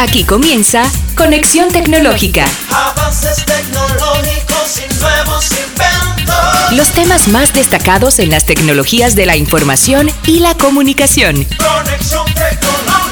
Aquí 0.00 0.22
comienza 0.22 0.84
Conexión 1.16 1.72
Tecnológica. 1.72 2.46
Avances 2.70 3.44
tecnológicos 3.44 4.78
y 4.78 5.00
nuevos 5.00 5.50
inventos. 5.50 6.72
Los 6.76 6.92
temas 6.92 7.26
más 7.26 7.52
destacados 7.52 8.20
en 8.20 8.30
las 8.30 8.46
tecnologías 8.46 9.16
de 9.16 9.26
la 9.26 9.36
información 9.36 10.08
y 10.24 10.38
la 10.38 10.54
comunicación. 10.54 11.34
Conexión 11.34 12.26
tecnológica. 12.26 13.08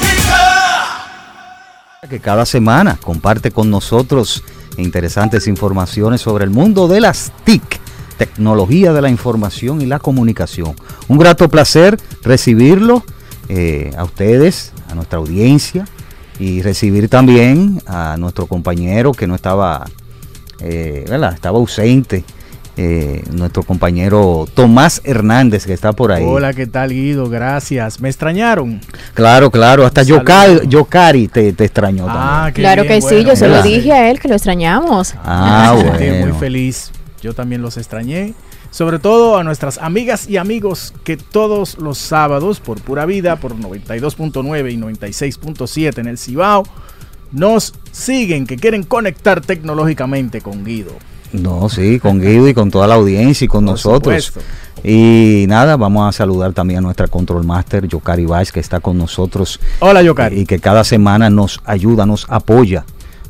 que 2.09 2.21
cada 2.21 2.45
semana 2.45 2.97
comparte 3.03 3.51
con 3.51 3.69
nosotros 3.69 4.45
interesantes 4.77 5.47
informaciones 5.47 6.21
sobre 6.21 6.45
el 6.45 6.51
mundo 6.51 6.87
de 6.87 7.01
las 7.01 7.33
TIC, 7.43 7.81
tecnología 8.17 8.93
de 8.93 9.01
la 9.01 9.09
información 9.09 9.81
y 9.81 9.87
la 9.87 9.99
comunicación. 9.99 10.73
Un 11.09 11.17
grato 11.17 11.49
placer 11.49 11.99
recibirlo 12.23 13.03
eh, 13.49 13.91
a 13.97 14.05
ustedes, 14.05 14.71
a 14.89 14.95
nuestra 14.95 15.19
audiencia 15.19 15.85
y 16.39 16.61
recibir 16.61 17.09
también 17.09 17.81
a 17.87 18.15
nuestro 18.17 18.45
compañero 18.47 19.11
que 19.11 19.27
no 19.27 19.35
estaba, 19.35 19.85
eh, 20.61 21.05
¿verdad? 21.09 21.33
Estaba 21.33 21.57
ausente. 21.57 22.23
eh, 22.79 23.23
nuestro 23.31 23.63
compañero 23.63 24.45
Tomás 24.53 25.01
Hernández 25.03 25.65
que 25.65 25.73
está 25.73 25.93
por 25.93 26.11
ahí. 26.11 26.23
Hola, 26.23 26.53
¿qué 26.53 26.67
tal 26.67 26.91
Guido? 26.91 27.27
Gracias. 27.27 27.99
¿Me 27.99 28.07
extrañaron? 28.07 28.79
Claro, 29.15 29.49
claro, 29.49 29.83
hasta. 29.83 30.03
Yocari, 30.03 30.67
Yocari 30.67 31.27
te, 31.27 31.53
te 31.53 31.65
extrañó 31.65 32.05
Ah, 32.07 32.43
también. 32.45 32.53
Claro 32.53 32.83
bien, 32.83 32.93
que 32.93 33.01
sí, 33.01 33.23
yo 33.25 33.35
se 33.35 33.47
lo 33.47 33.63
dije 33.63 33.91
a 33.93 34.11
él 34.11 34.19
que 34.19 34.27
lo 34.27 34.35
extrañamos. 34.35 35.15
Ah, 35.23 35.73
bueno. 35.97 36.27
muy 36.27 36.39
feliz. 36.39 36.91
Yo 37.19 37.33
también 37.33 37.63
los 37.63 37.77
extrañé. 37.77 38.35
Sobre 38.71 38.99
todo 38.99 39.37
a 39.37 39.43
nuestras 39.43 39.77
amigas 39.79 40.27
y 40.29 40.37
amigos 40.37 40.93
que 41.03 41.17
todos 41.17 41.77
los 41.79 41.97
sábados 41.97 42.59
por 42.59 42.79
pura 42.81 43.05
vida, 43.05 43.37
por 43.37 43.55
92.9 43.55 44.71
y 44.71 44.77
96.7 44.77 45.97
en 45.99 46.07
el 46.07 46.17
Cibao, 46.17 46.63
nos 47.31 47.73
siguen, 47.91 48.45
que 48.45 48.57
quieren 48.57 48.83
conectar 48.83 49.41
tecnológicamente 49.41 50.41
con 50.41 50.63
Guido. 50.63 50.91
No, 51.33 51.67
sí, 51.69 51.99
con 51.99 52.21
Guido 52.21 52.47
y 52.47 52.53
con 52.53 52.71
toda 52.71 52.87
la 52.87 52.95
audiencia 52.95 53.45
y 53.45 53.47
con 53.47 53.65
Por 53.65 53.73
nosotros. 53.73 54.25
supuesto. 54.25 54.51
Y 54.83 55.45
nada, 55.47 55.75
vamos 55.75 56.07
a 56.07 56.11
saludar 56.15 56.53
también 56.53 56.77
a 56.79 56.81
nuestra 56.81 57.07
control 57.07 57.43
master, 57.43 57.87
Yocari 57.87 58.25
Vaz, 58.25 58.51
que 58.51 58.59
está 58.59 58.79
con 58.79 58.97
nosotros 58.97 59.59
Hola, 59.79 60.01
Yocari. 60.03 60.41
y 60.41 60.45
que 60.45 60.59
cada 60.59 60.83
semana 60.83 61.29
nos 61.29 61.59
ayuda, 61.65 62.05
nos 62.05 62.27
apoya, 62.29 62.85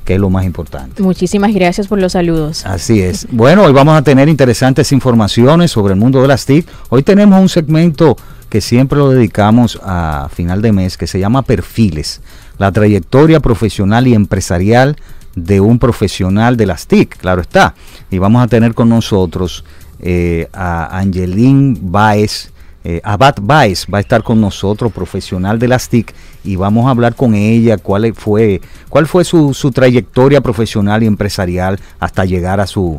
que 0.07 0.15
es 0.15 0.21
lo 0.21 0.29
más 0.29 0.45
importante. 0.45 1.03
Muchísimas 1.03 1.53
gracias 1.53 1.87
por 1.87 1.99
los 1.99 2.13
saludos. 2.13 2.65
Así 2.65 3.01
es. 3.01 3.27
Bueno, 3.29 3.63
hoy 3.63 3.73
vamos 3.73 3.97
a 3.97 4.01
tener 4.01 4.29
interesantes 4.29 4.93
informaciones 4.93 5.69
sobre 5.69 5.95
el 5.95 5.99
mundo 5.99 6.21
de 6.21 6.29
las 6.29 6.45
TIC. 6.45 6.65
Hoy 6.87 7.03
tenemos 7.03 7.41
un 7.41 7.49
segmento 7.49 8.15
que 8.47 8.61
siempre 8.61 8.97
lo 8.97 9.09
dedicamos 9.09 9.77
a 9.83 10.29
final 10.33 10.61
de 10.61 10.71
mes, 10.71 10.97
que 10.97 11.07
se 11.07 11.19
llama 11.19 11.41
Perfiles, 11.41 12.21
la 12.57 12.71
trayectoria 12.71 13.41
profesional 13.41 14.07
y 14.07 14.13
empresarial 14.13 14.95
de 15.35 15.59
un 15.59 15.77
profesional 15.77 16.55
de 16.55 16.67
las 16.67 16.87
TIC, 16.87 17.17
claro 17.17 17.41
está. 17.41 17.75
Y 18.09 18.17
vamos 18.17 18.41
a 18.41 18.47
tener 18.47 18.73
con 18.73 18.87
nosotros 18.87 19.65
eh, 19.99 20.47
a 20.53 20.97
Angeline 20.99 21.77
Baez, 21.81 22.53
eh, 22.89 23.01
Abad 23.03 23.35
Baez 23.41 23.85
va 23.93 23.97
a 23.97 24.01
estar 24.01 24.23
con 24.23 24.39
nosotros, 24.39 24.93
profesional 24.93 25.59
de 25.59 25.67
las 25.67 25.89
TIC, 25.89 26.13
y 26.45 26.55
vamos 26.55 26.87
a 26.87 26.91
hablar 26.91 27.15
con 27.15 27.35
ella 27.35 27.77
cuál 27.77 28.13
fue, 28.13 28.61
cuál 28.87 29.07
fue 29.07 29.25
su, 29.25 29.53
su 29.53 29.71
trayectoria 29.71 30.39
profesional 30.39 31.03
y 31.03 31.05
empresarial 31.05 31.77
hasta 31.99 32.23
llegar 32.23 32.61
a 32.61 32.67
su 32.67 32.97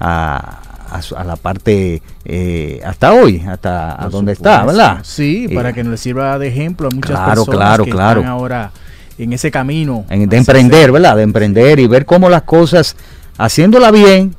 a, 0.00 0.58
a 0.90 1.02
su- 1.02 1.14
a 1.16 1.22
la 1.22 1.36
parte 1.36 2.02
eh, 2.24 2.80
hasta 2.84 3.12
hoy, 3.12 3.40
hasta 3.46 4.02
a 4.02 4.08
donde 4.08 4.32
está. 4.32 4.64
¿verdad? 4.64 4.98
Sí, 5.04 5.46
Y- 5.48 5.54
para 5.54 5.72
que 5.72 5.84
nos 5.84 6.00
sirva 6.00 6.36
de 6.38 6.48
ejemplo 6.48 6.88
a 6.88 6.90
muchas 6.94 7.10
Claro, 7.12 7.44
personas 7.44 7.56
claro, 7.58 7.84
que 7.84 7.90
claro. 7.92 8.20
están 8.22 8.32
ahora 8.32 8.72
en 9.18 9.32
ese 9.32 9.50
camino. 9.52 10.06
en- 10.10 10.28
de 10.28 10.36
emprender, 10.38 10.80
ser- 10.80 10.92
¿verdad? 10.92 11.14
De 11.16 11.22
emprender 11.22 11.78
y 11.78 11.86
ver 11.86 12.04
cómo 12.04 12.28
las 12.28 12.42
cosas, 12.42 12.96
haciéndola 13.38 13.92
bien, 13.92 14.34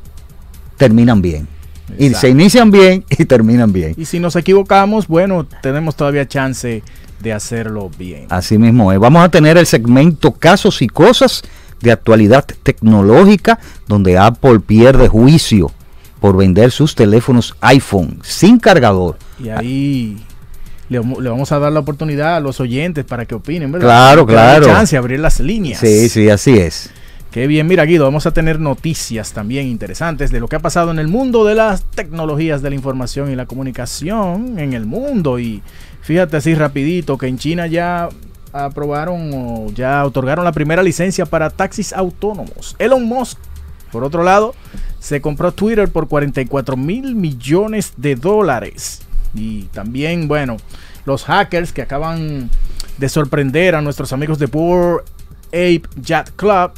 terminan 0.75 1.21
bien. 1.21 1.47
Y 1.97 2.13
se 2.13 2.29
inician 2.29 2.71
bien 2.71 3.03
y 3.09 3.25
terminan 3.25 3.71
bien. 3.73 3.93
Y 3.97 4.05
si 4.05 4.19
nos 4.19 4.35
equivocamos, 4.35 5.07
bueno, 5.07 5.45
tenemos 5.61 5.95
todavía 5.95 6.27
chance 6.27 6.83
de 7.19 7.33
hacerlo 7.33 7.89
bien. 7.97 8.25
Así 8.29 8.57
mismo 8.57 8.91
es. 8.91 8.99
Vamos 8.99 9.23
a 9.23 9.29
tener 9.29 9.57
el 9.57 9.65
segmento 9.65 10.31
Casos 10.31 10.81
y 10.81 10.87
Cosas 10.87 11.43
de 11.81 11.91
actualidad 11.91 12.45
tecnológica, 12.63 13.59
donde 13.87 14.17
Apple 14.17 14.59
pierde 14.59 15.07
juicio 15.07 15.71
por 16.19 16.37
vender 16.37 16.71
sus 16.71 16.93
teléfonos 16.95 17.55
iPhone 17.61 18.19
sin 18.23 18.59
cargador. 18.59 19.17
Y 19.43 19.49
ahí 19.49 20.17
le, 20.89 20.99
vamo- 21.01 21.19
le 21.21 21.29
vamos 21.29 21.51
a 21.51 21.57
dar 21.59 21.71
la 21.71 21.79
oportunidad 21.79 22.35
a 22.35 22.39
los 22.39 22.59
oyentes 22.59 23.05
para 23.05 23.25
que 23.25 23.33
opinen, 23.35 23.71
¿verdad? 23.71 23.87
Claro, 23.87 24.25
claro. 24.25 24.65
chance 24.65 24.95
de 24.95 24.99
abrir 24.99 25.19
las 25.19 25.39
líneas. 25.39 25.79
Sí, 25.79 26.09
sí, 26.09 26.29
así 26.29 26.57
es. 26.57 26.91
Qué 27.31 27.47
bien, 27.47 27.65
mira 27.65 27.85
Guido, 27.85 28.03
vamos 28.03 28.25
a 28.25 28.33
tener 28.33 28.59
noticias 28.59 29.31
también 29.31 29.65
interesantes 29.67 30.31
de 30.31 30.41
lo 30.41 30.49
que 30.49 30.57
ha 30.57 30.59
pasado 30.59 30.91
en 30.91 30.99
el 30.99 31.07
mundo 31.07 31.45
de 31.45 31.55
las 31.55 31.85
tecnologías 31.85 32.61
de 32.61 32.69
la 32.69 32.75
información 32.75 33.31
y 33.31 33.37
la 33.37 33.45
comunicación 33.45 34.59
en 34.59 34.73
el 34.73 34.85
mundo. 34.85 35.39
Y 35.39 35.63
fíjate 36.01 36.35
así 36.35 36.55
rapidito 36.55 37.17
que 37.17 37.27
en 37.27 37.37
China 37.37 37.67
ya 37.67 38.09
aprobaron 38.51 39.31
o 39.33 39.71
ya 39.71 40.03
otorgaron 40.03 40.43
la 40.43 40.51
primera 40.51 40.83
licencia 40.83 41.25
para 41.25 41.49
taxis 41.49 41.93
autónomos. 41.93 42.75
Elon 42.79 43.05
Musk, 43.05 43.37
por 43.93 44.03
otro 44.03 44.23
lado, 44.23 44.53
se 44.99 45.21
compró 45.21 45.53
Twitter 45.53 45.87
por 45.87 46.09
44 46.09 46.75
mil 46.75 47.15
millones 47.15 47.93
de 47.95 48.17
dólares. 48.17 49.03
Y 49.33 49.63
también, 49.67 50.27
bueno, 50.27 50.57
los 51.05 51.23
hackers 51.23 51.71
que 51.71 51.81
acaban 51.81 52.49
de 52.97 53.07
sorprender 53.07 53.73
a 53.73 53.81
nuestros 53.81 54.11
amigos 54.11 54.37
de 54.37 54.47
Bored 54.47 55.05
Ape 55.53 55.83
Yacht 55.95 56.31
Club 56.35 56.71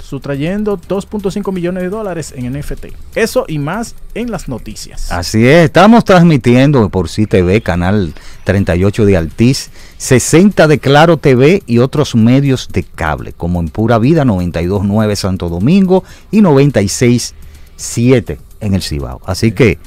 sustrayendo 0.00 0.78
2.5 0.78 1.52
millones 1.52 1.82
de 1.82 1.88
dólares 1.90 2.34
en 2.36 2.52
NFT. 2.52 2.86
Eso 3.14 3.44
y 3.48 3.58
más 3.58 3.94
en 4.14 4.30
las 4.30 4.48
noticias. 4.48 5.10
Así 5.12 5.46
es, 5.46 5.64
estamos 5.66 6.04
transmitiendo 6.04 6.88
por 6.88 7.08
CTV, 7.08 7.62
canal 7.62 8.14
38 8.44 9.04
de 9.04 9.16
Altiz, 9.16 9.70
60 9.98 10.66
de 10.68 10.78
Claro 10.78 11.16
TV 11.16 11.62
y 11.66 11.78
otros 11.78 12.14
medios 12.14 12.68
de 12.72 12.82
cable, 12.82 13.32
como 13.32 13.60
en 13.60 13.68
Pura 13.68 13.98
Vida 13.98 14.24
92.9 14.24 15.14
Santo 15.14 15.48
Domingo 15.48 16.04
y 16.30 16.40
96.7 16.40 18.38
en 18.60 18.74
el 18.74 18.82
Cibao. 18.82 19.20
Así 19.24 19.52
que 19.52 19.78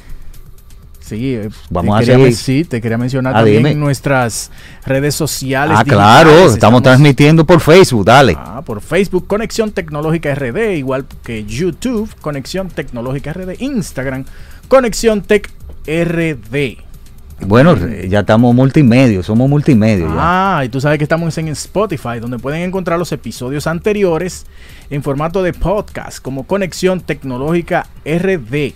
Sí, 1.03 1.35
eh, 1.35 1.49
Vamos 1.69 1.99
te 1.99 2.11
a 2.11 2.15
quería 2.15 2.31
Sí, 2.31 2.63
te 2.63 2.79
quería 2.79 2.97
mencionar 2.97 3.33
Ah, 3.33 3.39
también 3.39 3.57
dime. 3.57 3.75
nuestras 3.75 4.51
redes 4.85 5.13
sociales. 5.13 5.75
Ah, 5.77 5.83
claro, 5.83 6.45
estamos, 6.45 6.81
transmitiendo 6.81 7.45
por 7.45 7.59
Facebook, 7.59 8.05
dale. 8.05 8.37
Ah, 8.39 8.61
por 8.65 8.79
Facebook, 8.79 9.27
Conexión 9.27 9.71
Tecnológica 9.71 10.33
RD, 10.33 10.77
igual 10.77 11.05
que 11.23 11.43
YouTube, 11.43 12.09
Conexión 12.21 12.69
Tecnológica 12.69 13.33
RD, 13.33 13.55
Instagram, 13.59 14.23
Conexión 14.69 15.21
Tech 15.21 15.51
RD. 15.85 16.77
Bueno, 17.45 17.75
ya 18.07 18.21
estamos 18.21 18.55
multimedia, 18.55 19.21
somos 19.23 19.49
multimedia 19.49 20.05
ya. 20.07 20.13
Ah, 20.59 20.63
y 20.65 20.69
tú 20.69 20.79
sabes 20.79 20.97
que 20.99 21.03
estamos 21.03 21.37
en 21.37 21.49
Spotify, 21.49 22.19
donde 22.21 22.39
pueden 22.39 22.61
encontrar 22.61 22.97
los 22.97 23.11
episodios 23.11 23.67
anteriores 23.67 24.45
en 24.89 25.03
formato 25.03 25.43
de 25.43 25.51
podcast, 25.51 26.19
como 26.21 26.45
Conexión 26.47 27.01
Tecnológica 27.01 27.87
RD. 28.05 28.73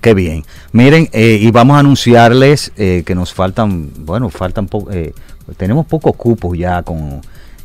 Qué 0.00 0.12
bien. 0.14 0.44
Miren, 0.72 1.08
eh, 1.12 1.38
y 1.40 1.50
vamos 1.50 1.76
a 1.76 1.80
anunciarles 1.80 2.72
eh, 2.76 3.02
que 3.06 3.14
nos 3.14 3.32
faltan, 3.32 3.90
bueno, 4.00 4.28
faltan 4.28 4.66
po- 4.66 4.88
eh, 4.90 5.12
tenemos 5.56 5.86
pocos 5.86 6.14
cupos 6.16 6.56
ya 6.58 6.82
con 6.82 7.20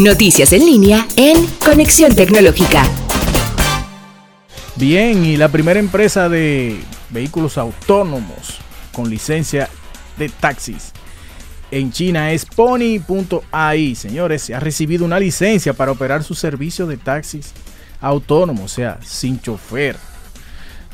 Noticias 0.03 0.55
en 0.55 0.65
línea 0.65 1.07
en 1.17 1.47
Conexión 1.63 2.15
Tecnológica. 2.15 2.85
Bien, 4.77 5.27
y 5.27 5.37
la 5.37 5.49
primera 5.49 5.79
empresa 5.79 6.31
de 6.31 6.81
vehículos 7.11 7.59
autónomos 7.59 8.59
con 8.93 9.11
licencia 9.11 9.69
de 10.17 10.31
taxis 10.31 10.93
en 11.71 11.93
China 11.93 12.33
es 12.33 12.47
Pony.ai. 12.47 13.95
Señores, 13.95 14.43
se 14.43 14.55
ha 14.55 14.61
recibido 14.61 15.05
una 15.05 15.21
licencia 15.21 15.75
para 15.75 15.93
operar 15.93 16.25
su 16.25 16.35
servicio 16.35 16.87
de 16.87 16.97
taxis 16.97 17.53
autónomo, 18.01 18.65
o 18.65 18.69
sea, 18.69 18.99
sin 19.05 19.39
chofer. 19.39 19.97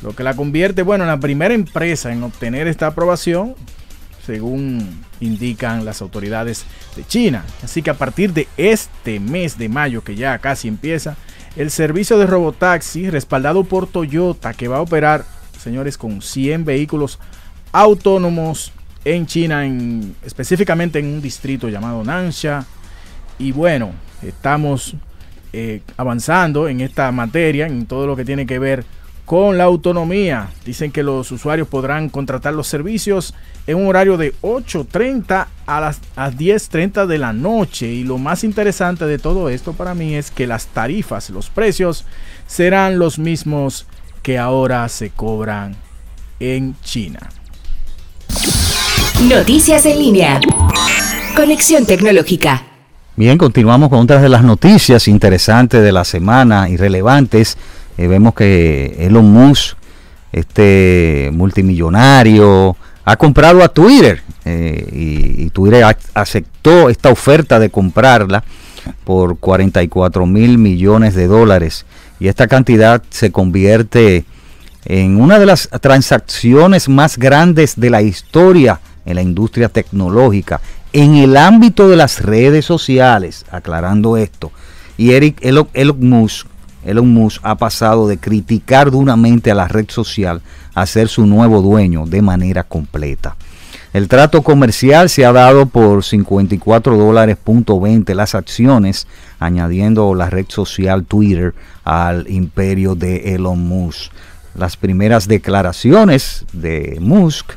Lo 0.03 0.13
que 0.13 0.23
la 0.23 0.35
convierte, 0.35 0.83
bueno, 0.83 1.05
en 1.05 1.09
la 1.09 1.19
primera 1.19 1.53
empresa 1.53 2.11
en 2.11 2.23
obtener 2.23 2.67
esta 2.67 2.87
aprobación, 2.87 3.55
según 4.25 5.06
indican 5.19 5.85
las 5.85 6.01
autoridades 6.01 6.65
de 6.95 7.05
China. 7.05 7.43
Así 7.63 7.81
que 7.81 7.89
a 7.89 7.95
partir 7.97 8.33
de 8.33 8.47
este 8.57 9.19
mes 9.19 9.57
de 9.57 9.69
mayo, 9.69 10.03
que 10.03 10.15
ya 10.15 10.37
casi 10.39 10.67
empieza, 10.67 11.15
el 11.55 11.71
servicio 11.71 12.17
de 12.17 12.27
robotaxi 12.27 13.09
respaldado 13.09 13.63
por 13.63 13.87
Toyota, 13.87 14.53
que 14.53 14.67
va 14.67 14.77
a 14.77 14.81
operar, 14.81 15.25
señores, 15.59 15.97
con 15.97 16.21
100 16.21 16.65
vehículos 16.65 17.19
autónomos 17.71 18.71
en 19.05 19.25
China, 19.25 19.65
en- 19.65 20.15
específicamente 20.25 20.99
en 20.99 21.05
un 21.07 21.21
distrito 21.21 21.69
llamado 21.69 22.03
Nansha. 22.03 22.65
Y 23.39 23.51
bueno, 23.51 23.91
estamos 24.21 24.95
eh, 25.53 25.81
avanzando 25.95 26.67
en 26.67 26.81
esta 26.81 27.11
materia, 27.11 27.67
en 27.67 27.85
todo 27.85 28.05
lo 28.05 28.15
que 28.15 28.25
tiene 28.25 28.45
que 28.45 28.59
ver 28.59 28.83
con 28.83 28.96
la 29.29 29.65
autonomía. 29.65 30.49
Dicen 30.65 30.91
que 30.91 31.03
los 31.03 31.31
usuarios 31.31 31.67
podrán 31.67 32.09
contratar 32.09 32.53
los 32.53 32.67
servicios 32.67 33.33
en 33.67 33.77
un 33.77 33.87
horario 33.87 34.15
de 34.15 34.33
8.30 34.41 35.47
a 35.65 35.81
las 35.81 35.99
a 36.15 36.31
10.30 36.31 37.05
de 37.05 37.17
la 37.17 37.33
noche. 37.33 37.87
Y 37.87 38.03
lo 38.03 38.17
más 38.17 38.43
interesante 38.43 39.05
de 39.05 39.19
todo 39.19 39.49
esto 39.49 39.73
para 39.73 39.93
mí 39.93 40.15
es 40.15 40.31
que 40.31 40.47
las 40.47 40.67
tarifas, 40.67 41.29
los 41.29 41.49
precios, 41.49 42.05
serán 42.47 42.99
los 42.99 43.19
mismos 43.19 43.85
que 44.23 44.37
ahora 44.37 44.87
se 44.87 45.09
cobran 45.09 45.75
en 46.39 46.75
China. 46.81 47.19
Noticias 49.23 49.85
en 49.85 49.99
línea. 49.99 50.39
Conexión 51.35 51.85
Tecnológica. 51.85 52.63
Bien, 53.17 53.37
continuamos 53.37 53.89
con 53.89 53.99
otras 54.01 54.21
de 54.21 54.29
las 54.29 54.43
noticias 54.43 55.07
interesantes 55.07 55.81
de 55.81 55.91
la 55.91 56.05
semana 56.05 56.69
y 56.69 56.77
relevantes. 56.77 57.57
Eh, 57.97 58.07
vemos 58.07 58.33
que 58.33 58.95
Elon 58.99 59.31
Musk, 59.31 59.75
este 60.31 61.29
multimillonario, 61.33 62.75
ha 63.05 63.15
comprado 63.15 63.63
a 63.63 63.69
Twitter 63.69 64.21
eh, 64.45 64.87
y, 64.91 65.45
y 65.45 65.49
Twitter 65.51 65.83
ac- 65.83 65.97
aceptó 66.13 66.89
esta 66.89 67.09
oferta 67.09 67.59
de 67.59 67.69
comprarla 67.69 68.43
por 69.03 69.37
44 69.37 70.25
mil 70.25 70.57
millones 70.57 71.15
de 71.15 71.27
dólares 71.27 71.85
y 72.19 72.27
esta 72.27 72.47
cantidad 72.47 73.01
se 73.09 73.31
convierte 73.31 74.25
en 74.85 75.19
una 75.19 75.39
de 75.39 75.45
las 75.45 75.69
transacciones 75.81 76.87
más 76.89 77.17
grandes 77.17 77.75
de 77.79 77.89
la 77.89 78.01
historia 78.01 78.79
en 79.05 79.15
la 79.15 79.21
industria 79.21 79.69
tecnológica, 79.69 80.59
en 80.93 81.15
el 81.15 81.37
ámbito 81.37 81.87
de 81.89 81.95
las 81.95 82.21
redes 82.21 82.65
sociales, 82.65 83.45
aclarando 83.51 84.17
esto. 84.17 84.51
Y 84.97 85.11
Eric 85.11 85.37
Elon 85.41 85.67
Musk, 85.99 86.47
Elon 86.87 87.13
Musk 87.13 87.41
ha 87.43 87.55
pasado 87.55 88.07
de 88.07 88.17
criticar 88.17 88.89
duramente 88.91 89.51
a 89.51 89.55
la 89.55 89.67
red 89.67 89.89
social 89.89 90.41
a 90.73 90.85
ser 90.85 91.09
su 91.09 91.25
nuevo 91.25 91.61
dueño 91.61 92.05
de 92.05 92.21
manera 92.21 92.63
completa. 92.63 93.35
El 93.91 94.07
trato 94.07 94.41
comercial 94.41 95.09
se 95.09 95.25
ha 95.25 95.33
dado 95.33 95.65
por 95.65 96.03
54 96.03 96.97
dólares 96.97 97.37
punto 97.43 97.79
20 97.79 98.15
las 98.15 98.35
acciones, 98.35 99.07
añadiendo 99.39 100.13
la 100.15 100.29
red 100.29 100.45
social 100.47 101.03
Twitter 101.03 101.53
al 101.83 102.29
imperio 102.29 102.95
de 102.95 103.35
Elon 103.35 103.67
Musk. 103.67 104.11
Las 104.55 104.77
primeras 104.77 105.27
declaraciones 105.27 106.45
de 106.53 106.97
Musk 107.01 107.53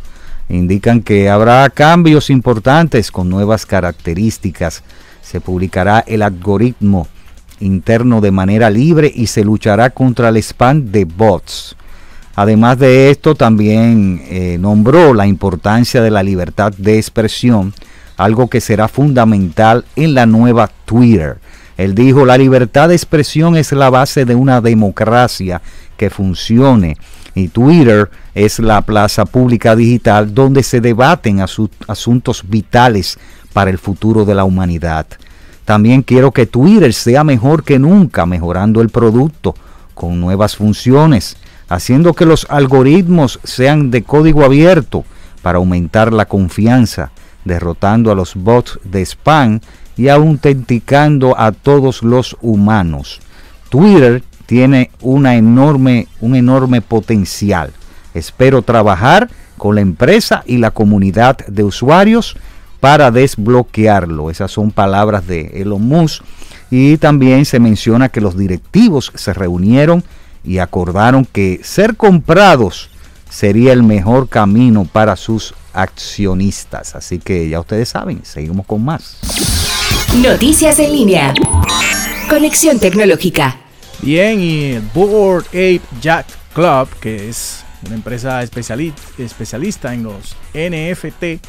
indican 0.48 1.02
que 1.02 1.30
habrá 1.30 1.70
cambios 1.70 2.30
importantes 2.30 3.12
con 3.12 3.28
nuevas 3.28 3.64
características. 3.64 4.82
Se 5.22 5.40
publicará 5.40 6.00
el 6.06 6.22
algoritmo 6.22 7.06
interno 7.60 8.20
de 8.20 8.30
manera 8.30 8.70
libre 8.70 9.12
y 9.14 9.26
se 9.26 9.44
luchará 9.44 9.90
contra 9.90 10.28
el 10.30 10.36
spam 10.38 10.86
de 10.90 11.04
bots. 11.04 11.76
Además 12.34 12.78
de 12.78 13.10
esto, 13.10 13.34
también 13.34 14.22
eh, 14.28 14.56
nombró 14.58 15.14
la 15.14 15.26
importancia 15.26 16.00
de 16.00 16.10
la 16.10 16.22
libertad 16.22 16.72
de 16.76 16.96
expresión, 16.96 17.74
algo 18.16 18.48
que 18.48 18.60
será 18.60 18.88
fundamental 18.88 19.84
en 19.96 20.14
la 20.14 20.26
nueva 20.26 20.70
Twitter. 20.84 21.38
Él 21.76 21.94
dijo, 21.94 22.24
la 22.26 22.38
libertad 22.38 22.88
de 22.88 22.94
expresión 22.94 23.56
es 23.56 23.72
la 23.72 23.90
base 23.90 24.24
de 24.24 24.34
una 24.34 24.60
democracia 24.60 25.60
que 25.96 26.10
funcione 26.10 26.96
y 27.34 27.48
Twitter 27.48 28.10
es 28.34 28.58
la 28.58 28.82
plaza 28.82 29.24
pública 29.24 29.76
digital 29.76 30.34
donde 30.34 30.62
se 30.62 30.80
debaten 30.80 31.38
asu- 31.38 31.70
asuntos 31.88 32.42
vitales 32.48 33.18
para 33.52 33.70
el 33.70 33.78
futuro 33.78 34.24
de 34.24 34.34
la 34.34 34.44
humanidad. 34.44 35.06
También 35.64 36.02
quiero 36.02 36.32
que 36.32 36.46
Twitter 36.46 36.92
sea 36.92 37.24
mejor 37.24 37.64
que 37.64 37.78
nunca, 37.78 38.26
mejorando 38.26 38.80
el 38.80 38.88
producto 38.88 39.54
con 39.94 40.20
nuevas 40.20 40.56
funciones, 40.56 41.36
haciendo 41.68 42.14
que 42.14 42.26
los 42.26 42.46
algoritmos 42.50 43.38
sean 43.44 43.90
de 43.90 44.02
código 44.02 44.44
abierto 44.44 45.04
para 45.42 45.58
aumentar 45.58 46.12
la 46.12 46.26
confianza, 46.26 47.12
derrotando 47.44 48.10
a 48.10 48.14
los 48.14 48.34
bots 48.34 48.78
de 48.84 49.02
spam 49.02 49.60
y 49.96 50.08
autenticando 50.08 51.38
a 51.38 51.52
todos 51.52 52.02
los 52.02 52.36
humanos. 52.40 53.20
Twitter 53.68 54.22
tiene 54.46 54.90
una 55.00 55.36
enorme, 55.36 56.08
un 56.20 56.34
enorme 56.34 56.80
potencial. 56.80 57.72
Espero 58.14 58.62
trabajar 58.62 59.30
con 59.56 59.74
la 59.76 59.80
empresa 59.80 60.42
y 60.46 60.56
la 60.56 60.72
comunidad 60.72 61.36
de 61.46 61.62
usuarios 61.62 62.36
para 62.80 63.10
desbloquearlo. 63.10 64.30
Esas 64.30 64.50
son 64.50 64.70
palabras 64.70 65.26
de 65.26 65.52
Elon 65.54 65.82
Musk. 65.82 66.22
Y 66.70 66.96
también 66.98 67.44
se 67.44 67.58
menciona 67.60 68.08
que 68.08 68.20
los 68.20 68.36
directivos 68.36 69.12
se 69.14 69.32
reunieron 69.34 70.04
y 70.44 70.58
acordaron 70.58 71.24
que 71.24 71.60
ser 71.62 71.96
comprados 71.96 72.90
sería 73.28 73.72
el 73.72 73.82
mejor 73.82 74.28
camino 74.28 74.84
para 74.90 75.16
sus 75.16 75.54
accionistas. 75.72 76.94
Así 76.94 77.18
que 77.18 77.48
ya 77.48 77.60
ustedes 77.60 77.88
saben, 77.88 78.20
seguimos 78.24 78.66
con 78.66 78.84
más. 78.84 79.18
Noticias 80.22 80.78
en 80.78 80.92
línea. 80.92 81.34
Conexión 82.28 82.78
Tecnológica. 82.78 83.56
Bien, 84.02 84.40
y 84.40 84.64
el 84.72 84.82
Board 84.94 85.46
Ape 85.48 85.80
Jack 86.00 86.26
Club, 86.54 86.88
que 87.00 87.28
es 87.28 87.64
una 87.86 87.94
empresa 87.94 88.42
especiali- 88.42 88.94
especialista 89.18 89.92
en 89.92 90.04
los 90.04 90.36
NFT, 90.54 91.40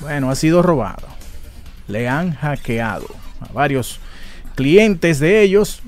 bueno, 0.00 0.30
ha 0.30 0.34
sido 0.34 0.62
robado. 0.62 1.06
Le 1.88 2.08
han 2.08 2.32
hackeado 2.34 3.06
a 3.40 3.52
varios 3.52 4.00
clientes 4.54 5.20
de 5.20 5.42
ellos 5.42 5.82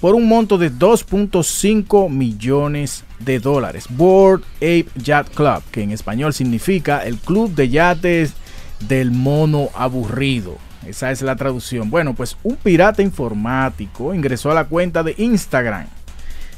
por 0.00 0.14
un 0.14 0.28
monto 0.28 0.58
de 0.58 0.72
2.5 0.72 2.10
millones 2.10 3.04
de 3.18 3.38
dólares. 3.38 3.86
Board 3.88 4.42
Ape 4.56 4.86
Yacht 4.96 5.34
Club, 5.34 5.62
que 5.70 5.82
en 5.82 5.90
español 5.90 6.32
significa 6.32 7.04
el 7.04 7.16
club 7.16 7.54
de 7.54 7.68
yates 7.68 8.34
del 8.80 9.10
mono 9.10 9.68
aburrido. 9.74 10.58
Esa 10.86 11.10
es 11.10 11.22
la 11.22 11.36
traducción. 11.36 11.90
Bueno, 11.90 12.14
pues 12.14 12.36
un 12.42 12.56
pirata 12.56 13.02
informático 13.02 14.14
ingresó 14.14 14.50
a 14.50 14.54
la 14.54 14.66
cuenta 14.66 15.02
de 15.02 15.14
Instagram 15.18 15.86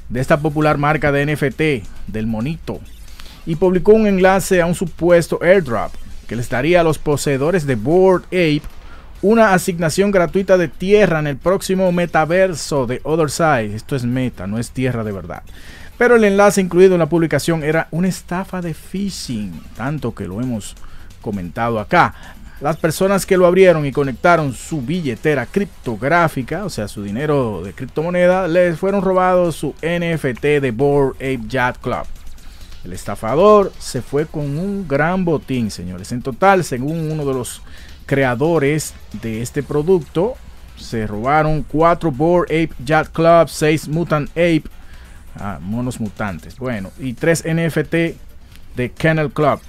de 0.09 0.21
esta 0.21 0.41
popular 0.41 0.79
marca 0.79 1.13
de 1.13 1.27
NFT 1.27 2.11
del 2.11 2.27
monito 2.27 2.81
y 3.47 3.57
publicó 3.57 3.93
un 3.93 4.07
enlace 4.07 4.61
a 4.61 4.67
un 4.67 4.75
supuesto 4.75 5.39
airdrop 5.43 5.93
que 6.29 6.37
les 6.37 6.49
daría 6.49 6.83
a 6.83 6.85
los 6.85 6.99
poseedores 6.99 7.67
de 7.67 7.75
Board 7.75 8.25
Ape 8.27 8.63
una 9.21 9.53
asignación 9.53 10.13
gratuita 10.13 10.57
de 10.57 10.69
tierra 10.69 11.19
en 11.19 11.27
el 11.27 11.37
próximo 11.37 11.91
metaverso 11.91 12.87
de 12.87 13.01
Other 13.03 13.31
Side. 13.31 13.75
Esto 13.75 13.97
es 13.97 14.05
meta, 14.05 14.47
no 14.47 14.59
es 14.59 14.71
tierra 14.71 15.03
de 15.03 15.11
verdad. 15.11 15.43
Pero 15.97 16.15
el 16.15 16.23
enlace 16.23 16.61
incluido 16.61 16.95
en 16.95 17.01
la 17.01 17.09
publicación 17.09 17.65
era 17.65 17.89
una 17.91 18.07
estafa 18.07 18.61
de 18.61 18.75
phishing, 18.75 19.61
tanto 19.77 20.15
que 20.15 20.29
lo 20.29 20.41
hemos 20.41 20.77
comentado 21.21 21.81
acá. 21.81 22.15
Las 22.61 22.77
personas 22.77 23.27
que 23.27 23.37
lo 23.37 23.47
abrieron 23.47 23.87
y 23.87 23.93
conectaron 23.93 24.53
su 24.53 24.83
billetera 24.83 25.47
criptográfica, 25.47 26.65
o 26.65 26.71
sea, 26.71 26.87
su 26.87 27.03
dinero 27.03 27.63
de 27.65 27.73
criptomoneda, 27.73 28.47
les 28.47 28.79
fueron 28.79 29.03
robados 29.03 29.57
su 29.57 29.75
NFT 29.83 30.61
de 30.61 30.71
Bored 30.73 31.17
Ape 31.17 31.41
Yacht 31.49 31.81
Club. 31.81 32.05
El 32.89 32.95
estafador 32.95 33.71
se 33.79 34.01
fue 34.01 34.25
con 34.25 34.57
un 34.57 34.89
gran 34.89 35.27
botín, 35.27 35.71
señores. 35.71 36.11
En 36.11 36.23
total, 36.23 36.65
según 36.65 37.13
uno 37.13 37.27
de 37.27 37.35
los 37.35 37.61
creadores 38.07 38.95
de 39.21 39.43
este 39.43 39.63
producto, 39.63 40.37
se 40.79 41.07
robaron 41.07 41.67
4 41.69 42.11
Bored 42.11 42.45
Ape 42.45 42.75
Yacht 42.83 43.13
Club, 43.13 43.51
6 43.51 43.89
Mutant 43.89 44.31
Ape, 44.31 44.63
ah, 45.37 45.59
monos 45.61 46.01
mutantes, 46.01 46.57
bueno, 46.59 46.91
y 46.99 47.13
3 47.13 47.45
NFT 47.49 47.95
de 48.75 48.93
Kennel 48.97 49.33
Club 49.33 49.61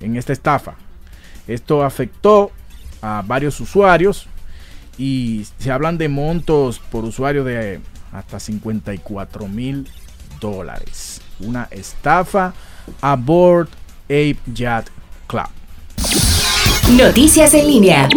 en 0.00 0.16
esta 0.16 0.32
estafa. 0.32 0.74
Esto 1.46 1.84
afectó 1.84 2.50
a 3.00 3.22
varios 3.24 3.60
usuarios 3.60 4.26
y 4.98 5.46
se 5.60 5.70
hablan 5.70 5.96
de 5.96 6.08
montos 6.08 6.80
por 6.80 7.04
usuario 7.04 7.44
de 7.44 7.78
hasta 8.10 8.40
54 8.40 9.46
mil 9.46 9.88
dólares. 10.40 11.17
Una 11.40 11.68
estafa 11.70 12.52
a 13.00 13.16
Board 13.16 13.68
Ape 14.04 14.38
Yacht 14.52 14.88
Club. 15.26 15.46
Noticias 16.96 17.54
en 17.54 17.66
línea. 17.66 18.08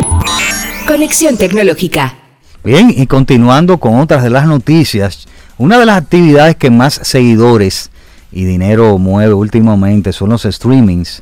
Conexión 0.87 1.37
tecnológica. 1.37 2.15
Bien, 2.63 2.93
y 2.95 3.05
continuando 3.07 3.77
con 3.77 3.99
otras 3.99 4.23
de 4.23 4.29
las 4.29 4.45
noticias, 4.45 5.27
una 5.57 5.77
de 5.77 5.85
las 5.85 5.97
actividades 5.97 6.55
que 6.55 6.69
más 6.69 6.93
seguidores 7.03 7.91
y 8.31 8.45
dinero 8.45 8.97
mueve 8.97 9.33
últimamente 9.33 10.13
son 10.13 10.29
los 10.29 10.43
streamings. 10.43 11.21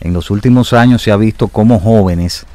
En 0.00 0.12
los 0.12 0.30
últimos 0.30 0.72
años 0.72 1.02
se 1.02 1.10
ha 1.10 1.16
visto 1.16 1.48
cómo 1.48 1.78
jóvenes 1.78 2.46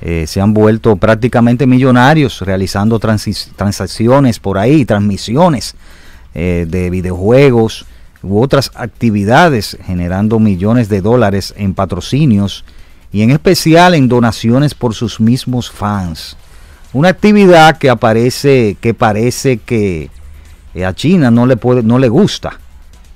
eh, 0.00 0.26
se 0.26 0.40
han 0.40 0.52
vuelto 0.52 0.96
prácticamente 0.96 1.66
millonarios 1.66 2.40
realizando 2.40 2.98
transacciones 2.98 4.38
por 4.38 4.58
ahí, 4.58 4.84
transmisiones 4.84 5.74
eh, 6.34 6.66
de 6.68 6.90
videojuegos 6.90 7.86
u 8.24 8.40
otras 8.40 8.70
actividades 8.74 9.76
generando 9.84 10.38
millones 10.38 10.88
de 10.88 11.00
dólares 11.00 11.54
en 11.56 11.74
patrocinios 11.74 12.64
y 13.12 13.22
en 13.22 13.30
especial 13.30 13.94
en 13.94 14.08
donaciones 14.08 14.74
por 14.74 14.94
sus 14.94 15.20
mismos 15.20 15.70
fans. 15.70 16.36
Una 16.92 17.10
actividad 17.10 17.78
que 17.78 17.90
aparece, 17.90 18.76
que 18.80 18.94
parece 18.94 19.58
que 19.58 20.10
eh, 20.74 20.84
a 20.84 20.94
China 20.94 21.30
no 21.30 21.46
le 21.46 21.56
puede, 21.56 21.82
no 21.82 21.98
le 21.98 22.08
gusta 22.08 22.58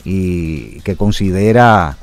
y 0.05 0.81
que 0.81 0.97
considera 0.97 1.97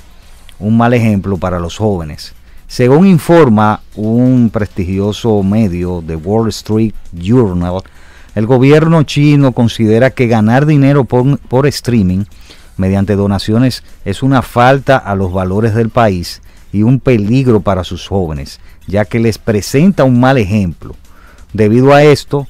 un 0.60 0.78
mal 0.78 0.94
ejemplo 0.94 1.38
para 1.38 1.60
los 1.60 1.78
jóvenes. 1.78 2.34
Según 2.68 3.06
informa 3.06 3.82
un 3.96 4.50
prestigioso 4.52 5.44
medio 5.44 6.02
de 6.02 6.16
Wall 6.16 6.50
Street 6.50 6.94
Journal, 7.14 7.82
el 8.34 8.46
gobierno 8.46 9.04
chino 9.04 9.54
considera 9.54 10.10
que 10.10 10.28
ganar 10.28 10.66
dinero 10.66 11.06
por, 11.06 11.38
por 11.40 11.68
streaming 11.68 12.26
mediante 12.78 13.16
donaciones 13.16 13.84
es 14.04 14.24
una 14.24 14.42
falta 14.42 14.98
a 14.98 15.16
los 15.16 15.32
valores 15.32 15.74
del 15.76 15.90
país 15.90 16.42
y 16.72 16.84
un 16.84 17.00
peligro 17.00 17.62
para 17.62 17.84
sus 17.84 18.08
jóvenes, 18.08 18.60
ya 18.88 19.06
que 19.06 19.20
les 19.20 19.38
presenta 19.38 20.04
un 20.04 20.20
mal 20.20 20.38
ejemplo. 20.38 20.96
Debido 21.54 21.94
a 21.94 22.04
esto, 22.04 22.48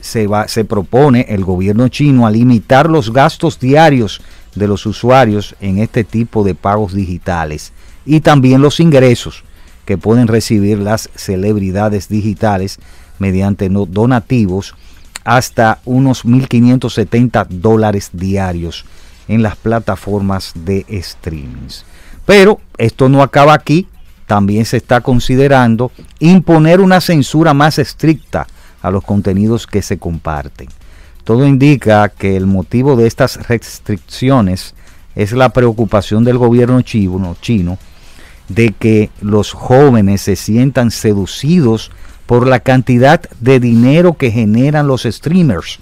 se, 0.00 0.26
va, 0.26 0.46
se 0.48 0.64
propone 0.64 1.26
el 1.28 1.44
gobierno 1.44 1.88
chino 1.88 2.26
a 2.26 2.30
limitar 2.30 2.88
los 2.88 3.12
gastos 3.12 3.58
diarios 3.58 4.20
de 4.54 4.68
los 4.68 4.86
usuarios 4.86 5.56
en 5.60 5.78
este 5.78 6.04
tipo 6.04 6.44
de 6.44 6.54
pagos 6.54 6.92
digitales 6.92 7.72
y 8.06 8.20
también 8.20 8.60
los 8.60 8.80
ingresos 8.80 9.42
que 9.84 9.98
pueden 9.98 10.28
recibir 10.28 10.78
las 10.78 11.10
celebridades 11.14 12.08
digitales 12.08 12.78
mediante 13.18 13.68
donativos 13.68 14.74
hasta 15.24 15.80
unos 15.84 16.24
1.570 16.24 17.48
dólares 17.48 18.10
diarios 18.12 18.84
en 19.28 19.42
las 19.42 19.56
plataformas 19.56 20.52
de 20.54 20.84
streamings. 21.02 21.84
Pero 22.26 22.60
esto 22.78 23.08
no 23.08 23.22
acaba 23.22 23.54
aquí, 23.54 23.88
también 24.26 24.64
se 24.64 24.78
está 24.78 25.00
considerando 25.00 25.92
imponer 26.18 26.80
una 26.80 27.00
censura 27.00 27.52
más 27.54 27.78
estricta 27.78 28.46
a 28.82 28.90
los 28.90 29.04
contenidos 29.04 29.66
que 29.66 29.82
se 29.82 29.98
comparten. 29.98 30.68
Todo 31.24 31.46
indica 31.46 32.08
que 32.08 32.36
el 32.36 32.46
motivo 32.46 32.96
de 32.96 33.06
estas 33.06 33.48
restricciones 33.48 34.74
es 35.14 35.32
la 35.32 35.50
preocupación 35.50 36.24
del 36.24 36.38
gobierno 36.38 36.82
chino, 36.82 37.36
chino 37.40 37.78
de 38.48 38.72
que 38.72 39.10
los 39.20 39.52
jóvenes 39.52 40.20
se 40.20 40.36
sientan 40.36 40.90
seducidos 40.90 41.90
por 42.26 42.46
la 42.46 42.60
cantidad 42.60 43.22
de 43.40 43.60
dinero 43.60 44.14
que 44.14 44.30
generan 44.30 44.86
los 44.86 45.02
streamers 45.04 45.78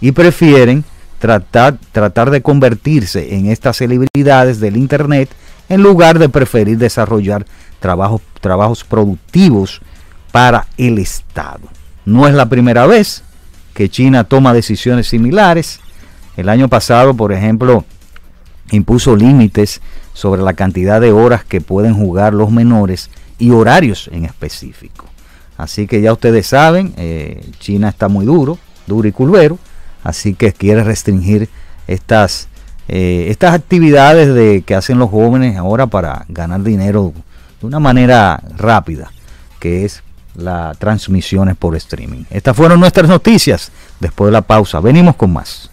y 0.00 0.12
prefieren 0.12 0.84
tratar, 1.20 1.78
tratar 1.92 2.30
de 2.30 2.40
convertirse 2.40 3.36
en 3.36 3.46
estas 3.46 3.76
celebridades 3.76 4.58
del 4.58 4.76
Internet 4.76 5.30
en 5.68 5.82
lugar 5.82 6.18
de 6.18 6.28
preferir 6.28 6.78
desarrollar 6.78 7.46
trabajos, 7.78 8.22
trabajos 8.40 8.82
productivos 8.82 9.80
para 10.32 10.66
el 10.76 10.98
Estado. 10.98 11.68
No 12.04 12.26
es 12.26 12.34
la 12.34 12.48
primera 12.48 12.86
vez 12.86 13.22
que 13.74 13.88
China 13.88 14.24
toma 14.24 14.54
decisiones 14.54 15.08
similares. 15.08 15.80
El 16.36 16.48
año 16.48 16.68
pasado, 16.68 17.14
por 17.14 17.32
ejemplo, 17.32 17.84
impuso 18.70 19.14
límites 19.14 19.80
sobre 20.14 20.42
la 20.42 20.54
cantidad 20.54 21.00
de 21.00 21.12
horas 21.12 21.44
que 21.44 21.60
pueden 21.60 21.94
jugar 21.94 22.32
los 22.32 22.50
menores 22.50 23.10
y 23.38 23.50
horarios 23.50 24.08
en 24.12 24.24
específico. 24.24 25.04
Así 25.58 25.86
que 25.86 26.00
ya 26.00 26.14
ustedes 26.14 26.46
saben, 26.46 26.94
eh, 26.96 27.44
China 27.58 27.90
está 27.90 28.08
muy 28.08 28.24
duro, 28.24 28.58
duro 28.86 29.06
y 29.06 29.12
culvero, 29.12 29.58
así 30.04 30.34
que 30.34 30.52
quiere 30.52 30.84
restringir 30.84 31.48
estas, 31.86 32.48
eh, 32.88 33.26
estas 33.28 33.54
actividades 33.54 34.32
de, 34.34 34.62
que 34.62 34.74
hacen 34.74 34.98
los 34.98 35.10
jóvenes 35.10 35.56
ahora 35.56 35.86
para 35.86 36.24
ganar 36.28 36.62
dinero 36.62 37.12
de 37.60 37.66
una 37.66 37.78
manera 37.78 38.40
rápida, 38.56 39.10
que 39.58 39.84
es 39.84 40.02
las 40.34 40.78
transmisiones 40.78 41.56
por 41.56 41.76
streaming. 41.76 42.24
Estas 42.30 42.56
fueron 42.56 42.80
nuestras 42.80 43.08
noticias. 43.08 43.70
Después 43.98 44.28
de 44.28 44.32
la 44.32 44.42
pausa, 44.42 44.80
venimos 44.80 45.16
con 45.16 45.32
más. 45.32 45.70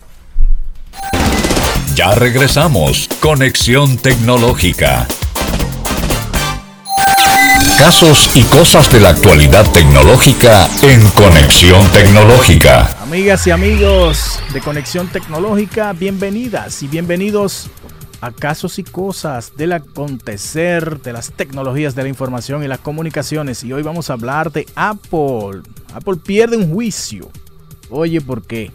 Ya 1.95 2.13
regresamos. 2.13 3.09
Conexión 3.21 3.97
tecnológica. 3.97 5.07
Casos 7.77 8.35
y 8.35 8.41
cosas 8.43 8.91
de 8.91 8.99
la 8.99 9.09
actualidad 9.09 9.63
tecnológica 9.71 10.67
en 10.81 10.99
Conexión 11.11 11.79
Tecnológica. 11.91 12.97
Amigas 13.03 13.45
y 13.45 13.51
amigos 13.51 14.39
de 14.51 14.61
Conexión 14.61 15.07
Tecnológica, 15.09 15.93
bienvenidas 15.93 16.81
y 16.81 16.87
bienvenidos 16.87 17.69
a 18.19 18.31
Casos 18.31 18.79
y 18.79 18.83
Cosas 18.83 19.55
del 19.55 19.73
acontecer 19.73 21.01
de 21.01 21.13
las 21.13 21.31
tecnologías 21.31 21.93
de 21.93 22.01
la 22.01 22.09
información 22.09 22.63
y 22.63 22.67
las 22.67 22.79
comunicaciones. 22.79 23.63
Y 23.63 23.71
hoy 23.71 23.83
vamos 23.83 24.09
a 24.09 24.13
hablar 24.13 24.51
de 24.51 24.65
Apple. 24.75 25.61
Apple 25.93 26.15
pierde 26.25 26.57
un 26.57 26.73
juicio. 26.73 27.29
Oye, 27.91 28.19
¿por 28.21 28.41
qué? 28.41 28.71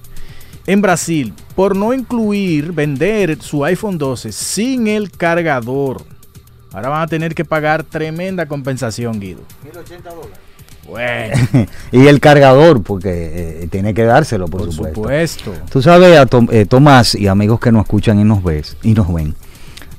En 0.64 0.80
Brasil, 0.80 1.34
por 1.56 1.74
no 1.74 1.92
incluir, 1.92 2.70
vender 2.70 3.42
su 3.42 3.64
iPhone 3.64 3.98
12 3.98 4.30
sin 4.30 4.86
el 4.86 5.10
cargador. 5.10 6.04
Ahora 6.72 6.88
van 6.88 7.02
a 7.02 7.06
tener 7.06 7.34
que 7.34 7.44
pagar 7.44 7.82
tremenda 7.84 8.46
compensación, 8.46 9.20
Guido. 9.20 9.40
1080 9.64 10.10
dólares. 10.10 10.38
Bueno, 10.88 11.68
y 11.92 12.06
el 12.06 12.18
cargador, 12.18 12.82
porque 12.82 13.62
eh, 13.62 13.68
tiene 13.70 13.94
que 13.94 14.02
dárselo, 14.04 14.48
por, 14.48 14.62
por 14.62 14.72
supuesto. 14.72 14.94
supuesto. 15.02 15.52
Tú 15.70 15.80
sabes, 15.82 16.18
a 16.18 16.26
Tom- 16.26 16.48
eh, 16.50 16.66
Tomás 16.66 17.14
y 17.14 17.28
amigos 17.28 17.60
que 17.60 17.70
nos 17.70 17.82
escuchan 17.84 18.18
y 18.18 18.24
nos, 18.24 18.42
ves, 18.42 18.76
y 18.82 18.92
nos 18.94 19.12
ven, 19.12 19.34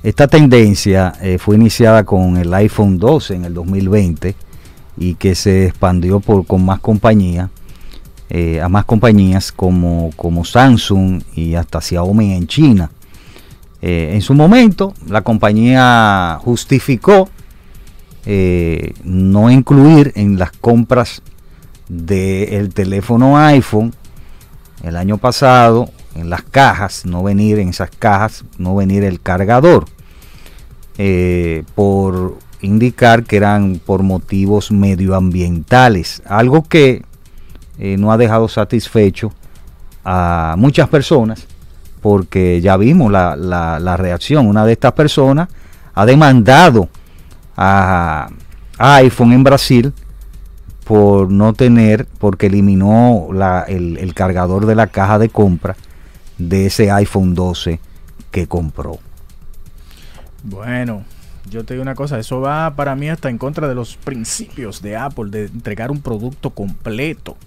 esta 0.04 0.28
tendencia 0.28 1.14
eh, 1.22 1.38
fue 1.38 1.56
iniciada 1.56 2.04
con 2.04 2.36
el 2.36 2.54
iPhone 2.54 2.98
12 2.98 3.36
en 3.36 3.46
el 3.46 3.54
2020 3.54 4.36
y 4.98 5.16
que 5.16 5.36
se 5.36 5.68
expandió 5.68 6.20
por, 6.20 6.46
con 6.46 6.66
más 6.66 6.80
compañías, 6.82 7.50
eh, 8.30 8.60
a 8.62 8.68
más 8.68 8.84
compañías 8.84 9.52
como, 9.54 10.10
como 10.18 10.44
Samsung 10.44 11.22
y 11.36 11.56
hasta 11.56 11.80
Xiaomi 11.80 12.34
en 12.34 12.48
China. 12.48 12.92
Eh, 13.86 14.12
en 14.14 14.22
su 14.22 14.34
momento, 14.34 14.94
la 15.10 15.24
compañía 15.24 16.40
justificó 16.42 17.28
eh, 18.26 18.94
no 19.04 19.52
incluir 19.52 20.14
en 20.16 20.40
las 20.40 20.54
compras 20.54 21.22
del 21.90 22.74
teléfono 22.74 23.38
iPhone 23.38 23.94
el 24.84 24.96
año 24.96 25.18
pasado 25.18 25.90
en 26.16 26.30
las 26.30 26.44
cajas, 26.44 27.06
no 27.06 27.24
venir 27.24 27.60
en 27.60 27.68
esas 27.68 27.90
cajas, 27.90 28.46
no 28.58 28.74
venir 28.74 29.04
el 29.04 29.20
cargador, 29.20 29.84
eh, 30.98 31.66
por 31.76 32.38
indicar 32.62 33.26
que 33.26 33.36
eran 33.36 33.82
por 33.86 34.02
motivos 34.02 34.72
medioambientales, 34.72 36.24
algo 36.26 36.64
que 36.64 37.04
no 37.78 38.14
ha 38.14 38.18
dejado 38.18 38.48
satisfecho 38.48 39.34
a 40.06 40.56
muchas 40.58 40.88
personas, 40.88 41.48
porque 42.04 42.62
ya 42.62 42.78
vimos 42.78 43.12
la, 43.12 43.36
la- 43.36 43.80
la 43.80 43.98
reacción, 43.98 44.48
una 44.48 44.66
de 44.66 44.74
estas 44.74 44.94
personas 44.94 45.50
ha 45.96 46.06
demandado 46.06 46.90
a, 47.58 48.30
a 48.78 48.96
iPhone 48.98 49.34
en 49.34 49.44
Brasil 49.44 49.94
por 50.84 51.32
no 51.32 51.54
tener, 51.54 52.06
porque 52.20 52.48
eliminó 52.48 53.30
la- 53.34 53.62
el, 53.68 53.98
el 53.98 54.14
cargador 54.14 54.66
de 54.68 54.76
la 54.76 54.88
caja 54.88 55.18
de 55.20 55.30
compra 55.30 55.78
de 56.38 56.68
ese 56.68 56.92
iPhone 56.92 57.36
12 57.36 57.80
que 58.32 58.48
compró. 58.48 59.00
Bueno, 60.44 61.06
yo 61.50 61.64
te 61.64 61.74
digo 61.74 61.82
una 61.84 61.96
cosa, 61.96 62.20
eso 62.20 62.42
va 62.42 62.76
para 62.76 62.96
mí 62.96 63.10
hasta 63.10 63.30
en 63.30 63.38
contra 63.38 63.68
de 63.68 63.76
los 63.76 63.96
principios 63.98 64.82
de 64.82 64.98
Apple 64.98 65.30
de 65.30 65.46
entregar 65.46 65.92
un 65.92 66.02
producto 66.02 66.50
completo. 66.50 67.38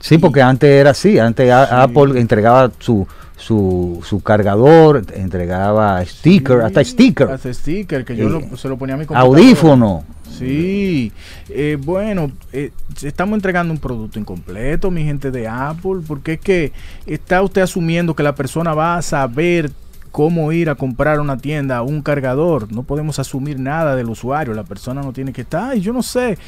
Sí, 0.00 0.18
porque 0.18 0.42
antes 0.42 0.68
era 0.70 0.90
así, 0.90 1.18
antes 1.18 1.50
Sí. 1.68 1.74
Apple 1.74 2.20
entregaba 2.20 2.70
su, 2.78 3.06
su, 3.36 4.00
su 4.04 4.20
cargador, 4.22 5.04
entregaba 5.14 6.04
sticker, 6.04 6.62
hasta 6.62 6.82
sticker, 6.84 7.30
Hasta 7.30 7.52
sticker, 7.52 8.04
que 8.04 8.16
yo 8.16 8.28
Eh, 8.28 8.30
lo- 8.50 8.56
se 8.56 8.68
lo 8.68 8.76
ponía 8.78 8.94
a 8.94 8.98
mi 8.98 9.04
computadora. 9.06 9.38
audífono. 9.40 10.04
Sí, 10.38 11.12
eh, 11.48 11.78
bueno, 11.80 12.30
eh, 12.52 12.70
estamos 13.02 13.36
entregando 13.36 13.72
un 13.72 13.78
producto 13.78 14.18
incompleto, 14.18 14.90
mi 14.90 15.04
gente 15.04 15.30
de 15.30 15.46
Apple, 15.48 16.00
porque 16.06 16.34
es 16.34 16.40
que 16.40 16.72
está 17.06 17.42
usted 17.42 17.62
asumiendo 17.62 18.14
que 18.14 18.22
la 18.22 18.34
persona 18.34 18.74
va 18.74 18.96
a 18.96 19.02
saber 19.02 19.70
cómo 20.16 20.50
ir 20.50 20.70
a 20.70 20.76
comprar 20.76 21.18
a 21.18 21.20
una 21.20 21.36
tienda 21.36 21.82
un 21.82 22.00
cargador. 22.00 22.72
No 22.72 22.84
podemos 22.84 23.18
asumir 23.18 23.60
nada 23.60 23.94
del 23.96 24.08
usuario. 24.08 24.54
La 24.54 24.64
persona 24.64 25.02
no 25.02 25.12
tiene 25.12 25.30
que 25.34 25.42
estar. 25.42 25.72
Ay, 25.72 25.82
yo 25.82 25.92
no 25.92 26.02
sé. 26.02 26.38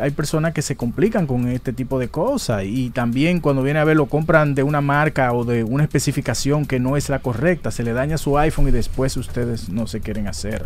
Hay 0.00 0.12
personas 0.12 0.54
que 0.54 0.62
se 0.62 0.76
complican 0.76 1.26
con 1.26 1.46
este 1.46 1.74
tipo 1.74 1.98
de 1.98 2.08
cosas. 2.08 2.62
Y 2.64 2.88
también 2.88 3.40
cuando 3.40 3.62
viene 3.62 3.80
a 3.80 3.84
ver 3.84 3.98
lo 3.98 4.06
compran 4.06 4.54
de 4.54 4.62
una 4.62 4.80
marca 4.80 5.34
o 5.34 5.44
de 5.44 5.62
una 5.62 5.82
especificación 5.82 6.64
que 6.64 6.80
no 6.80 6.96
es 6.96 7.10
la 7.10 7.18
correcta. 7.18 7.70
Se 7.70 7.82
le 7.82 7.92
daña 7.92 8.16
su 8.16 8.38
iPhone 8.38 8.68
y 8.68 8.70
después 8.70 9.14
ustedes 9.18 9.68
no 9.68 9.86
se 9.86 10.00
quieren 10.00 10.26
hacer 10.26 10.64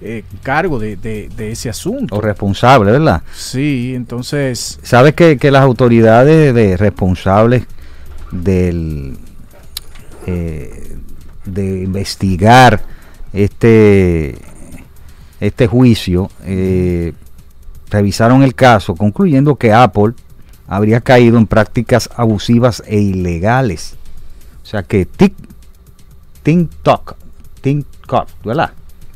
eh, 0.00 0.22
cargo 0.44 0.78
de, 0.78 0.94
de- 0.94 1.28
de 1.36 1.50
ese 1.50 1.68
asunto. 1.68 2.14
O 2.14 2.20
responsable, 2.20 2.92
¿verdad? 2.92 3.22
Sí, 3.34 3.92
entonces, 3.96 4.78
¿Sabes 4.84 5.14
que, 5.14 5.36
que 5.36 5.50
las 5.50 5.62
autoridades 5.64 6.54
de 6.54 6.76
responsables 6.76 7.66
del 8.30 9.16
eh, 10.26 10.94
de 11.52 11.82
investigar 11.82 12.82
este 13.32 14.36
este 15.40 15.66
juicio 15.66 16.30
eh, 16.44 17.12
revisaron 17.90 18.42
el 18.42 18.54
caso 18.54 18.94
concluyendo 18.94 19.56
que 19.56 19.72
Apple 19.72 20.14
habría 20.66 21.00
caído 21.00 21.38
en 21.38 21.46
prácticas 21.46 22.08
abusivas 22.16 22.82
e 22.86 22.98
ilegales 23.00 23.96
o 24.62 24.66
sea 24.66 24.82
que 24.82 25.06
Tik 25.06 25.34
TikTok 26.42 27.14
TikTok 27.60 28.28
¿verdad? 28.44 28.72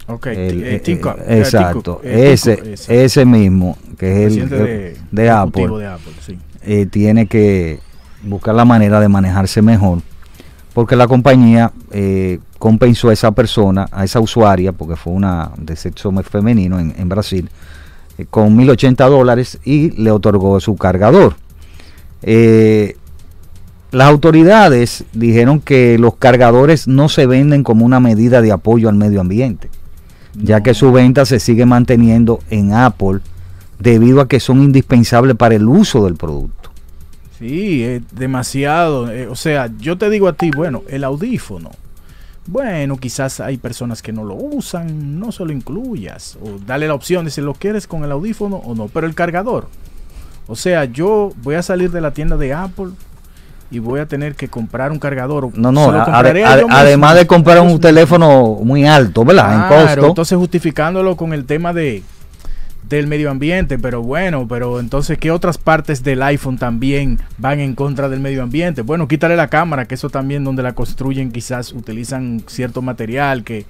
ok, 0.06 0.26
El- 0.26 0.62
eh, 0.64 0.82
eh, 0.84 1.38
exacto, 1.38 2.00
eh, 2.04 2.32
ese, 2.32 2.74
ese, 2.88 3.24
mismo, 3.24 3.76
que 3.98 4.26
es 4.26 4.36
el 4.36 4.48
presidente 4.48 4.96
de, 5.10 5.30
Apple, 5.30 5.68
de 5.78 5.86
Apple, 5.86 6.12
sí. 6.24 6.38
eh, 6.62 6.86
tiene 6.86 7.26
que 7.26 7.80
buscar 8.22 8.54
la 8.54 8.64
manera 8.64 9.00
de 9.00 9.08
manejarse 9.08 9.62
mejor, 9.62 10.00
porque 10.74 10.96
la 10.96 11.06
compañía 11.06 11.72
eh, 11.90 12.38
compensó 12.58 13.08
a 13.08 13.12
esa 13.12 13.32
persona, 13.32 13.88
a 13.90 14.04
esa 14.04 14.20
usuaria, 14.20 14.72
porque 14.72 14.96
fue 14.96 15.12
una 15.12 15.50
de 15.58 15.76
sexo 15.76 16.12
femenino 16.22 16.78
en, 16.78 16.94
en 16.96 17.08
Brasil, 17.08 17.50
eh, 18.18 18.26
con 18.28 18.56
1080 18.56 19.08
dólares 19.08 19.58
y 19.64 19.90
le 19.90 20.10
otorgó 20.10 20.58
su 20.60 20.76
cargador. 20.76 21.36
Eh, 22.22 22.96
las 23.90 24.08
autoridades 24.08 25.04
dijeron 25.12 25.60
que 25.60 25.98
los 25.98 26.14
cargadores 26.16 26.88
no 26.88 27.08
se 27.08 27.26
venden 27.26 27.62
como 27.62 27.84
una 27.84 28.00
medida 28.00 28.40
de 28.40 28.52
apoyo 28.52 28.88
al 28.88 28.94
medio 28.94 29.20
ambiente 29.20 29.68
ya 30.34 30.62
que 30.62 30.74
su 30.74 30.92
venta 30.92 31.24
se 31.26 31.40
sigue 31.40 31.66
manteniendo 31.66 32.40
en 32.50 32.72
Apple 32.72 33.20
debido 33.78 34.20
a 34.20 34.28
que 34.28 34.40
son 34.40 34.62
indispensables 34.62 35.36
para 35.36 35.54
el 35.54 35.68
uso 35.68 36.04
del 36.04 36.14
producto. 36.14 36.61
Sí, 37.42 37.82
es 37.82 38.02
demasiado. 38.12 39.10
eh, 39.10 39.26
o 39.26 39.34
sea, 39.34 39.68
yo 39.78 39.98
te 39.98 40.08
digo 40.10 40.28
a 40.28 40.34
ti, 40.34 40.50
bueno, 40.54 40.82
el 40.88 41.02
audífono. 41.02 41.70
Bueno, 42.46 42.96
quizás 42.98 43.40
hay 43.40 43.56
personas 43.56 44.00
que 44.00 44.12
no 44.12 44.22
lo 44.24 44.34
usan, 44.34 45.18
no 45.18 45.32
se 45.32 45.44
lo 45.44 45.52
incluyas. 45.52 46.36
O 46.40 46.58
dale 46.64 46.86
la 46.86 46.94
opción 46.94 47.24
de 47.24 47.30
si 47.32 47.40
lo 47.40 47.54
quieres 47.54 47.86
con 47.88 48.04
el 48.04 48.12
audífono 48.12 48.56
o 48.56 48.74
no. 48.76 48.86
Pero 48.86 49.06
el 49.08 49.14
cargador. 49.16 49.68
O 50.46 50.54
sea, 50.56 50.84
yo 50.84 51.32
voy 51.42 51.56
a 51.56 51.62
salir 51.62 51.90
de 51.90 52.00
la 52.00 52.12
tienda 52.12 52.36
de 52.36 52.52
Apple 52.52 52.90
y 53.72 53.78
voy 53.78 54.00
a 54.00 54.06
tener 54.06 54.34
que 54.36 54.48
comprar 54.48 54.92
un 54.92 54.98
cargador. 54.98 55.56
No, 55.56 55.72
no, 55.72 55.90
a- 55.90 56.22
yo 56.60 56.66
mismo. 56.66 56.68
además 56.70 57.14
de 57.16 57.26
comprar 57.26 57.60
un 57.60 57.80
teléfono 57.80 58.58
muy 58.62 58.84
alto, 58.86 59.24
¿verdad? 59.24 59.54
en 59.70 59.84
costo. 59.86 60.06
entonces 60.08 60.38
justificándolo 60.38 61.16
con 61.16 61.32
el 61.32 61.44
tema 61.44 61.72
de 61.72 62.02
del 62.96 63.06
medio 63.06 63.30
ambiente, 63.30 63.78
pero 63.78 64.02
bueno, 64.02 64.46
pero 64.48 64.80
entonces 64.80 65.18
qué 65.18 65.30
otras 65.30 65.58
partes 65.58 66.02
del 66.02 66.22
iPhone 66.22 66.58
también 66.58 67.18
van 67.38 67.60
en 67.60 67.74
contra 67.74 68.08
del 68.08 68.20
medio 68.20 68.42
ambiente? 68.42 68.82
Bueno, 68.82 69.08
quítale 69.08 69.36
la 69.36 69.48
cámara, 69.48 69.86
que 69.86 69.94
eso 69.94 70.10
también 70.10 70.44
donde 70.44 70.62
la 70.62 70.72
construyen 70.74 71.30
quizás 71.32 71.72
utilizan 71.72 72.42
cierto 72.46 72.82
material 72.82 73.44
que 73.44 73.66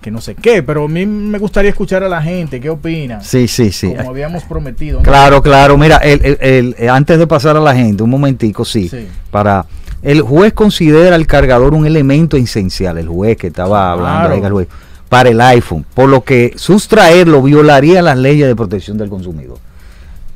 que 0.00 0.10
no 0.10 0.20
sé 0.20 0.34
qué, 0.36 0.62
pero 0.62 0.84
a 0.84 0.88
mí 0.88 1.04
me 1.06 1.38
gustaría 1.38 1.70
escuchar 1.70 2.04
a 2.04 2.08
la 2.08 2.20
gente, 2.22 2.60
¿qué 2.60 2.68
opina? 2.70 3.22
Sí, 3.22 3.48
sí, 3.48 3.72
sí. 3.72 3.92
Como 3.96 4.10
habíamos 4.10 4.44
prometido. 4.44 4.98
¿no? 4.98 5.02
Claro, 5.02 5.42
claro. 5.42 5.76
Mira, 5.78 5.96
el- 5.96 6.24
el- 6.24 6.38
el- 6.40 6.76
eh, 6.78 6.88
antes 6.88 7.18
de 7.18 7.26
pasar 7.26 7.56
a 7.56 7.60
la 7.60 7.74
gente, 7.74 8.02
un 8.04 8.10
momentico, 8.10 8.64
sí, 8.64 8.88
Sí. 8.88 9.08
Para 9.32 9.64
el 10.02 10.20
juez 10.20 10.52
considera 10.52 11.16
el 11.16 11.26
cargador 11.26 11.72
un 11.74 11.86
elemento 11.86 12.36
esencial, 12.36 12.98
el 12.98 13.08
juez 13.08 13.36
que 13.38 13.48
estaba 13.48 13.90
hablando 13.92 14.28
ahí, 14.34 14.38
Claro. 14.40 14.46
el 14.46 14.52
juez, 14.52 14.68
para 15.08 15.30
el 15.30 15.40
iPhone, 15.40 15.84
por 15.94 16.08
lo 16.08 16.24
que 16.24 16.54
sustraerlo 16.56 17.42
violaría 17.42 18.02
las 18.02 18.18
leyes 18.18 18.46
de 18.48 18.56
protección 18.56 18.98
del 18.98 19.08
consumidor. 19.08 19.58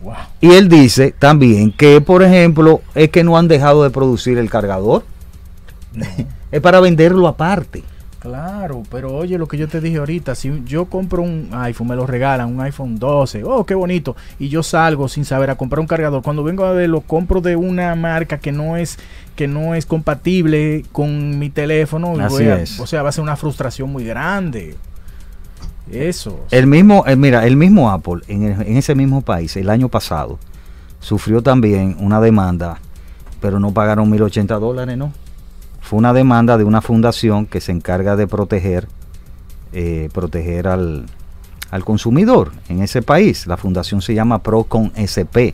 Wow. 0.02 0.14
Y 0.40 0.52
él 0.52 0.68
dice 0.68 1.14
también 1.18 1.72
que, 1.72 2.00
por 2.00 2.22
ejemplo, 2.22 2.80
es 2.94 3.10
que 3.10 3.24
no 3.24 3.36
han 3.36 3.48
dejado 3.48 3.82
de 3.82 3.90
producir 3.90 4.38
el 4.38 4.48
cargador. 4.48 5.04
es 6.52 6.60
para 6.60 6.80
venderlo 6.80 7.28
aparte. 7.28 7.82
Claro, 8.20 8.82
pero 8.90 9.14
oye 9.14 9.38
lo 9.38 9.48
que 9.48 9.56
yo 9.56 9.66
te 9.66 9.80
dije 9.80 9.96
ahorita, 9.96 10.34
si 10.34 10.62
yo 10.66 10.84
compro 10.84 11.22
un 11.22 11.48
iPhone, 11.52 11.88
me 11.88 11.96
lo 11.96 12.06
regalan, 12.06 12.48
un 12.54 12.60
iPhone 12.60 12.98
12, 12.98 13.44
oh, 13.44 13.64
qué 13.64 13.74
bonito, 13.74 14.14
y 14.38 14.48
yo 14.50 14.62
salgo 14.62 15.08
sin 15.08 15.24
saber 15.24 15.48
a 15.48 15.54
comprar 15.56 15.80
un 15.80 15.86
cargador, 15.86 16.22
cuando 16.22 16.44
vengo 16.44 16.66
a 16.66 16.72
ver 16.72 16.90
lo 16.90 17.00
compro 17.00 17.40
de 17.40 17.56
una 17.56 17.94
marca 17.94 18.36
que 18.38 18.52
no 18.52 18.76
es 18.76 18.98
que 19.36 19.48
no 19.48 19.74
es 19.74 19.86
compatible 19.86 20.84
con 20.92 21.38
mi 21.38 21.48
teléfono, 21.48 22.14
y 22.14 22.20
Así 22.20 22.34
voy 22.34 22.44
a- 22.48 22.60
es. 22.60 22.78
o 22.78 22.86
sea, 22.86 23.02
va 23.02 23.08
a 23.08 23.12
ser 23.12 23.22
una 23.22 23.36
frustración 23.36 23.90
muy 23.90 24.04
grande. 24.04 24.76
Eso. 25.90 26.44
El 26.50 26.66
mismo, 26.66 27.04
eh, 27.06 27.16
mira, 27.16 27.46
el 27.46 27.56
mismo 27.56 27.90
Apple 27.90 28.20
en, 28.28 28.42
el- 28.42 28.60
en 28.66 28.76
ese 28.76 28.94
mismo 28.94 29.22
país 29.22 29.56
el 29.56 29.70
año 29.70 29.88
pasado 29.88 30.38
sufrió 31.00 31.42
también 31.42 31.96
una 31.98 32.20
demanda, 32.20 32.78
pero 33.40 33.58
no 33.58 33.72
pagaron 33.72 34.10
1080 34.10 34.56
dólares, 34.58 34.98
¿no? 34.98 35.10
Fue 35.90 35.98
una 35.98 36.12
demanda 36.12 36.56
de 36.56 36.62
una 36.62 36.82
fundación 36.82 37.46
que 37.46 37.60
se 37.60 37.72
encarga 37.72 38.14
de 38.14 38.28
proteger, 38.28 38.86
eh, 39.72 40.08
proteger 40.12 40.68
al, 40.68 41.06
al 41.72 41.84
consumidor 41.84 42.52
en 42.68 42.80
ese 42.80 43.02
país. 43.02 43.48
La 43.48 43.56
fundación 43.56 44.00
se 44.00 44.14
llama 44.14 44.40
Procon 44.40 44.92
SP, 44.94 45.50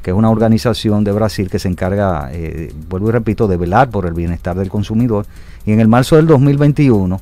que 0.00 0.12
es 0.12 0.16
una 0.16 0.30
organización 0.30 1.04
de 1.04 1.12
Brasil 1.12 1.50
que 1.50 1.58
se 1.58 1.68
encarga, 1.68 2.30
eh, 2.32 2.72
vuelvo 2.88 3.10
y 3.10 3.12
repito, 3.12 3.46
de 3.48 3.58
velar 3.58 3.90
por 3.90 4.06
el 4.06 4.14
bienestar 4.14 4.56
del 4.56 4.70
consumidor. 4.70 5.26
Y 5.66 5.72
en 5.72 5.80
el 5.80 5.88
marzo 5.88 6.16
del 6.16 6.26
2021 6.26 7.20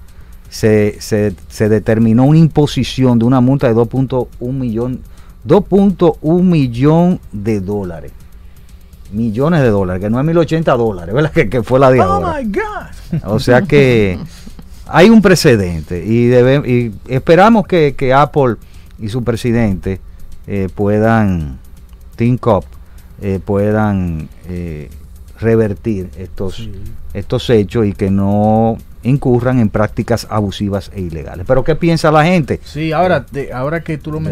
se, 0.48 0.96
se, 1.00 1.34
se 1.48 1.68
determinó 1.68 2.22
una 2.22 2.38
imposición 2.38 3.18
de 3.18 3.24
una 3.24 3.40
multa 3.40 3.66
de 3.66 3.74
2.1 3.74 4.52
millón 4.52 5.00
2.1 5.44 6.42
millón 6.42 7.18
de 7.32 7.60
dólares. 7.60 8.12
Millones 9.14 9.62
de 9.62 9.68
dólares, 9.68 10.02
que 10.02 10.10
no 10.10 10.18
es 10.18 10.26
1080 10.26 10.72
dólares, 10.76 11.14
¿verdad? 11.14 11.30
Que, 11.34 11.48
que 11.48 11.62
fue 11.62 11.78
la 11.78 11.90
de 11.90 12.00
oh 12.00 12.04
ahora. 12.04 12.40
my 12.40 12.44
God. 12.50 13.20
O 13.26 13.38
sea 13.38 13.62
que 13.62 14.18
hay 14.86 15.08
un 15.10 15.22
precedente 15.22 16.04
y, 16.04 16.26
debe- 16.28 16.66
y 16.68 16.92
esperamos 17.12 17.66
que, 17.66 17.94
que 17.96 18.12
Apple 18.12 18.56
y 18.98 19.08
su 19.08 19.22
presidente 19.24 20.00
eh, 20.46 20.68
puedan, 20.74 21.58
Tim 22.16 22.36
Cook, 22.38 22.64
eh, 23.22 23.40
puedan 23.44 24.28
eh, 24.48 24.90
revertir 25.40 26.10
estos, 26.18 26.56
Sí. 26.56 26.72
estos 27.12 27.48
hechos 27.50 27.86
y 27.86 27.92
que 27.92 28.10
no 28.10 28.76
incurran 29.04 29.58
en 29.60 29.68
prácticas 29.68 30.26
abusivas 30.30 30.90
e 30.94 31.00
ilegales. 31.02 31.44
Pero 31.46 31.62
¿qué 31.62 31.76
piensa 31.76 32.10
la 32.10 32.24
gente? 32.24 32.60
Sí, 32.64 32.92
ahora, 32.92 33.24
de- 33.30 33.52
ahora 33.52 33.82
que 33.84 33.98
tú 33.98 34.10
lo 34.10 34.18
Bien. 34.18 34.30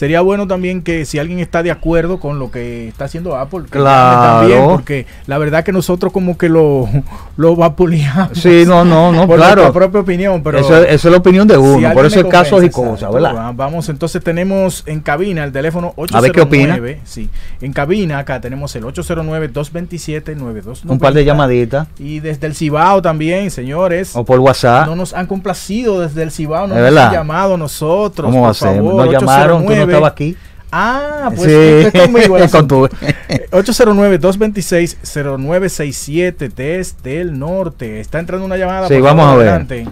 Sería 0.00 0.22
bueno 0.22 0.46
también 0.46 0.80
que 0.80 1.04
si 1.04 1.18
alguien 1.18 1.40
está 1.40 1.62
de 1.62 1.70
acuerdo 1.70 2.18
con 2.20 2.38
lo 2.38 2.50
que 2.50 2.88
está 2.88 3.04
haciendo 3.04 3.36
Apple, 3.36 3.64
que 3.64 3.78
Claro. 3.78 4.38
también, 4.40 4.64
porque 4.70 5.04
la 5.26 5.36
verdad 5.36 5.62
que 5.62 5.72
nosotros 5.72 6.10
como 6.10 6.38
que 6.38 6.48
lo, 6.48 6.88
lo 7.36 7.54
vapuleamos. 7.54 8.38
Sí, 8.38 8.64
no, 8.66 8.82
no, 8.82 9.12
no, 9.12 9.26
por 9.26 9.36
claro. 9.36 9.56
nuestra 9.62 9.72
propia 9.78 10.00
opinión, 10.00 10.42
pero 10.42 10.58
eso, 10.58 10.74
eso 10.82 11.08
es 11.08 11.12
la 11.12 11.18
opinión 11.18 11.46
de 11.46 11.58
uno, 11.58 11.92
por 11.92 12.06
eso 12.06 12.18
es 12.20 12.26
casos 12.26 12.64
y 12.64 12.70
cosas, 12.70 13.12
¿verdad? 13.12 13.34
va- 13.36 13.52
Vamos, 13.52 13.90
entonces 13.90 14.24
tenemos 14.24 14.84
en 14.86 15.00
cabina 15.00 15.44
el 15.44 15.52
teléfono 15.52 15.92
809. 15.96 16.16
A 16.16 16.20
ver 16.22 16.32
qué 16.32 16.40
opina. 16.40 16.78
Sí, 17.04 17.28
en 17.60 17.72
cabina 17.74 18.18
acá 18.20 18.40
tenemos 18.40 18.74
el 18.76 18.84
809-227-9290. 18.84 20.90
Un 20.90 20.98
par 20.98 21.12
de 21.12 21.24
llamaditas 21.24 21.88
Y 21.98 22.20
desde 22.20 22.46
el 22.46 22.54
Cibao 22.54 23.02
también, 23.02 23.50
señores. 23.50 24.14
o 24.16 24.24
por 24.24 24.38
WhatsApp. 24.40 24.86
No 24.86 24.96
nos 24.96 25.14
han 25.14 25.26
complacido 25.26 26.00
desde 26.00 26.22
el 26.22 26.30
Cibao, 26.30 26.66
no 26.66 26.76
¿Es 26.76 26.92
nos 26.92 27.02
han 27.02 27.12
llamado 27.12 27.56
nosotros. 27.56 28.30
¿Cómo 28.30 28.46
por 28.46 28.54
ser? 28.54 28.76
favor, 28.76 28.94
Nos 29.06 29.12
llamaron, 29.12 29.64
tú 29.66 29.74
no 29.74 29.86
809. 29.90 29.96
estabas 29.96 30.12
aquí. 30.12 30.36
Ah, 30.72 31.30
pues 31.34 31.50
Sí, 31.50 31.52
es 31.52 31.90
conmigo 32.04 32.36
el 32.36 32.42
con 32.50 32.60
asunto. 32.60 32.88
tu- 32.88 32.96
809-226-0967 33.56 36.52
desde 36.54 37.20
el 37.20 37.36
norte. 37.38 38.00
Está 38.00 38.18
entrando 38.20 38.46
una 38.46 38.56
llamada. 38.56 38.88
Sí, 38.88 38.94
por 38.94 39.02
vamos 39.02 39.24
favor, 39.26 39.34
a 39.34 39.38
ver. 39.44 39.48
adelante. 39.48 39.86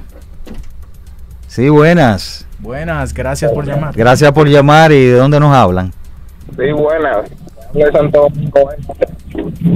Sí, 1.47 1.69
buenas. 1.69 2.47
Buenas, 2.61 3.13
gracias 3.15 3.53
por 3.53 3.65
llamar. 3.67 3.95
Gracias 3.97 4.33
por 4.33 4.49
llamar 4.49 4.91
y 4.93 5.07
de 5.07 5.13
dónde 5.15 5.39
nos 5.41 5.55
hablan. 5.55 5.93
Sí, 6.57 6.73
buenas. 6.73 7.29
Domingo. 8.13 8.71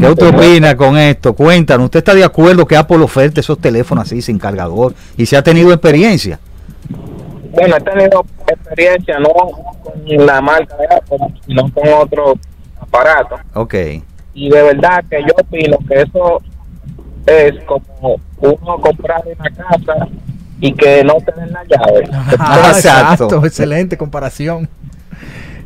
¿Qué 0.01 0.09
usted 0.09 0.27
opina 0.35 0.75
con 0.77 0.97
esto? 0.97 1.35
Cuéntanos, 1.35 1.85
¿usted 1.85 1.99
está 1.99 2.15
de 2.15 2.25
acuerdo 2.25 2.67
que 2.67 2.75
Apple 2.77 2.97
oferte 2.99 3.41
esos 3.41 3.59
teléfonos 3.59 4.07
así 4.07 4.23
sin 4.23 4.39
cargador 4.39 4.95
y 5.17 5.27
se 5.27 5.37
ha 5.37 5.43
tenido 5.43 5.71
experiencia? 5.73 6.39
Bueno, 7.51 7.77
he 7.77 7.81
tenido 7.83 8.25
experiencia 8.53 9.19
no 9.19 9.29
con 9.83 10.27
la 10.27 10.41
marca 10.41 10.77
de 10.77 10.87
Apple, 10.87 11.19
sino 11.47 11.73
con 11.73 11.89
otro 11.93 12.35
aparato. 12.81 13.37
Ok. 13.55 13.75
Y 14.35 14.49
de 14.51 14.63
verdad 14.63 15.05
que 15.11 15.21
yo 15.23 15.35
opino 15.41 15.79
que 15.89 16.03
eso 16.03 16.41
es 17.27 17.63
como 17.65 18.21
uno 18.41 18.81
comprar 18.81 19.23
una 19.27 19.51
casa 19.51 20.09
y 20.61 20.73
que 20.73 21.05
no 21.05 21.15
tener 21.17 21.51
la 21.51 21.65
llave. 21.65 22.09
Ah, 22.39 22.73
Exacto. 22.75 23.25
exacto. 23.25 23.47
excelente 23.47 23.97
comparación. 23.97 24.69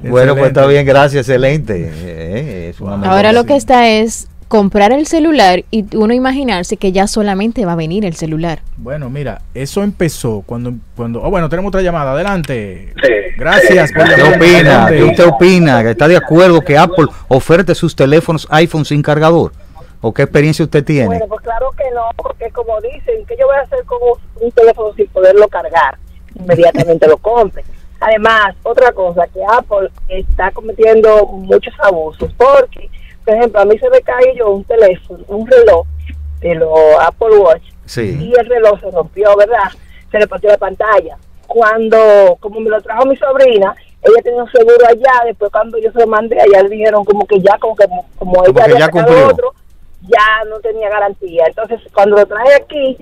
Bueno, 0.02 0.34
pues 0.34 0.48
está 0.48 0.66
bien, 0.66 0.86
gracias, 0.86 1.28
excelente. 1.28 1.90
Eh, 1.92 2.68
es 2.70 2.80
una 2.80 2.96
mejor 2.96 3.16
Ahora 3.16 3.32
lo 3.32 3.44
que 3.44 3.56
está 3.56 3.88
es 3.88 4.28
comprar 4.48 4.92
el 4.92 5.06
celular 5.06 5.64
y 5.70 5.84
uno 5.96 6.14
imaginarse 6.14 6.76
que 6.76 6.92
ya 6.92 7.06
solamente 7.06 7.64
va 7.64 7.72
a 7.72 7.76
venir 7.76 8.04
el 8.04 8.14
celular. 8.14 8.60
Bueno, 8.76 9.10
mira, 9.10 9.42
eso 9.54 9.82
empezó 9.82 10.42
cuando, 10.46 10.74
cuando, 10.94 11.22
oh, 11.22 11.30
bueno, 11.30 11.48
tenemos 11.48 11.70
otra 11.70 11.82
llamada, 11.82 12.12
adelante. 12.12 12.92
Sí. 13.02 13.12
Gracias 13.36 13.92
por 13.92 14.14
¿Qué 14.14 14.22
opina? 14.22 14.86
Adelante. 14.86 14.96
¿Qué 14.96 15.04
usted 15.04 15.26
opina? 15.26 15.82
¿Que 15.82 15.90
¿Está 15.90 16.08
de 16.08 16.16
acuerdo 16.16 16.60
que 16.60 16.78
Apple 16.78 17.06
oferte 17.28 17.74
sus 17.74 17.96
teléfonos 17.96 18.46
iPhone 18.50 18.84
sin 18.84 19.02
cargador? 19.02 19.52
¿O 20.00 20.12
qué 20.12 20.22
experiencia 20.22 20.64
usted 20.64 20.84
tiene? 20.84 21.06
Bueno, 21.06 21.26
pues 21.28 21.40
claro 21.40 21.70
que 21.76 21.84
no, 21.92 22.02
porque 22.16 22.50
como 22.50 22.80
dicen, 22.80 23.24
¿qué 23.26 23.36
yo 23.38 23.46
voy 23.46 23.56
a 23.56 23.62
hacer 23.62 23.84
con 23.84 23.98
un, 24.02 24.44
un 24.46 24.52
teléfono 24.52 24.94
sin 24.94 25.06
poderlo 25.08 25.48
cargar? 25.48 25.98
Inmediatamente 26.38 27.08
lo 27.08 27.16
compre. 27.16 27.64
Además, 28.00 28.54
otra 28.62 28.92
cosa, 28.92 29.26
que 29.28 29.40
Apple 29.42 29.90
está 30.08 30.50
cometiendo 30.50 31.26
muchos 31.26 31.74
abusos, 31.80 32.30
porque, 32.36 32.90
por 33.26 33.34
ejemplo, 33.34 33.60
a 33.60 33.64
mí 33.64 33.78
se 33.78 33.90
me 33.90 34.00
cayó 34.00 34.50
un 34.50 34.64
teléfono, 34.64 35.24
un 35.28 35.46
reloj 35.46 35.84
de 36.40 36.54
los 36.54 36.70
Apple 37.00 37.36
Watch, 37.38 37.62
Sí. 37.84 38.16
y 38.20 38.32
el 38.38 38.46
reloj 38.46 38.80
se 38.80 38.90
rompió, 38.90 39.36
¿verdad? 39.36 39.64
Se 40.10 40.18
le 40.18 40.26
partió 40.28 40.48
la 40.50 40.58
pantalla. 40.58 41.16
Cuando, 41.46 42.36
como 42.40 42.60
me 42.60 42.70
lo 42.70 42.80
trajo 42.80 43.04
mi 43.06 43.16
sobrina, 43.16 43.74
ella 44.02 44.22
tenía 44.22 44.42
un 44.42 44.50
seguro 44.50 44.86
allá, 44.88 45.24
después 45.24 45.50
cuando 45.50 45.78
yo 45.78 45.90
se 45.92 45.98
lo 46.00 46.06
mandé, 46.06 46.40
allá 46.40 46.62
le 46.62 46.68
dijeron 46.68 47.04
como 47.04 47.26
que 47.26 47.40
ya, 47.40 47.58
como 47.58 47.74
que 47.74 47.86
como 48.18 48.42
Como 48.44 48.44
ella 48.46 48.64
había 48.64 48.78
ya 48.78 48.84
sacado 48.86 49.26
otro, 49.28 49.54
ya 50.02 50.44
no 50.48 50.60
tenía 50.60 50.88
garantía. 50.88 51.44
Entonces, 51.48 51.80
cuando 51.92 52.16
lo 52.16 52.26
traje 52.26 52.54
aquí, 52.54 52.96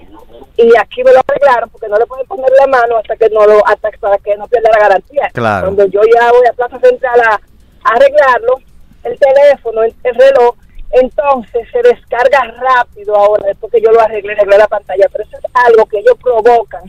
y 0.57 0.71
aquí 0.79 1.03
me 1.05 1.13
lo 1.13 1.21
arreglaron, 1.27 1.69
porque 1.69 1.89
no 1.89 1.97
le 1.99 2.07
pueden 2.07 2.27
poner 2.27 2.51
la 2.59 2.67
mano 2.67 2.97
hasta 2.97 3.17
que 3.17 3.29
no 3.31 3.45
lo, 3.47 3.67
hasta 3.67 3.91
para 4.01 4.17
que 4.19 4.37
no 4.37 4.47
pierda 4.49 4.71
la 4.73 4.79
garantía. 4.89 5.29
Claro. 5.33 5.67
Cuando 5.67 5.87
yo 5.87 6.01
ya 6.15 6.31
voy 6.33 6.47
a 6.49 6.53
Plaza 6.53 6.79
Central 6.81 7.21
a, 7.21 7.35
a 7.35 7.95
arreglarlo, 7.95 8.59
el 9.05 9.19
teléfono, 9.19 9.83
el, 9.83 9.95
el 10.03 10.15
reloj, 10.15 10.55
entonces 10.91 11.67
se 11.73 11.83
descarga 11.83 12.55
rápido 12.61 13.17
ahora, 13.17 13.49
después 13.49 13.73
que 13.73 13.81
yo 13.81 13.91
lo 13.91 14.01
arreglé, 14.01 14.33
arreglé 14.35 14.59
la 14.59 14.69
pantalla, 14.69 15.07
pero 15.11 15.25
eso 15.25 15.37
es 15.37 15.45
algo 15.55 15.87
que 15.87 15.99
ellos 15.99 16.17
provocan 16.23 16.83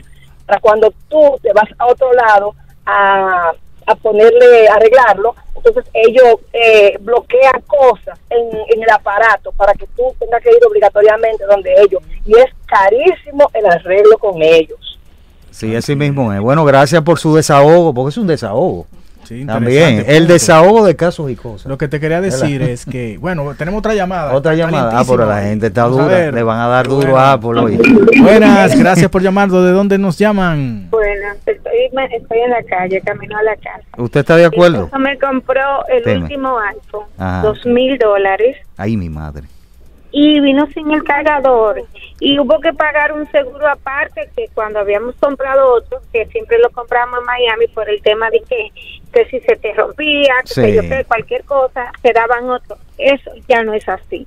para 0.46 0.60
cuando 0.60 0.94
tú 1.10 1.40
te 1.42 1.52
vas 1.54 1.70
a 1.80 1.88
otro 1.88 2.14
lado 2.14 2.54
a, 2.86 3.52
a 3.88 3.96
ponerle, 3.96 4.68
arreglarlo, 4.68 5.36
entonces 5.56 5.86
ellos 5.94 6.36
eh, 6.54 6.98
bloquean 7.00 7.62
cosas 7.66 8.20
en, 8.30 8.48
en 8.70 8.84
el 8.84 8.90
aparato 8.92 9.52
para 9.54 9.74
que 9.74 9.88
tú 9.96 10.04
tengas 10.20 10.42
que 10.44 10.52
ir 10.52 10.64
obligatoriamente 10.68 11.44
donde 11.46 11.74
ellos. 11.82 12.04
Y 12.26 12.38
es 12.38 12.46
carísimo 12.68 13.50
el 13.54 13.66
arreglo 13.66 14.18
con 14.20 14.42
ellos. 14.42 15.00
Sí, 15.50 15.76
así 15.76 15.96
mismo 15.96 16.32
es. 16.34 16.40
Bueno, 16.40 16.66
gracias 16.66 17.02
por 17.02 17.18
su 17.18 17.36
desahogo, 17.36 17.94
porque 17.94 18.10
es 18.10 18.18
un 18.18 18.28
desahogo. 18.28 18.86
Sí, 19.26 19.46
También, 19.46 20.04
el 20.08 20.28
desahogo 20.28 20.86
de 20.86 20.96
casos 20.96 21.30
y 21.32 21.36
cosas. 21.36 21.66
Lo 21.68 21.78
que 21.78 21.88
te 21.88 22.00
quería 22.00 22.22
decir 22.22 22.62
es 22.62 22.86
que, 22.86 23.18
bueno, 23.22 23.54
tenemos 23.58 23.80
otra 23.80 23.94
llamada. 23.94 24.34
Otra 24.34 24.54
llamada. 24.54 25.00
Ah, 25.00 25.04
pero 25.08 25.26
la 25.26 25.42
gente 25.42 25.68
está 25.68 25.84
Vamos 25.84 26.00
dura. 26.06 26.32
Le 26.32 26.44
van 26.44 26.60
a 26.60 26.68
dar 26.68 26.88
duro 26.88 27.12
Bueno. 27.12 27.18
a 27.18 27.34
Apple 27.34 27.60
hoy. 27.60 27.78
Buenas, 28.22 28.78
gracias 28.78 29.10
por 29.10 29.22
llamarnos. 29.22 29.64
¿De 29.64 29.72
dónde 29.72 29.98
nos 29.98 30.18
llaman? 30.18 30.88
Bueno, 30.92 31.34
estoy, 31.46 31.56
estoy 31.56 32.40
en 32.40 32.50
la 32.52 32.64
calle, 32.64 33.02
camino 33.02 33.38
a 33.38 33.44
la 33.44 33.56
casa. 33.56 33.84
¿Usted 33.98 34.20
está 34.22 34.36
de 34.36 34.46
acuerdo? 34.46 34.90
Mi 34.94 35.00
me 35.04 35.18
compró 35.20 35.86
el 35.88 36.24
último 36.24 36.58
iPhone, 36.60 37.06
Ajá. 37.18 37.42
dos 37.42 37.66
mil 37.66 37.98
dólares, 37.98 38.58
Ay, 38.78 38.98
mi 38.98 39.10
madre. 39.10 39.44
Y 40.18 40.40
vino 40.40 40.66
sin 40.74 40.90
el 40.92 41.04
cargador. 41.04 41.82
Y 42.22 42.40
hubo 42.40 42.62
que 42.62 42.72
pagar 42.72 43.12
un 43.12 43.30
seguro 43.32 43.68
aparte 43.68 44.30
que 44.34 44.46
cuando 44.54 44.80
habíamos 44.80 45.14
comprado 45.16 45.74
otro, 45.74 46.00
que 46.14 46.26
siempre 46.28 46.58
lo 46.60 46.70
compramos 46.70 47.20
en 47.20 47.26
Miami 47.26 47.68
por 47.74 47.90
el 47.90 48.02
tema 48.02 48.30
de 48.30 48.40
que, 48.48 48.70
que 49.12 49.26
si 49.26 49.42
se 49.42 49.58
te 49.58 49.74
rompía, 49.74 50.32
que 50.44 50.48
Sí. 50.48 50.62
sé 50.62 50.74
yo 50.74 50.82
qué, 50.84 51.04
cualquier 51.06 51.44
cosa, 51.44 51.92
te 52.02 52.14
daban 52.14 52.50
otro. 52.50 52.78
Eso 52.98 53.30
ya 53.50 53.62
no 53.64 53.74
es 53.74 53.88
así. 53.90 54.26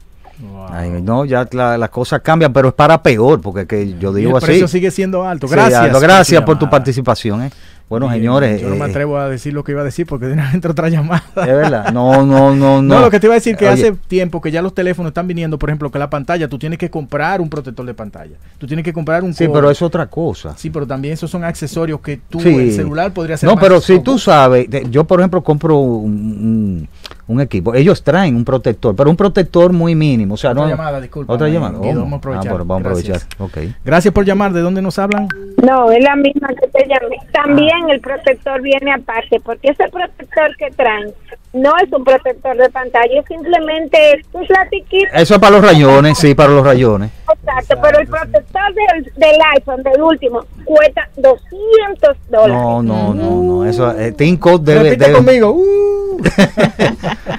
Ay, 0.70 0.90
no, 1.02 1.24
ya 1.24 1.48
la- 1.52 1.78
las 1.78 1.88
cosas 1.90 2.20
cambian, 2.20 2.52
pero 2.52 2.68
es 2.68 2.74
para 2.74 3.02
peor, 3.02 3.40
porque 3.40 3.66
que 3.66 3.98
yo 3.98 4.12
Y 4.12 4.20
digo 4.20 4.32
el 4.32 4.36
así. 4.36 4.46
precio 4.46 4.68
sigue 4.68 4.90
siendo 4.90 5.24
alto. 5.24 5.48
Sí, 5.48 5.54
Gracias. 5.54 6.00
Gracias 6.00 6.42
por 6.42 6.56
tu 6.58 6.66
llamada. 6.66 6.70
participación. 6.70 7.42
¿eh? 7.44 7.50
Bueno, 7.88 8.06
Bien, 8.08 8.18
señores. 8.20 8.60
Yo 8.60 8.68
no 8.68 8.76
me 8.76 8.84
eh, 8.86 8.90
atrevo 8.90 9.16
a 9.16 9.28
decir 9.30 9.54
lo 9.54 9.64
que 9.64 9.72
iba 9.72 9.80
a 9.80 9.84
decir 9.84 10.06
porque 10.06 10.26
de 10.26 10.34
una 10.34 10.52
entra 10.54 10.70
otra 10.72 10.88
llamada. 10.90 11.22
Es 11.36 11.46
verdad. 11.46 11.90
No, 11.92 12.24
no, 12.26 12.54
no, 12.54 12.82
no. 12.82 12.82
No, 12.82 13.00
lo 13.00 13.10
que 13.10 13.18
te 13.18 13.26
iba 13.26 13.34
a 13.34 13.38
decir 13.38 13.56
que 13.56 13.64
Oye, 13.66 13.72
hace 13.74 13.92
tiempo 14.08 14.40
que 14.42 14.50
ya 14.50 14.60
los 14.60 14.74
teléfonos 14.74 15.10
están 15.10 15.26
viniendo, 15.26 15.58
por 15.58 15.70
ejemplo, 15.70 15.90
que 15.90 15.98
la 15.98 16.10
pantalla, 16.10 16.48
tú 16.48 16.58
tienes 16.58 16.78
que 16.78 16.90
comprar 16.90 17.40
un 17.40 17.48
protector 17.48 17.86
de 17.86 17.94
pantalla. 17.94 18.36
Tú 18.58 18.66
tienes 18.66 18.84
que 18.84 18.92
comprar 18.92 19.24
un 19.24 19.32
Sí, 19.32 19.46
cover. 19.46 19.60
pero 19.62 19.70
es 19.70 19.80
otra 19.80 20.06
cosa. 20.06 20.54
Sí, 20.56 20.68
pero 20.70 20.86
también 20.86 21.14
esos 21.14 21.30
son 21.30 21.44
accesorios 21.44 22.00
que 22.00 22.20
tú, 22.28 22.40
Sí. 22.40 22.54
el 22.54 22.72
celular 22.72 23.12
podría 23.12 23.36
ser 23.38 23.48
No, 23.48 23.54
más 23.54 23.64
pero 23.64 23.80
si 23.80 24.00
tú 24.00 24.18
sabes, 24.18 24.66
yo 24.90 25.04
por 25.04 25.20
ejemplo 25.20 25.42
compro 25.42 25.78
un, 25.78 26.12
un- 26.12 26.88
un 27.26 27.40
equipo, 27.42 27.74
ellos 27.74 28.02
traen 28.02 28.34
un 28.36 28.44
protector, 28.44 28.96
pero 28.96 29.10
un 29.10 29.16
protector 29.16 29.70
muy 29.72 29.94
mínimo, 29.94 30.32
o 30.34 30.36
sea, 30.38 30.52
Otra 30.52 30.62
no 30.62 30.68
llamada, 30.70 30.98
disculpa, 31.00 31.32
Otra 31.34 31.48
llamada. 31.48 31.78
Oh, 31.78 31.82
vamos 31.86 32.12
a 32.12 32.16
aprovechar. 32.16 32.46
ah, 32.48 32.50
bueno, 32.52 32.64
vamos 32.64 32.86
a 32.86 32.88
aprovechar. 32.88 33.12
Gracias. 33.38 33.40
Ok. 33.68 33.74
Gracias 33.84 34.14
por 34.14 34.24
llamar. 34.24 34.52
¿De 34.54 34.60
dónde 34.62 34.80
nos 34.80 34.98
hablan? 34.98 35.28
No, 35.62 35.90
es 35.92 36.02
la 36.02 36.16
misma 36.16 36.48
que 36.48 36.68
te 36.68 36.86
llamé. 36.88 37.16
También 37.32 37.77
el 37.90 38.00
protector 38.00 38.60
viene 38.62 38.92
aparte, 38.92 39.40
porque 39.40 39.68
ese 39.68 39.88
protector 39.88 40.56
que 40.56 40.70
traen 40.70 41.12
no 41.52 41.72
es 41.82 41.90
un 41.92 42.04
protector 42.04 42.56
de 42.56 42.68
pantalla, 42.70 43.20
es 43.20 43.26
simplemente 43.26 44.22
un 44.32 44.46
platiquito. 44.46 45.08
Eso 45.14 45.34
es 45.34 45.40
para 45.40 45.56
los 45.56 45.64
rayones, 45.64 46.18
sí, 46.18 46.34
para 46.34 46.50
los 46.50 46.64
rayones. 46.64 47.10
Exacto, 47.32 47.76
pero 47.82 47.98
el 48.00 48.06
protector 48.06 48.62
del, 48.74 49.12
del 49.16 49.36
iPhone, 49.56 49.82
del 49.82 50.02
último, 50.02 50.44
cuesta 50.64 51.08
200 51.16 52.16
dólares. 52.28 52.54
No, 52.54 52.82
no, 52.82 53.14
no, 53.14 53.42
no, 53.42 53.64
eso 53.64 53.90
eh, 53.98 54.14
Cook 54.38 54.62
debe, 54.62 54.96
debe- 54.96 55.12
conmigo. 55.14 55.56
Uh. 56.18 56.20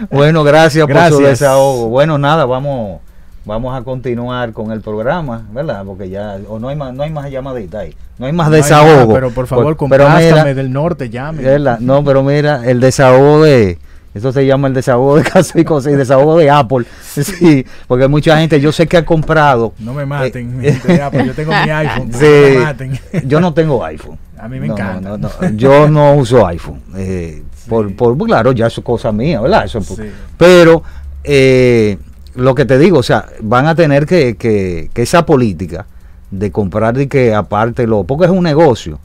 Bueno, 0.10 0.44
gracias, 0.46 0.88
por 0.88 1.10
su 1.10 1.20
desahogo. 1.20 1.90
Bueno, 1.90 2.18
nada, 2.18 2.46
vamos 2.46 3.02
vamos 3.50 3.78
a 3.78 3.84
continuar 3.84 4.54
con 4.54 4.72
el 4.72 4.80
programa, 4.82 5.48
¿verdad? 5.52 5.84
Porque 5.86 6.08
ya 6.10 6.38
o 6.48 6.60
no 6.60 6.70
hay 6.70 6.76
más 6.76 6.94
no 6.94 7.04
hay 7.04 7.10
más 7.10 7.30
llamaditas 7.30 7.82
ahí. 7.82 7.96
No 8.18 8.28
hay 8.28 8.32
más 8.34 8.48
No 8.50 8.56
hay 8.56 8.62
desahogo. 8.62 8.92
nada, 8.94 9.14
pero 9.14 9.32
por 9.32 9.48
favor, 9.48 9.76
Por- 9.76 9.90
pero 9.90 10.08
mira, 10.10 10.44
del 10.54 10.72
norte, 10.72 11.10
llame. 11.10 11.44
¿verdad? 11.44 11.80
No, 11.80 12.04
pero 12.04 12.24
mira, 12.24 12.66
el 12.70 12.80
desahogo 12.80 13.44
de 13.44 13.78
eso 14.14 14.32
se 14.32 14.46
llama 14.46 14.68
el 14.68 14.74
desahogo 14.74 15.18
de 15.18 15.24
casa 15.30 15.60
y 15.60 15.64
cosas, 15.64 15.94
y 15.94 15.96
desahogo 15.96 16.38
de 16.38 16.50
Apple. 16.50 16.86
Sí, 17.10 17.66
porque 17.88 18.08
mucha 18.08 18.38
gente, 18.40 18.60
yo 18.62 18.72
sé 18.72 18.88
que 18.88 18.98
ha 18.98 19.06
comprado. 19.06 19.74
No 19.80 19.94
me 19.94 20.06
maten, 20.06 20.64
Eh, 20.64 20.72
gente 20.74 20.94
de 20.94 21.02
Apple, 21.02 21.26
yo 21.28 21.34
tengo 21.34 21.52
mi 21.52 21.70
iPhone, 21.70 22.10
no 22.12 22.18
Sí, 22.18 22.26
me 22.26 22.58
maten. 22.60 23.00
yo 23.26 23.40
no 23.42 23.54
tengo 23.54 23.84
iPhone. 23.84 24.18
A 24.38 24.48
mí 24.48 24.60
me 24.60 24.68
No, 24.68 24.74
encanta. 24.76 25.10
no, 25.10 25.18
no, 25.18 25.30
Yo 25.56 25.90
no 25.90 26.14
uso 26.14 26.46
iPhone. 26.48 26.82
eh, 26.96 27.44
por, 27.68 27.94
por, 27.96 28.18
claro, 28.26 28.52
ya 28.54 28.68
eso 28.68 28.82
es 28.82 28.86
cosa 28.86 29.12
mía, 29.12 29.42
¿verdad? 29.42 29.66
Eso, 29.66 29.82
Sí. 29.82 30.04
Pero 30.38 30.82
eh, 31.24 31.98
lo 32.40 32.56
que 32.56 32.66
te 32.66 32.78
digo, 32.80 33.00
o 33.00 33.04
sea, 33.04 33.26
van 33.42 33.68
a 33.68 33.76
tener 33.76 34.06
que, 34.06 34.36
que, 34.38 34.90
que 34.94 35.02
esa 35.02 35.26
política 35.26 35.86
de 36.32 36.52
comprar 36.52 36.96
de 36.96 37.08
que 37.08 37.34
aparte 37.34 37.86
lo, 37.88 38.04
porque 38.04 38.26
es 38.26 38.32
un 38.32 38.44
negocio, 38.44 39.00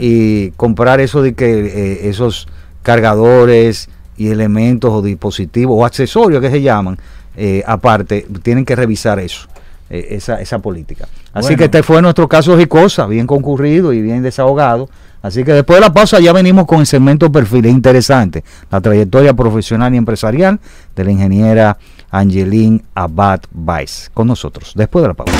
y 0.00 0.50
comprar 0.52 0.98
eso 1.00 1.20
de 1.20 1.34
que 1.34 1.44
eh, 1.66 2.08
esos 2.08 2.48
cargadores 2.82 3.88
y 4.16 4.28
elementos 4.30 4.90
o 4.90 5.02
dispositivos 5.02 5.76
o 5.78 5.84
accesorios 5.84 6.40
que 6.40 6.50
se 6.50 6.62
llaman, 6.62 6.98
eh, 7.36 7.62
aparte, 7.66 8.26
tienen 8.42 8.64
que 8.64 8.74
revisar 8.74 9.18
eso. 9.18 9.46
eh, 9.90 10.16
esa, 10.16 10.40
esa 10.40 10.58
política. 10.58 11.06
Así 11.32 11.48
Bueno. 11.48 11.56
que 11.58 11.64
este 11.64 11.82
fue 11.82 12.02
nuestro 12.02 12.28
caso 12.28 12.60
y 12.60 12.66
cosa, 12.66 13.06
bien 13.06 13.26
concurrido 13.26 13.92
y 13.94 14.02
bien 14.02 14.22
desahogado. 14.22 14.88
Así 15.22 15.44
que 15.44 15.52
después 15.52 15.78
de 15.78 15.86
la 15.86 15.92
pausa 15.92 16.20
ya 16.20 16.32
venimos 16.32 16.66
con 16.66 16.80
el 16.80 16.86
segmento 16.86 17.32
perfiles 17.32 17.72
interesante, 17.72 18.44
la 18.70 18.80
trayectoria 18.82 19.32
profesional 19.34 19.94
y 19.94 19.96
empresarial 19.96 20.60
de 20.94 21.04
la 21.04 21.10
ingeniera 21.10 21.78
Angeline 22.10 22.82
Abad 22.94 23.40
Weiss. 23.54 24.10
Con 24.14 24.26
nosotros, 24.28 24.72
después 24.74 25.02
de 25.02 25.08
la 25.08 25.14
pausa. 25.14 25.32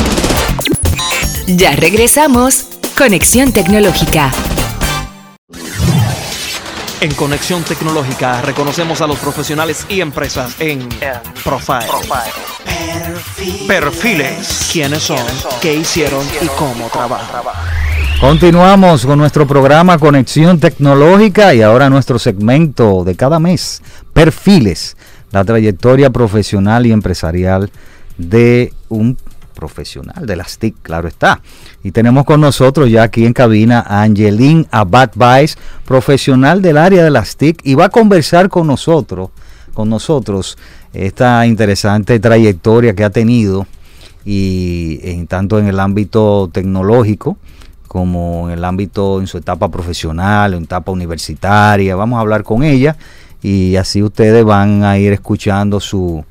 Ya 1.47 1.75
regresamos. 1.77 2.67
Conexión 2.97 3.53
Tecnológica. 3.53 4.31
En 7.01 7.15
Conexión 7.15 7.63
Tecnológica 7.63 8.43
reconocemos 8.43 9.01
a 9.01 9.07
los 9.07 9.19
profesionales 9.19 9.87
y 9.89 10.01
empresas 10.01 10.57
en 10.61 10.89
Profile. 11.45 11.87
Perfiles. 13.69 14.69
¿Quiénes 14.73 15.05
son? 15.05 15.25
¿Qué 15.63 15.75
hicieron? 15.75 16.27
¿Y 16.43 16.47
cómo 16.49 16.89
trabajan? 16.89 17.43
Continuamos 18.21 19.07
con 19.07 19.17
nuestro 19.17 19.47
programa 19.47 19.97
Conexión 19.97 20.59
Tecnológica 20.59 21.55
y 21.55 21.63
ahora 21.63 21.89
nuestro 21.89 22.19
segmento 22.19 23.05
de 23.05 23.15
cada 23.15 23.39
mes, 23.39 23.81
Perfiles, 24.13 24.97
la 25.31 25.45
trayectoria 25.45 26.11
profesional 26.11 26.87
y 26.87 26.93
empresarial 26.93 27.71
de 28.17 28.73
un 28.89 29.17
profesional 29.55 30.25
de 30.25 30.37
las 30.37 30.59
TIC, 30.59 30.77
claro 30.83 31.09
está. 31.09 31.41
Y 31.83 31.91
tenemos 31.91 32.25
con 32.25 32.41
nosotros 32.41 32.91
ya 32.91 33.03
aquí 33.03 33.27
en 33.27 33.33
cabina 33.33 33.85
a 33.87 34.03
Angeline 34.03 34.67
Abad 34.71 35.11
Baez, 35.17 35.57
profesional 35.85 36.63
del 36.63 36.79
área 36.79 37.03
de 37.03 37.11
las 37.11 37.37
TIC, 37.37 37.61
y 37.65 37.75
va 37.75 37.87
a 37.87 37.89
conversar 37.89 38.49
con 38.49 38.69
nosotros, 38.69 39.31
con 39.75 39.91
nosotros, 39.91 40.57
esta 40.93 41.45
interesante 41.47 42.21
trayectoria 42.21 42.95
que 42.95 43.05
ha 43.05 43.11
tenido 43.11 43.67
y 44.25 45.01
en 45.03 45.27
tanto 45.27 45.59
en 45.59 45.67
el 45.67 45.81
ámbito 45.81 46.49
tecnológico 46.53 47.37
como 47.89 48.49
en 48.49 48.59
el 48.59 48.65
ámbito 48.65 49.19
en 49.21 49.27
su 49.27 49.39
etapa 49.39 49.71
profesional, 49.71 50.55
en 50.55 50.65
etapa 50.65 50.93
universitaria. 50.93 51.97
Vamos 51.97 52.19
a 52.19 52.21
hablar 52.21 52.45
con 52.45 52.63
ella 52.63 52.97
y 53.43 53.77
así 53.77 54.03
ustedes 54.03 54.45
van 54.45 54.85
a 54.85 54.99
ir 54.99 55.13
escuchando 55.13 55.81
su 55.81 56.25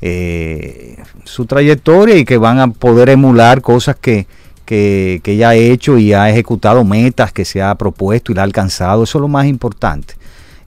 eh, 0.00 0.96
su 1.24 1.44
trayectoria 1.46 2.16
y 2.16 2.24
que 2.24 2.38
van 2.38 2.58
a 2.58 2.68
poder 2.68 3.10
emular 3.10 3.60
cosas 3.60 3.96
que, 4.00 4.26
que, 4.64 5.20
que 5.22 5.32
ella 5.32 5.50
ha 5.50 5.54
hecho 5.54 5.98
y 5.98 6.12
ha 6.12 6.30
ejecutado 6.30 6.84
metas 6.84 7.32
que 7.32 7.44
se 7.44 7.60
ha 7.62 7.74
propuesto 7.74 8.32
y 8.32 8.34
la 8.34 8.42
ha 8.42 8.44
alcanzado. 8.44 9.02
Eso 9.04 9.18
es 9.18 9.22
lo 9.22 9.28
más 9.28 9.46
importante. 9.46 10.14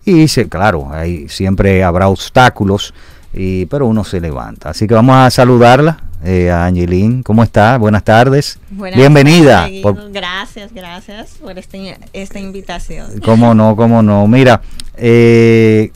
Y 0.06 0.28
se, 0.28 0.48
claro, 0.50 0.90
ahí 0.92 1.28
siempre 1.30 1.84
habrá 1.84 2.10
obstáculos, 2.10 2.94
y, 3.34 3.66
pero 3.68 3.88
uno 3.88 4.04
se 4.04 4.20
levanta. 4.20 4.70
Así 4.70 4.86
que 4.88 4.94
vamos 4.94 5.16
a 5.16 5.30
saludarla. 5.32 6.00
Eh, 6.26 6.50
a 6.50 6.66
Angelín, 6.68 7.22
¿cómo 7.22 7.44
está? 7.44 7.78
Buenas 7.78 8.04
tardes. 8.06 8.58
Buenas 8.72 8.98
Bienvenida. 8.98 9.64
tardes, 9.64 9.82
Por- 9.82 10.12
Gracias, 10.14 10.74
gracias 10.74 11.32
por 11.42 11.58
este- 11.60 11.98
esta 12.14 12.40
invitación. 12.40 13.20
¿Cómo 13.26 13.54
no? 13.54 13.76
¿Cómo 13.76 14.02
no? 14.02 14.26
Mira, 14.26 14.62
eh, 14.98 15.92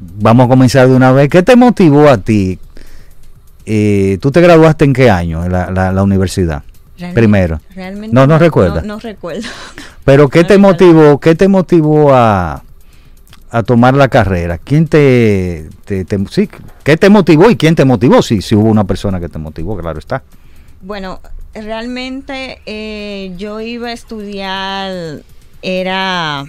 vamos 0.00 0.46
a 0.46 0.48
comenzar 0.48 0.88
de 0.88 0.94
una 0.94 1.12
vez. 1.12 1.28
¿Qué 1.28 1.42
te 1.42 1.56
motivó 1.56 2.08
a 2.08 2.18
ti? 2.18 2.58
Eh, 3.66 4.18
¿Tú 4.20 4.30
te 4.30 4.40
graduaste 4.40 4.84
en 4.84 4.92
qué 4.92 5.10
año 5.10 5.44
en 5.44 5.52
la, 5.52 5.70
la- 5.70 5.92
la 5.92 6.02
universidad? 6.02 6.62
Realmente- 6.98 7.20
Primero. 7.20 7.60
realmente 7.74 8.14
no, 8.14 8.26
no 8.26 8.38
recuerda. 8.38 8.80
No, 8.82 8.94
no 8.94 9.00
recuerdo. 9.00 9.48
Pero 10.04 10.28
¿qué 10.28 10.44
te 10.44 10.58
motivó? 10.58 11.18
¿Qué 11.18 11.34
te 11.34 11.48
motivó 11.48 12.14
a, 12.14 12.62
a 13.50 13.62
tomar 13.62 13.94
la 13.94 14.08
carrera? 14.08 14.58
¿Quién 14.58 14.86
te, 14.86 15.68
te- 15.86 16.04
te- 16.04 16.24
sí, 16.30 16.48
qué 16.84 16.96
te 16.96 17.08
motivó 17.08 17.50
y 17.50 17.56
quién 17.56 17.74
te 17.74 17.84
motivó? 17.84 18.20
Si, 18.22 18.42
si 18.42 18.54
hubo 18.54 18.68
una 18.68 18.84
persona 18.84 19.18
que 19.18 19.28
te 19.28 19.38
motivó, 19.38 19.76
claro 19.78 19.98
está. 19.98 20.22
Bueno, 20.82 21.20
realmente 21.54 22.60
eh, 22.66 23.32
yo 23.38 23.60
iba 23.60 23.88
a 23.88 23.92
estudiar, 23.92 25.22
era 25.62 26.44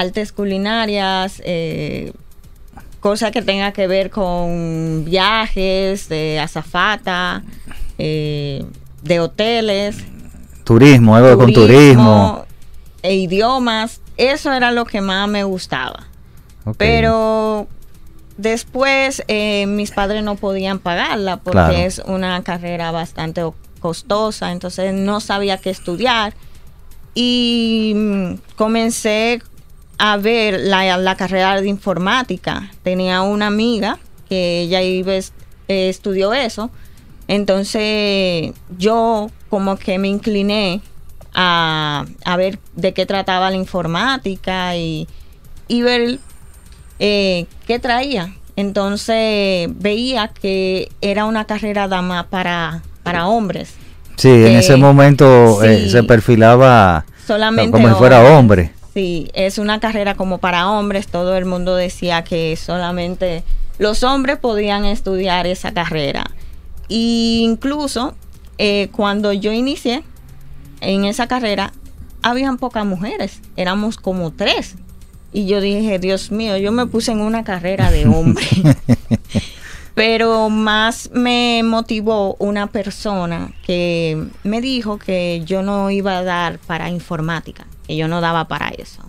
artes 0.00 0.32
culinarias, 0.32 1.40
eh, 1.44 2.12
cosa 3.00 3.30
que 3.30 3.42
tenga 3.42 3.72
que 3.72 3.86
ver 3.86 4.10
con 4.10 5.04
viajes, 5.04 6.08
de 6.08 6.38
azafata, 6.40 7.42
eh, 7.98 8.64
de 9.02 9.20
hoteles. 9.20 9.96
Turismo, 10.64 11.16
algo 11.16 11.36
con 11.38 11.52
turismo. 11.52 12.44
e 13.02 13.14
idiomas, 13.14 14.00
eso 14.18 14.52
era 14.52 14.70
lo 14.72 14.84
que 14.84 15.00
más 15.00 15.28
me 15.28 15.42
gustaba. 15.44 16.06
Pero 16.76 17.66
después 18.36 19.22
eh, 19.28 19.64
mis 19.66 19.90
padres 19.90 20.22
no 20.22 20.36
podían 20.36 20.78
pagarla 20.78 21.38
porque 21.38 21.52
Claro. 21.52 21.72
es 21.76 22.00
una 22.04 22.42
carrera 22.42 22.90
bastante 22.90 23.42
costosa, 23.80 24.52
entonces 24.52 24.92
no 24.92 25.20
sabía 25.20 25.56
qué 25.56 25.70
estudiar. 25.70 26.34
Y 27.14 27.92
mm, 27.96 28.34
comencé 28.56 29.42
a 30.02 30.16
ver 30.16 30.58
la, 30.58 30.96
la 30.96 31.14
carrera 31.14 31.60
de 31.60 31.68
informática. 31.68 32.70
Tenía 32.82 33.20
una 33.20 33.48
amiga 33.48 33.98
que 34.30 34.62
ella 34.62 34.80
iba, 34.80 35.12
eh, 35.12 35.28
estudió 35.68 36.32
eso. 36.32 36.70
Entonces 37.28 38.54
yo 38.78 39.30
como 39.50 39.76
que 39.76 39.98
me 39.98 40.08
incliné 40.08 40.80
a, 41.34 42.06
a 42.24 42.36
ver 42.38 42.58
de 42.74 42.94
qué 42.94 43.04
trataba 43.04 43.50
la 43.50 43.56
informática 43.56 44.74
y, 44.74 45.06
y 45.68 45.82
ver 45.82 46.18
eh, 46.98 47.44
qué 47.66 47.78
traía. 47.78 48.34
Entonces 48.56 49.68
veía 49.74 50.28
que 50.28 50.90
era 51.02 51.26
una 51.26 51.44
carrera 51.44 51.88
dama 51.88 52.26
para, 52.30 52.82
para 53.02 53.26
hombres. 53.26 53.74
Sí, 54.16 54.30
en 54.30 54.56
ese 54.56 54.76
momento 54.76 55.62
eh, 55.62 55.90
se 55.90 56.02
perfilaba 56.04 57.04
Solamente 57.26 57.70
como 57.70 57.88
si 57.88 57.94
fuera 57.96 58.22
hombre. 58.36 58.72
Sí, 58.92 59.30
es 59.34 59.58
una 59.58 59.78
carrera 59.78 60.14
como 60.14 60.38
para 60.38 60.68
hombres. 60.70 61.06
Todo 61.06 61.36
el 61.36 61.44
mundo 61.44 61.76
decía 61.76 62.24
que 62.24 62.56
solamente 62.56 63.44
los 63.78 64.02
hombres 64.02 64.38
podían 64.38 64.84
estudiar 64.84 65.46
esa 65.46 65.72
carrera. 65.72 66.30
Y 66.88 67.42
incluso 67.44 68.14
eh, 68.58 68.88
cuando 68.92 69.32
yo 69.32 69.52
inicié 69.52 70.02
en 70.80 71.04
esa 71.04 71.28
carrera, 71.28 71.72
habían 72.22 72.58
pocas 72.58 72.84
mujeres. 72.84 73.40
Éramos 73.56 73.96
como 73.96 74.32
tres. 74.32 74.74
Y 75.32 75.46
yo 75.46 75.60
dije, 75.60 75.98
Dios 75.98 76.32
mío, 76.32 76.56
yo 76.56 76.72
me 76.72 76.86
puse 76.86 77.12
en 77.12 77.20
una 77.20 77.44
carrera 77.44 77.90
de 77.90 78.06
hombre. 78.06 78.46
Pero 79.94 80.48
más 80.50 81.10
me 81.12 81.62
motivó 81.62 82.34
una 82.38 82.66
persona 82.68 83.52
que 83.66 84.26
me 84.44 84.60
dijo 84.60 84.98
que 84.98 85.42
yo 85.44 85.62
no 85.62 85.90
iba 85.90 86.18
a 86.18 86.22
dar 86.22 86.58
para 86.58 86.90
informática, 86.90 87.66
que 87.90 87.96
yo 87.96 88.06
no 88.06 88.20
daba 88.20 88.46
para 88.46 88.68
eso. 88.68 89.02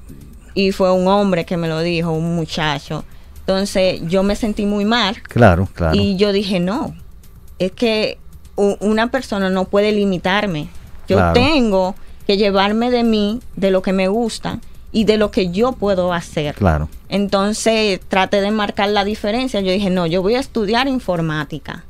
Y 0.55 0.71
fue 0.71 0.91
un 0.91 1.07
hombre 1.07 1.45
que 1.45 1.55
me 1.55 1.67
lo 1.67 1.79
dijo, 1.81 2.11
un 2.11 2.35
muchacho. 2.35 3.03
Entonces 3.41 4.01
yo 4.07 4.23
me 4.23 4.35
sentí 4.35 4.65
muy 4.65 4.85
mal 4.85 5.21
Claro, 5.23 5.67
claro. 5.73 5.95
y 5.95 6.15
yo 6.17 6.31
dije, 6.31 6.59
no, 6.59 6.95
es 7.59 7.71
que 7.73 8.17
una 8.55 9.11
persona 9.11 9.49
no 9.51 9.65
puede 9.65 9.91
limitarme. 9.91 10.67
Yo 11.07 11.17
Claro. 11.17 11.33
tengo 11.33 11.95
que 12.25 12.37
llevarme 12.37 12.89
de 12.91 13.03
mí, 13.03 13.39
de 13.55 13.69
lo 13.71 13.81
que 13.81 13.93
me 13.93 14.07
gusta 14.07 14.59
y 14.91 15.03
de 15.05 15.17
lo 15.17 15.29
que 15.31 15.51
yo 15.51 15.73
puedo 15.73 16.11
hacer. 16.13 16.55
Claro. 16.55 16.89
Entonces 17.09 17.99
traté 18.07 18.41
de 18.41 18.51
marcar 18.51 18.89
la 18.89 19.03
diferencia. 19.03 19.61
Yo 19.61 19.71
dije, 19.71 19.89
no, 19.89 20.05
yo 20.07 20.21
voy 20.21 20.35
a 20.35 20.39
estudiar 20.39 20.87
informática. 20.87 21.83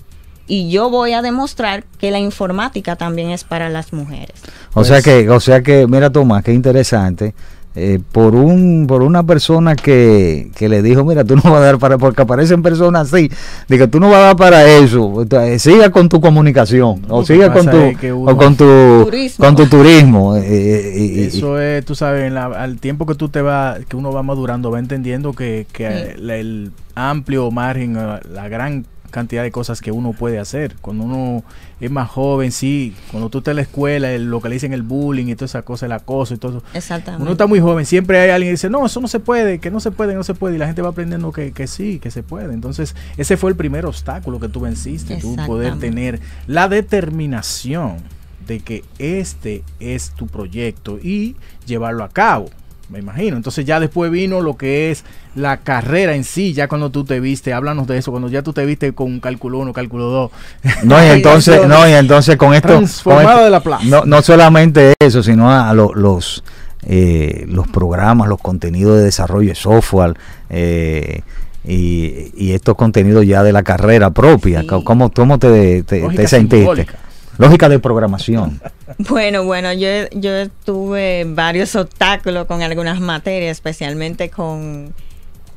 Y 0.47 0.69
yo 0.69 0.89
voy 0.89 1.13
a 1.13 1.21
demostrar 1.21 1.83
que 1.97 2.11
la 2.11 2.19
informática 2.19 2.95
también 2.95 3.29
es 3.31 3.43
para 3.43 3.69
las 3.69 3.93
mujeres. 3.93 4.35
O 4.73 4.83
sea 4.83 5.01
que, 5.01 5.29
o 5.29 5.39
sea 5.39 5.61
que, 5.61 5.87
mira 5.87 6.09
Tomás, 6.09 6.43
qué 6.43 6.53
interesante. 6.53 7.33
eh, 7.73 7.99
por 8.11 8.35
un, 8.35 8.85
por 8.85 9.01
una 9.01 9.23
persona 9.23 9.77
que, 9.77 10.51
que 10.57 10.67
le 10.67 10.81
dijo, 10.81 11.05
mira, 11.05 11.23
tú 11.23 11.37
no 11.37 11.41
vas 11.43 11.53
a 11.53 11.59
dar 11.61 11.77
para, 11.79 11.97
porque 11.97 12.21
aparecen 12.21 12.61
personas 12.61 13.13
así, 13.13 13.31
de 13.69 13.77
que 13.77 13.87
tú 13.87 13.97
no 14.01 14.09
vas 14.09 14.17
a 14.17 14.21
dar 14.23 14.35
para 14.35 14.65
eso, 14.67 15.21
Entonces, 15.21 15.61
siga 15.61 15.89
con 15.89 16.09
tu 16.09 16.19
comunicación, 16.19 17.05
o 17.07 17.23
siga 17.23 17.53
con 17.53 17.69
tu, 17.69 18.27
o 18.29 18.35
con 18.35 18.57
tu, 18.57 18.65
Turismo. 19.05 19.45
con 19.45 19.55
tu 19.55 19.67
turismo. 19.67 20.35
eh, 20.35 20.41
eh, 20.43 21.25
Eso 21.27 21.61
es, 21.61 21.85
tú 21.85 21.95
sabes, 21.95 22.25
en 22.27 22.33
la- 22.33 22.47
al 22.47 22.77
tiempo 22.77 23.05
que 23.05 23.15
tú 23.15 23.29
te 23.29 23.41
va, 23.41 23.77
que 23.87 23.95
uno 23.95 24.11
va 24.11 24.21
madurando, 24.21 24.69
va 24.69 24.79
entendiendo 24.79 25.31
que, 25.31 25.65
que 25.71 25.87
Sí. 26.17 26.21
el 26.29 26.71
amplio 26.95 27.51
margen, 27.51 27.95
eh, 27.97 28.19
la 28.33 28.49
gran 28.49 28.85
cantidad 29.11 29.43
de 29.43 29.51
cosas 29.51 29.81
que 29.81 29.91
uno 29.91 30.13
puede 30.13 30.39
hacer. 30.39 30.75
Cuando 30.81 31.03
uno 31.03 31.43
es 31.79 31.91
más 31.91 32.09
joven, 32.09 32.51
sí, 32.51 32.95
cuando 33.11 33.29
tú 33.29 33.37
estás 33.39 33.51
en 33.51 33.57
la 33.57 33.61
escuela, 33.61 34.11
el- 34.11 34.25
lo 34.31 34.41
que 34.41 34.49
le 34.49 34.55
dicen 34.55 34.73
el 34.73 34.81
bullying 34.81 35.27
y 35.27 35.35
toda 35.35 35.45
esa 35.45 35.61
cosa, 35.61 35.85
el 35.85 35.91
acoso 35.91 36.33
y 36.33 36.37
todo 36.37 36.57
eso. 36.57 36.65
Exactamente. 36.73 37.21
Uno 37.21 37.33
está 37.33 37.45
muy 37.45 37.59
joven, 37.59 37.85
siempre 37.85 38.19
hay 38.19 38.29
alguien 38.31 38.47
que 38.49 38.53
dice, 38.53 38.69
no, 38.69 38.85
eso 38.85 38.99
no 39.01 39.07
se 39.07 39.19
puede, 39.19 39.59
que 39.59 39.69
no 39.69 39.79
se 39.79 39.91
puede, 39.91 40.15
no 40.15 40.23
se 40.23 40.33
puede, 40.33 40.55
y 40.55 40.57
la 40.57 40.65
gente 40.65 40.81
va 40.81 40.89
aprendiendo 40.89 41.31
que, 41.31 41.51
que 41.51 41.67
sí, 41.67 41.99
que 41.99 42.09
se 42.09 42.23
puede. 42.23 42.53
Entonces, 42.53 42.95
ese 43.17 43.37
fue 43.37 43.51
el 43.51 43.55
primer 43.55 43.85
obstáculo 43.85 44.39
que 44.39 44.47
tú 44.49 44.61
venciste, 44.61 45.17
tú 45.17 45.35
poder 45.47 45.73
tener 45.79 46.19
la 46.47 46.67
determinación 46.69 47.97
de 48.47 48.59
que 48.59 48.83
este 48.99 49.63
es 49.79 50.11
tu 50.11 50.27
proyecto 50.27 50.97
y 51.01 51.35
llevarlo 51.65 52.03
a 52.03 52.09
cabo, 52.09 52.49
me 52.91 52.99
imagino. 52.99 53.37
Entonces 53.37 53.65
ya 53.65 53.79
después 53.79 54.11
vino 54.11 54.41
lo 54.41 54.57
que 54.57 54.91
es 54.91 55.03
la 55.35 55.57
carrera 55.57 56.13
en 56.15 56.23
sí, 56.25 56.53
ya 56.53 56.67
cuando 56.67 56.89
tú 56.89 57.05
te 57.05 57.19
viste, 57.19 57.53
háblanos 57.53 57.87
de 57.87 57.97
eso, 57.97 58.11
cuando 58.11 58.27
ya 58.29 58.41
tú 58.41 58.51
te 58.53 58.65
viste 58.65 58.91
con 58.93 59.07
un 59.07 59.19
cálculo 59.21 59.59
1, 59.59 59.71
cálculo 59.73 60.05
2. 60.05 60.31
No, 60.83 61.01
y 61.03 61.07
entonces, 61.11 61.65
no, 61.67 61.87
y 61.87 61.93
entonces 61.93 62.35
con 62.37 62.53
esto, 62.53 62.67
Transformado 62.67 63.25
con 63.27 63.31
esto- 63.33 63.43
de 63.45 63.49
la 63.49 63.59
plaza. 63.61 63.83
No, 63.85 64.03
no 64.05 64.21
solamente 64.21 64.93
eso, 64.99 65.23
sino 65.23 65.49
a, 65.51 65.73
lo- 65.73 65.93
los 65.95 66.43
eh, 66.83 67.45
los 67.47 67.67
programas, 67.67 68.27
los 68.27 68.39
contenidos 68.39 68.97
de 68.97 69.03
desarrollo 69.03 69.49
de 69.49 69.55
software 69.55 70.17
eh, 70.49 71.21
y, 71.63 72.31
y 72.35 72.53
estos 72.53 72.75
contenidos 72.75 73.25
ya 73.25 73.43
de 73.43 73.53
la 73.53 73.61
carrera 73.63 74.09
propia. 74.09 74.61
Sí. 74.61 74.67
¿Cómo, 74.83 75.11
cómo 75.11 75.37
te, 75.39 75.83
te- 75.83 76.01
sentiste? 76.27 76.57
simbólica. 76.57 76.95
Lógica 77.37 77.69
de 77.69 77.79
programación. 77.79 78.61
Bueno, 78.97 79.45
bueno, 79.45 79.71
yo, 79.71 80.09
yo 80.11 80.49
tuve 80.65 81.23
varios 81.25 81.75
obstáculos 81.75 82.45
con 82.45 82.61
algunas 82.61 82.99
materias, 82.99 83.51
especialmente 83.51 84.29
con 84.29 84.93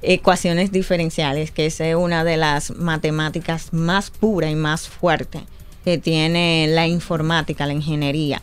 ecuaciones 0.03 0.71
diferenciales, 0.71 1.51
que 1.51 1.67
es 1.67 1.81
una 1.97 2.25
de 2.25 2.37
las 2.37 2.71
matemáticas 2.71 3.73
más 3.73 4.11
pura 4.11 4.49
y 4.51 4.55
más 4.55 4.89
fuerte 4.89 5.41
que 5.85 5.99
tiene 5.99 6.67
la 6.69 6.87
informática, 6.87 7.67
la 7.67 7.75
ingeniería. 7.75 8.41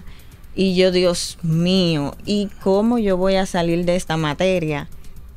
Y 0.54 0.76
yo, 0.76 0.91
Dios 0.91 1.38
mío, 1.41 2.15
¿y 2.26 2.50
cómo 2.62 3.00
yo 3.00 3.17
voy 3.17 3.36
a 3.36 3.46
salir 3.46 3.86
de 3.86 3.96
esta 3.96 4.17
materia? 4.17 4.88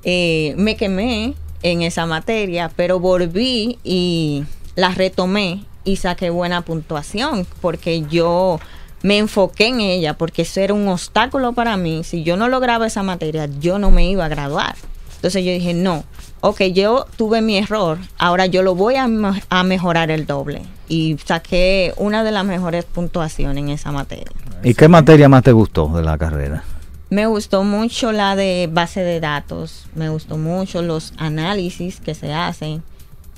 Eh, 0.02 0.54
me 0.58 0.76
quemé 0.76 1.34
en 1.62 1.82
esa 1.82 2.04
materia, 2.04 2.70
pero 2.74 3.00
volví 3.00 3.78
y 3.84 4.44
la 4.74 4.90
retomé 4.90 5.64
y 5.84 5.96
saqué 5.96 6.30
buena 6.30 6.62
puntuación 6.62 7.46
porque 7.60 8.02
yo 8.02 8.60
me 9.02 9.18
enfoqué 9.18 9.66
en 9.66 9.80
ella, 9.80 10.14
porque 10.14 10.42
eso 10.42 10.60
era 10.60 10.72
un 10.72 10.88
obstáculo 10.88 11.52
para 11.52 11.76
mí. 11.76 12.04
Si 12.04 12.22
yo 12.22 12.36
no 12.36 12.48
lograba 12.48 12.86
esa 12.86 13.02
materia, 13.02 13.48
yo 13.60 13.78
no 13.78 13.90
me 13.90 14.08
iba 14.08 14.24
a 14.24 14.28
graduar. 14.28 14.76
Entonces 15.16 15.44
yo 15.44 15.52
dije, 15.52 15.74
no, 15.74 16.04
ok, 16.40 16.62
yo 16.72 17.06
tuve 17.16 17.40
mi 17.40 17.56
error, 17.56 17.98
ahora 18.18 18.46
yo 18.46 18.62
lo 18.62 18.74
voy 18.74 18.96
a, 18.96 19.08
a 19.48 19.62
mejorar 19.62 20.10
el 20.10 20.26
doble. 20.26 20.62
Y 20.88 21.18
saqué 21.24 21.92
una 21.96 22.24
de 22.24 22.30
las 22.30 22.44
mejores 22.44 22.84
puntuaciones 22.84 23.58
en 23.58 23.70
esa 23.70 23.92
materia. 23.92 24.32
¿Y 24.62 24.74
qué 24.74 24.88
materia 24.88 25.28
más 25.28 25.42
te 25.42 25.52
gustó 25.52 25.88
de 25.88 26.02
la 26.02 26.16
carrera? 26.18 26.64
Me 27.10 27.26
gustó 27.26 27.62
mucho 27.62 28.12
la 28.12 28.34
de 28.36 28.68
base 28.72 29.00
de 29.00 29.20
datos, 29.20 29.86
me 29.94 30.08
gustó 30.08 30.36
mucho 30.36 30.82
los 30.82 31.12
análisis 31.16 32.00
que 32.00 32.14
se 32.14 32.32
hacen. 32.32 32.82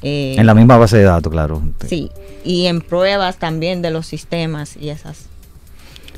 Eh, 0.02 0.34
En 0.38 0.46
la 0.46 0.54
misma 0.54 0.76
base 0.76 0.96
de 0.98 1.04
datos, 1.04 1.32
claro. 1.32 1.62
Sí, 1.88 2.10
y 2.44 2.66
en 2.66 2.80
pruebas 2.80 3.38
también 3.38 3.82
de 3.82 3.90
los 3.90 4.06
sistemas 4.06 4.76
y 4.76 4.90
esas. 4.90 5.26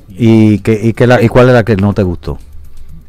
¿Y, 0.09 0.59
qué, 0.61 0.81
y, 0.83 0.93
qué 0.95 1.07
la- 1.07 1.23
¿Y 1.23 1.29
cuál 1.29 1.49
es 1.49 1.55
la 1.55 1.65
que 1.65 1.77
no 1.77 1.93
te 1.95 2.03
gustó? 2.03 2.39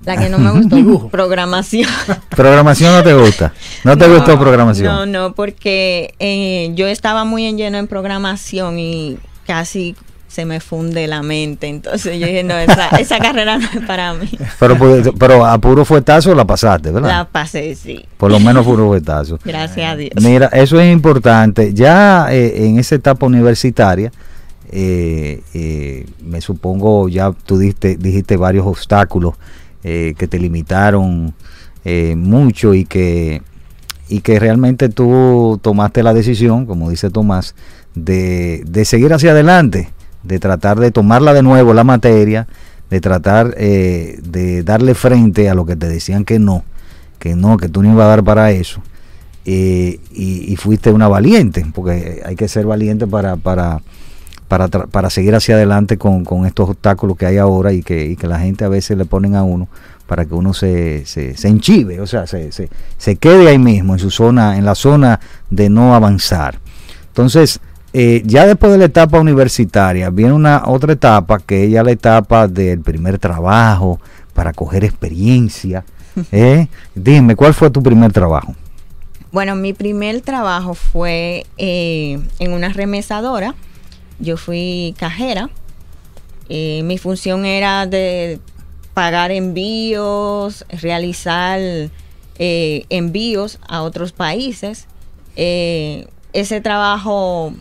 La 0.05 0.17
que 0.17 0.29
no 0.29 0.39
me 0.39 0.51
gustó, 0.51 1.09
programación. 1.11 1.89
¿Programación 2.29 2.93
no 2.93 3.03
te 3.03 3.13
gusta? 3.13 3.53
¿No 3.83 3.97
te 3.97 4.07
gustó 4.07 4.39
programación? 4.39 4.93
No, 4.93 5.05
no, 5.05 5.33
porque 5.35 6.13
eh, 6.19 6.71
yo 6.75 6.87
estaba 6.87 7.25
muy 7.25 7.45
en 7.45 7.57
lleno 7.57 7.77
en 7.77 7.87
programación 7.87 8.79
y 8.79 9.17
casi 9.45 9.95
se 10.29 10.45
me 10.45 10.59
funde 10.61 11.05
la 11.07 11.21
mente. 11.21 11.67
Entonces 11.67 12.17
yo 12.19 12.25
dije, 12.27 12.43
no, 12.43 12.55
esa, 12.57 12.87
esa 12.99 13.19
carrera 13.19 13.57
no 13.57 13.67
es 13.67 13.85
para 13.85 14.13
mí. 14.13 14.29
Pero, 14.59 14.77
pu- 14.77 15.13
pero 15.19 15.45
a 15.45 15.57
puro 15.57 15.83
fuetazo 15.83 16.33
la 16.33 16.45
pasaste, 16.45 16.91
¿verdad? 16.91 17.09
La 17.09 17.25
pasé, 17.25 17.75
sí. 17.75 18.05
Por 18.15 18.31
lo 18.31 18.39
menos 18.39 18.63
puro 18.65 18.87
fuetazo. 18.87 19.37
Gracias 19.43 19.91
a 19.91 19.95
Dios. 19.97 20.11
Mira, 20.21 20.47
eso 20.53 20.79
es 20.79 20.89
importante. 20.91 21.73
Ya 21.73 22.27
eh, 22.31 22.67
en 22.67 22.79
esa 22.79 22.95
etapa 22.95 23.25
universitaria, 23.25 24.11
eh, 24.71 25.41
eh, 25.53 26.05
me 26.23 26.41
supongo 26.41 27.09
ya 27.09 27.31
tú 27.31 27.57
diste, 27.57 27.97
dijiste 27.97 28.37
varios 28.37 28.67
obstáculos 28.67 29.33
eh, 29.83 30.13
que 30.17 30.27
te 30.27 30.37
limitaron 30.37 31.33
eh, 31.85 32.15
mucho 32.15 32.75
y 32.75 32.85
que, 32.85 33.41
y 34.09 34.21
que 34.21 34.37
realmente 34.39 34.89
tú 34.89 35.59
tomaste 35.63 36.03
la 36.03 36.13
decisión, 36.13 36.67
como 36.67 36.91
dice 36.91 37.09
Tomás, 37.09 37.55
de, 37.95 38.61
de 38.67 38.85
seguir 38.85 39.11
hacia 39.11 39.31
adelante, 39.31 39.89
de 40.23 40.39
tratar 40.39 40.79
de 40.79 40.91
tomarla 40.91 41.33
de 41.33 41.43
nuevo 41.43 41.73
la 41.73 41.83
materia, 41.83 42.47
de 42.89 43.01
tratar 43.01 43.53
eh, 43.57 44.19
de 44.23 44.63
darle 44.63 44.95
frente 44.95 45.49
a 45.49 45.55
lo 45.55 45.65
que 45.65 45.75
te 45.75 45.87
decían 45.87 46.25
que 46.25 46.39
no, 46.39 46.63
que 47.19 47.35
no, 47.35 47.57
que 47.57 47.69
tú 47.69 47.83
no 47.83 47.91
ibas 47.91 48.05
a 48.05 48.09
dar 48.09 48.23
para 48.23 48.51
eso. 48.51 48.81
Eh, 49.45 49.99
y, 50.11 50.55
fuiste 50.57 50.91
una 50.91 51.07
valiente, 51.07 51.65
porque 51.73 52.21
hay 52.25 52.35
que 52.35 52.47
ser 52.47 52.65
valiente 52.65 53.07
para, 53.07 53.35
para, 53.35 53.81
para, 54.47 54.67
para 54.67 55.09
seguir 55.09 55.33
hacia 55.33 55.55
adelante 55.55 55.97
con, 55.97 56.23
con 56.23 56.45
estos 56.45 56.69
obstáculos 56.69 57.17
que 57.17 57.25
hay 57.25 57.37
ahora 57.37 57.71
y 57.73 57.81
que, 57.81 58.15
que 58.15 58.27
la 58.27 58.39
gente 58.39 58.65
a 58.65 58.69
veces 58.69 58.97
le 58.97 59.05
ponen 59.05 59.35
a 59.35 59.43
uno 59.43 59.67
para 60.05 60.25
que 60.25 60.33
uno 60.33 60.53
se, 60.53 61.05
se, 61.05 61.37
se 61.37 61.47
enchive, 61.47 62.01
o 62.01 62.07
sea, 62.07 62.27
se, 62.27 62.51
se, 62.51 62.69
se 62.97 63.15
quede 63.15 63.47
ahí 63.47 63.59
mismo, 63.59 63.93
en 63.93 63.99
su 63.99 64.11
zona, 64.11 64.57
en 64.57 64.65
la 64.65 64.75
zona 64.75 65.19
de 65.49 65.69
no 65.69 65.95
avanzar. 65.95 66.59
Entonces, 67.07 67.59
eh, 67.93 68.21
ya 68.25 68.45
después 68.45 68.71
de 68.71 68.77
la 68.77 68.85
etapa 68.85 69.19
universitaria, 69.19 70.09
viene 70.09 70.33
una 70.33 70.63
otra 70.65 70.93
etapa 70.93 71.39
que 71.39 71.65
es 71.65 71.71
ya 71.71 71.83
la 71.83 71.91
etapa 71.91 72.47
del 72.47 72.81
primer 72.81 73.19
trabajo, 73.19 73.99
para 74.39 74.53
coger 74.53 74.85
experiencia. 74.85 75.83
¿eh? 76.31 76.67
Dime, 76.95 77.35
¿cuál 77.35 77.53
fue 77.53 77.69
tu 77.69 77.83
primer 77.83 78.13
trabajo? 78.13 78.55
Bueno, 79.33 79.53
mi 79.55 79.73
primer 79.73 80.21
trabajo 80.21 80.75
fue 80.75 81.45
eh, 81.57 82.21
en 82.39 82.53
una 82.53 82.69
remesadora. 82.69 83.53
Yo 84.17 84.37
fui 84.37 84.95
cajera. 84.97 85.49
Eh, 86.47 86.83
mi 86.85 86.97
función 86.97 87.43
era 87.43 87.85
de 87.85 88.39
pagar 88.93 89.31
envíos, 89.31 90.65
realizar 90.69 91.59
envíos 92.37 93.59
a 93.67 93.81
otros 93.81 94.13
países. 94.13 94.87
Ese 95.35 96.61
trabajo, 96.61 97.53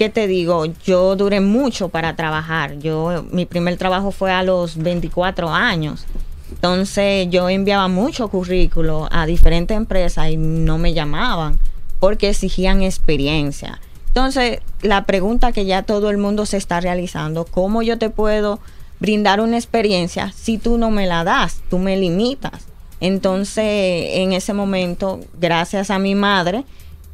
¿qué 0.00 0.08
te 0.08 0.26
digo? 0.26 0.64
Yo 0.82 1.14
duré 1.14 1.42
mucho 1.42 1.90
para 1.90 2.16
trabajar. 2.16 2.78
Yo, 2.78 3.22
mi 3.32 3.44
primer 3.44 3.76
trabajo 3.76 4.12
fue 4.12 4.32
a 4.32 4.42
los 4.42 4.78
24 4.78 5.50
años. 5.50 6.06
Entonces 6.50 7.28
yo 7.28 7.50
enviaba 7.50 7.86
mucho 7.88 8.28
currículo 8.28 9.10
a 9.12 9.26
diferentes 9.26 9.76
empresas 9.76 10.30
y 10.30 10.38
no 10.38 10.78
me 10.78 10.94
llamaban 10.94 11.58
porque 11.98 12.30
exigían 12.30 12.80
experiencia. 12.80 13.78
Entonces 14.06 14.60
la 14.80 15.04
pregunta 15.04 15.52
que 15.52 15.66
ya 15.66 15.82
todo 15.82 16.08
el 16.08 16.16
mundo 16.16 16.46
se 16.46 16.56
está 16.56 16.80
realizando, 16.80 17.44
¿cómo 17.44 17.82
yo 17.82 17.98
te 17.98 18.08
puedo 18.08 18.58
brindar 19.00 19.42
una 19.42 19.58
experiencia 19.58 20.32
si 20.34 20.56
tú 20.56 20.78
no 20.78 20.90
me 20.90 21.06
la 21.06 21.24
das? 21.24 21.60
Tú 21.68 21.78
me 21.78 21.98
limitas. 21.98 22.68
Entonces 23.00 24.12
en 24.14 24.32
ese 24.32 24.54
momento, 24.54 25.20
gracias 25.38 25.90
a 25.90 25.98
mi 25.98 26.14
madre, 26.14 26.64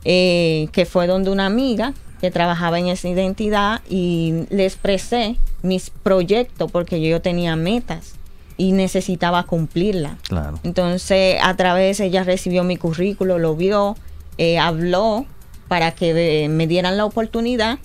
eh, 0.05 0.69
que 0.71 0.87
fue 0.87 1.09
donde 1.09 1.31
una 1.31 1.47
amiga 1.47 1.93
que 2.27 2.31
trabajaba 2.33 2.79
en 2.81 2.89
esa 2.89 3.09
identidad 3.09 3.81
y 3.89 4.47
le 4.51 4.65
expresé 4.65 5.37
mis 5.63 5.91
proyectos 5.91 6.71
porque 6.73 7.01
yo 7.01 7.21
tenía 7.21 7.55
metas 7.55 8.15
y 8.57 8.73
necesitaba 8.73 9.45
cumplirla. 9.45 10.17
Claro. 10.29 10.59
Entonces, 10.65 11.39
a 11.43 11.55
través 11.55 12.01
ella 12.01 12.25
recibió 12.25 12.65
mi 12.65 12.77
currículo, 12.77 13.39
lo 13.39 13.55
vio, 13.55 13.97
eh, 14.39 14.59
habló 14.59 15.25
para 15.69 15.93
que 15.93 16.45
eh, 16.45 16.49
me 16.49 16.67
dieran 16.67 16.97
la 16.97 17.05
oportunidad 17.05 17.79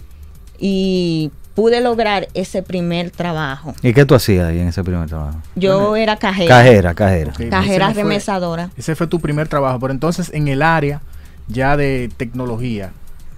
y 0.60 1.32
pude 1.56 1.82
lograr 1.82 2.27
ese 2.34 2.63
primer 2.63 3.12
trabajo. 3.12 3.75
¿Y 3.84 3.93
qué 3.93 4.06
tú 4.06 4.15
hacías 4.15 4.47
ahí 4.47 4.60
en 4.60 4.69
ese 4.69 4.84
primer 4.84 5.08
trabajo? 5.08 5.38
Yo 5.56 5.95
era 5.95 6.15
cajera. 6.17 6.47
Cajera, 6.56 6.93
cajera. 6.93 7.34
Cajera 7.49 7.86
ese 7.86 7.93
fue- 7.93 8.04
remesadora. 8.04 8.69
Ese 8.77 8.95
fue 8.95 9.06
tu 9.08 9.19
primer 9.19 9.47
trabajo, 9.47 9.80
pero 9.80 9.93
entonces 9.93 10.32
en 10.34 10.47
el 10.47 10.62
área 10.62 11.01
ya 11.47 11.75
de 11.77 12.10
tecnología, 12.17 12.91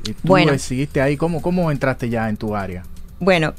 eh, 0.07 0.13
tú 0.13 0.27
Bueno. 0.27 0.51
decidiste 0.51 1.01
ahí, 1.01 1.17
¿cómo, 1.17 1.41
¿cómo 1.41 1.71
entraste 1.71 2.09
ya 2.09 2.29
en 2.29 2.37
tu 2.37 2.55
área? 2.55 2.83
Bueno, 3.19 3.53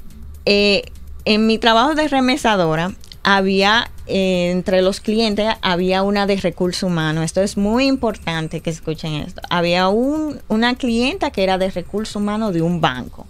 eh, 0.45 0.83
en 1.25 1.47
mi 1.47 1.59
trabajo 1.59 1.95
de 1.95 2.09
remesadora 2.09 2.93
había 3.23 3.91
eh, 4.07 4.51
entre 4.51 4.83
los 4.83 5.01
clientes 5.01 5.47
había 5.63 6.03
una 6.03 6.27
de 6.27 6.37
recursos 6.37 6.83
humanos. 6.83 7.25
Esto 7.25 7.41
es 7.41 7.57
muy 7.57 7.87
importante 7.87 8.61
que 8.61 8.69
escuchen 8.71 9.15
esto. 9.15 9.41
Había 9.49 9.89
un, 9.89 10.41
una 10.49 10.75
clienta 10.75 11.31
que 11.31 11.43
era 11.43 11.57
de 11.57 11.71
recursos 11.71 12.17
humanos 12.17 12.53
de 12.53 12.61
un 12.61 12.81
banco. 12.83 13.27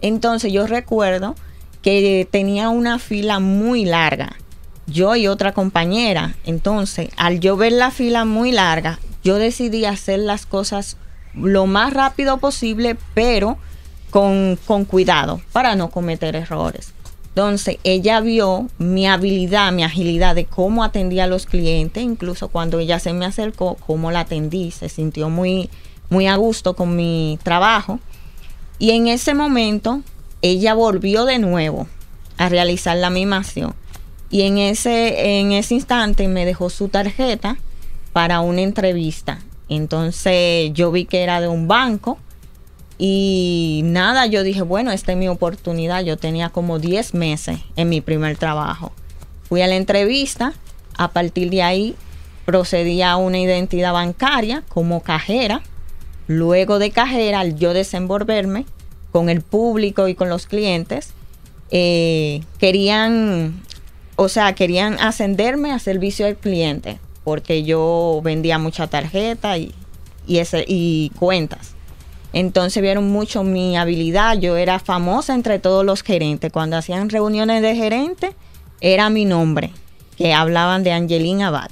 Entonces 0.00 0.52
yo 0.52 0.66
recuerdo 0.66 1.34
que 1.82 2.26
tenía 2.30 2.70
una 2.70 2.98
fila 2.98 3.38
muy 3.40 3.84
larga. 3.84 4.36
Yo 4.86 5.16
y 5.16 5.26
otra 5.26 5.52
compañera. 5.52 6.34
Entonces, 6.44 7.10
al 7.16 7.40
yo 7.40 7.56
ver 7.56 7.72
la 7.72 7.90
fila 7.90 8.24
muy 8.24 8.52
larga, 8.52 8.98
yo 9.22 9.36
decidí 9.36 9.84
hacer 9.84 10.20
las 10.20 10.46
cosas 10.46 10.96
lo 11.36 11.66
más 11.66 11.92
rápido 11.92 12.38
posible, 12.38 12.96
pero 13.14 13.58
con, 14.10 14.58
con 14.66 14.84
cuidado 14.84 15.40
para 15.52 15.76
no 15.76 15.90
cometer 15.90 16.36
errores. 16.36 16.92
Entonces, 17.28 17.76
ella 17.84 18.20
vio 18.20 18.70
mi 18.78 19.06
habilidad, 19.06 19.70
mi 19.70 19.84
agilidad 19.84 20.34
de 20.34 20.46
cómo 20.46 20.82
atendía 20.82 21.24
a 21.24 21.26
los 21.26 21.44
clientes, 21.44 22.02
incluso 22.02 22.48
cuando 22.48 22.78
ella 22.78 22.98
se 22.98 23.12
me 23.12 23.26
acercó, 23.26 23.74
cómo 23.74 24.10
la 24.10 24.20
atendí, 24.20 24.70
se 24.70 24.88
sintió 24.88 25.28
muy, 25.28 25.68
muy 26.08 26.28
a 26.28 26.36
gusto 26.36 26.74
con 26.74 26.96
mi 26.96 27.38
trabajo. 27.42 28.00
Y 28.78 28.92
en 28.92 29.06
ese 29.06 29.34
momento, 29.34 30.00
ella 30.40 30.72
volvió 30.72 31.26
de 31.26 31.38
nuevo 31.38 31.86
a 32.38 32.48
realizar 32.48 32.96
la 32.96 33.10
misma. 33.10 33.42
Y 34.30 34.42
en 34.42 34.56
ese, 34.56 35.38
en 35.38 35.52
ese 35.52 35.74
instante 35.74 36.28
me 36.28 36.46
dejó 36.46 36.70
su 36.70 36.88
tarjeta 36.88 37.58
para 38.14 38.40
una 38.40 38.62
entrevista. 38.62 39.40
Entonces 39.68 40.72
yo 40.72 40.90
vi 40.92 41.04
que 41.04 41.22
era 41.22 41.40
de 41.40 41.48
un 41.48 41.68
banco 41.68 42.18
y 42.98 43.82
nada, 43.84 44.26
yo 44.26 44.42
dije, 44.42 44.62
bueno, 44.62 44.90
esta 44.90 45.12
es 45.12 45.18
mi 45.18 45.28
oportunidad. 45.28 46.02
Yo 46.02 46.16
tenía 46.16 46.48
como 46.48 46.78
10 46.78 47.14
meses 47.14 47.60
en 47.76 47.88
mi 47.88 48.00
primer 48.00 48.36
trabajo. 48.36 48.92
Fui 49.48 49.60
a 49.62 49.66
la 49.66 49.76
entrevista, 49.76 50.54
a 50.96 51.12
partir 51.12 51.50
de 51.50 51.62
ahí 51.62 51.96
procedí 52.46 53.02
a 53.02 53.16
una 53.16 53.38
identidad 53.38 53.92
bancaria 53.92 54.62
como 54.68 55.02
cajera. 55.02 55.62
Luego 56.28 56.78
de 56.78 56.90
cajera, 56.90 57.40
al 57.40 57.56
yo 57.56 57.74
desenvolverme 57.74 58.64
con 59.12 59.28
el 59.28 59.42
público 59.42 60.08
y 60.08 60.14
con 60.14 60.28
los 60.28 60.46
clientes, 60.46 61.12
eh, 61.70 62.42
querían, 62.58 63.60
o 64.16 64.28
sea, 64.28 64.54
querían 64.54 64.98
ascenderme 65.00 65.72
a 65.72 65.78
servicio 65.78 66.26
al 66.26 66.36
cliente, 66.36 66.98
porque 67.26 67.64
yo 67.64 68.20
vendía 68.22 68.56
mucha 68.56 68.86
tarjeta 68.86 69.58
y, 69.58 69.74
y, 70.28 70.38
ese, 70.38 70.64
y 70.68 71.10
cuentas. 71.18 71.72
Entonces 72.32 72.80
vieron 72.80 73.10
mucho 73.10 73.42
mi 73.42 73.76
habilidad. 73.76 74.38
Yo 74.38 74.56
era 74.56 74.78
famosa 74.78 75.34
entre 75.34 75.58
todos 75.58 75.84
los 75.84 76.04
gerentes. 76.04 76.52
Cuando 76.52 76.76
hacían 76.76 77.10
reuniones 77.10 77.62
de 77.62 77.74
gerentes, 77.74 78.30
era 78.80 79.10
mi 79.10 79.24
nombre, 79.24 79.72
que 80.16 80.32
hablaban 80.34 80.84
de 80.84 80.92
Angelina 80.92 81.48
Abad. 81.48 81.70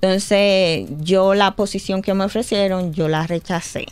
Entonces, 0.00 0.88
yo 0.98 1.34
la 1.34 1.54
posición 1.54 2.02
que 2.02 2.12
me 2.14 2.24
ofrecieron, 2.24 2.92
yo 2.92 3.06
la 3.06 3.24
rechacé. 3.24 3.86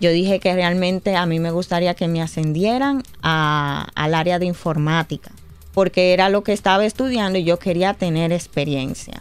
Yo 0.00 0.10
dije 0.10 0.40
que 0.40 0.54
realmente 0.54 1.14
a 1.14 1.26
mí 1.26 1.40
me 1.40 1.50
gustaría 1.50 1.92
que 1.92 2.08
me 2.08 2.22
ascendieran 2.22 3.02
a- 3.22 3.86
al 3.94 4.14
área 4.14 4.38
de 4.38 4.46
informática, 4.46 5.30
porque 5.74 6.14
era 6.14 6.30
lo 6.30 6.42
que 6.42 6.54
estaba 6.54 6.86
estudiando 6.86 7.38
y 7.38 7.44
yo 7.44 7.58
quería 7.58 7.92
tener 7.92 8.32
experiencia. 8.32 9.20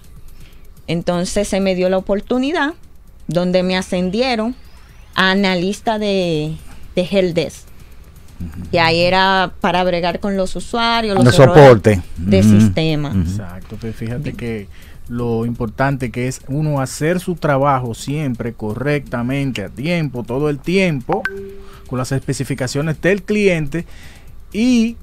Entonces 0.88 1.47
se 1.47 1.59
me 1.59 1.75
dio 1.75 1.89
la 1.89 1.97
oportunidad 1.97 2.73
donde 3.27 3.63
me 3.63 3.75
ascendieron 3.75 4.55
a 5.15 5.31
analista 5.31 5.97
de, 5.99 6.55
de 6.95 7.07
helpdesk. 7.09 7.65
Que 8.69 8.79
ahí 8.81 9.01
era 9.01 9.53
para 9.61 9.83
bregar 9.86 10.19
con 10.19 10.36
los 10.36 10.55
usuarios, 10.57 11.15
los 11.15 11.23
De 11.23 11.31
soporte. 11.31 12.01
de 12.17 12.43
sistema. 12.43 13.13
Exacto, 13.15 13.77
pues 13.79 13.95
fíjate 13.95 14.33
que 14.33 14.67
lo 15.07 15.45
importante 15.45 16.11
que 16.11 16.27
es 16.27 16.41
uno 16.47 16.81
hacer 16.81 17.19
su 17.19 17.36
trabajo 17.36 17.93
siempre 17.93 18.53
correctamente, 18.53 19.63
a 19.63 19.69
tiempo, 19.69 20.23
todo 20.23 20.49
el 20.49 20.59
tiempo, 20.59 21.23
con 21.88 21.97
las 21.97 22.11
especificaciones 22.11 22.99
del 23.01 23.23
cliente 23.23 23.86
y 24.51 24.97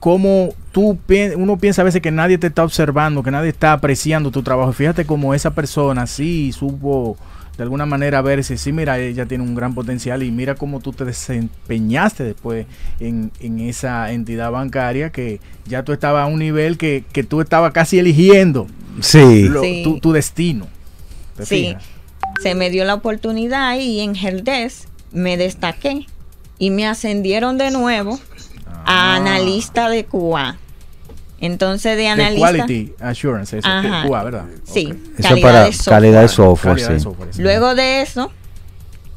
como 0.00 0.54
tú 0.72 0.98
pi- 1.06 1.34
uno 1.36 1.58
piensa 1.58 1.82
a 1.82 1.84
veces 1.84 2.00
que 2.02 2.10
nadie 2.10 2.38
te 2.38 2.48
está 2.48 2.64
observando, 2.64 3.22
que 3.22 3.30
nadie 3.30 3.50
está 3.50 3.72
apreciando 3.74 4.30
tu 4.30 4.42
trabajo. 4.42 4.72
Fíjate 4.72 5.04
como 5.04 5.34
esa 5.34 5.52
persona 5.54 6.06
sí 6.06 6.52
supo 6.52 7.16
de 7.56 7.64
alguna 7.64 7.84
manera 7.84 8.22
verse, 8.22 8.56
sí, 8.56 8.72
mira, 8.72 8.98
ella 8.98 9.26
tiene 9.26 9.44
un 9.44 9.54
gran 9.54 9.74
potencial 9.74 10.22
y 10.22 10.30
mira 10.30 10.54
cómo 10.54 10.80
tú 10.80 10.92
te 10.94 11.04
desempeñaste 11.04 12.24
después 12.24 12.64
en, 13.00 13.30
en 13.40 13.60
esa 13.60 14.10
entidad 14.12 14.50
bancaria 14.50 15.10
que 15.10 15.40
ya 15.66 15.82
tú 15.82 15.92
estabas 15.92 16.24
a 16.24 16.26
un 16.26 16.38
nivel 16.38 16.78
que, 16.78 17.04
que 17.12 17.22
tú 17.22 17.42
estabas 17.42 17.72
casi 17.72 17.98
eligiendo 17.98 18.66
Sí. 19.00 19.48
lo- 19.48 19.60
Sí. 19.62 19.82
Tu, 19.84 20.00
tu 20.00 20.12
destino. 20.12 20.66
¿Te 21.36 21.44
Sí, 21.44 21.66
fijas? 21.66 21.84
se 22.42 22.54
me 22.54 22.70
dio 22.70 22.84
la 22.84 22.94
oportunidad 22.94 23.78
y 23.78 24.00
en 24.00 24.16
Heldes 24.16 24.88
me 25.12 25.36
destaqué 25.36 26.06
y 26.58 26.70
me 26.70 26.86
ascendieron 26.86 27.58
de 27.58 27.70
nuevo. 27.70 28.18
A 28.90 29.16
analista 29.16 29.88
de 29.88 30.04
QA. 30.04 30.56
Entonces 31.40 31.96
de 31.96 32.02
De 32.02 32.08
analista... 32.08 32.50
Quality 32.50 32.92
Assurance, 33.00 33.58
eso, 33.58 33.68
de 33.68 33.74
Ajá. 33.88 34.06
QA, 34.06 34.22
¿verdad? 34.24 34.44
Sí. 34.64 34.92
Eso 35.16 35.28
calidad 35.28 35.42
para 35.48 35.64
de 35.64 35.72
software. 35.72 35.94
calidad 35.96 36.20
de 36.22 36.28
software, 36.28 36.74
Calidad 36.74 36.88
de 36.90 36.98
sí. 36.98 37.02
software, 37.04 37.28
sí. 37.34 37.42
Luego 37.42 37.74
de 37.74 38.02
eso, 38.02 38.30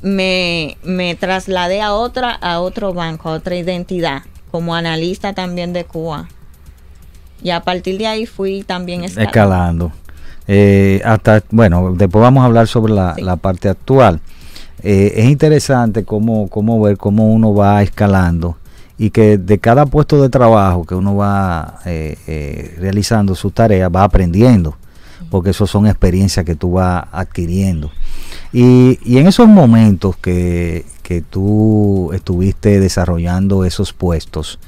me, 0.02 0.78
me 0.84 1.16
trasladé 1.16 1.82
a 1.82 1.94
otra, 1.94 2.32
a 2.32 2.60
otro 2.62 2.94
banco, 2.94 3.30
a 3.30 3.34
otra 3.34 3.56
identidad, 3.56 4.22
como 4.52 4.74
analista 4.76 5.34
también 5.34 5.74
de 5.74 5.84
Cuba. 5.86 6.30
Y 7.42 7.50
a 7.50 7.60
partir 7.62 7.98
de 7.98 8.08
ahí 8.08 8.26
fui 8.26 8.64
también 8.64 9.04
escalando. 9.04 9.28
escalando. 9.30 9.92
Eh, 10.48 11.02
hasta, 11.04 11.44
bueno, 11.52 11.94
después 11.96 12.22
vamos 12.22 12.42
a 12.44 12.46
hablar 12.46 12.68
sobre 12.68 12.94
la, 12.94 13.16
Sí. 13.16 13.22
la 13.22 13.36
parte 13.36 13.68
actual. 13.68 14.22
Eh, 14.82 15.14
es 15.18 15.26
interesante 15.26 16.04
cómo, 16.06 16.48
cómo 16.50 16.82
ver 16.82 16.98
cómo 16.98 17.34
uno 17.34 17.54
va 17.54 17.82
escalando 17.84 18.58
y 18.98 19.10
que 19.10 19.38
de 19.38 19.58
cada 19.60 19.86
puesto 19.86 20.22
de 20.22 20.30
trabajo 20.30 20.86
que 20.86 20.96
uno 20.96 21.16
va 21.16 21.80
eh, 21.86 22.18
eh, 22.28 22.76
realizando 22.80 23.36
sus 23.36 23.54
tareas 23.54 23.90
va 23.94 24.04
aprendiendo, 24.04 24.76
porque 25.32 25.50
eso 25.50 25.66
son 25.68 25.88
experiencias 25.88 26.46
que 26.46 26.56
tú 26.56 26.74
vas 26.74 27.06
adquiriendo. 27.12 27.92
Y, 28.52 29.00
y 29.04 29.18
en 29.18 29.28
esos 29.28 29.48
momentos 29.48 30.16
que, 30.18 30.86
que 31.02 31.22
tú 31.22 32.12
estuviste 32.14 32.80
desarrollando 32.80 33.66
esos 33.66 33.94
puestos, 33.94 34.60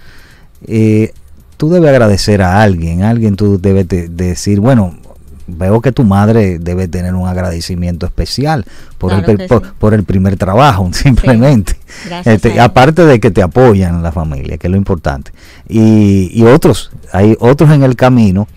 eh, 0.65 1.11
tú 1.57 1.69
debes 1.69 1.89
agradecer 1.89 2.41
a 2.41 2.61
alguien, 2.63 3.03
alguien 3.03 3.35
tú 3.35 3.59
debes 3.61 3.87
de- 3.87 4.09
de 4.09 4.25
decir, 4.29 4.59
bueno, 4.59 4.95
veo 5.47 5.79
que 5.81 5.91
tu 5.91 6.03
madre 6.03 6.57
debe 6.59 6.87
tener 6.87 7.13
un 7.13 7.27
agradecimiento 7.27 8.05
especial 8.05 8.65
por, 8.97 9.11
Claro 9.11 9.31
el, 9.31 9.47
por, 9.47 9.63
sí. 9.65 9.71
por 9.77 9.93
el 9.93 10.03
primer 10.03 10.37
trabajo, 10.37 10.89
simplemente. 10.93 11.77
Gracias 12.05 12.35
Este, 12.43 12.59
aparte 12.59 13.05
de 13.05 13.19
que 13.19 13.31
te 13.31 13.41
apoyan 13.41 14.01
la 14.03 14.11
familia, 14.11 14.57
que 14.57 14.67
es 14.67 14.71
lo 14.71 14.77
importante. 14.77 15.31
Y, 15.69 16.31
y 16.33 16.43
otros, 16.45 16.91
hay 17.13 17.35
otros 17.39 17.69
en 17.71 17.83
el 17.83 17.95
camino 17.95 18.47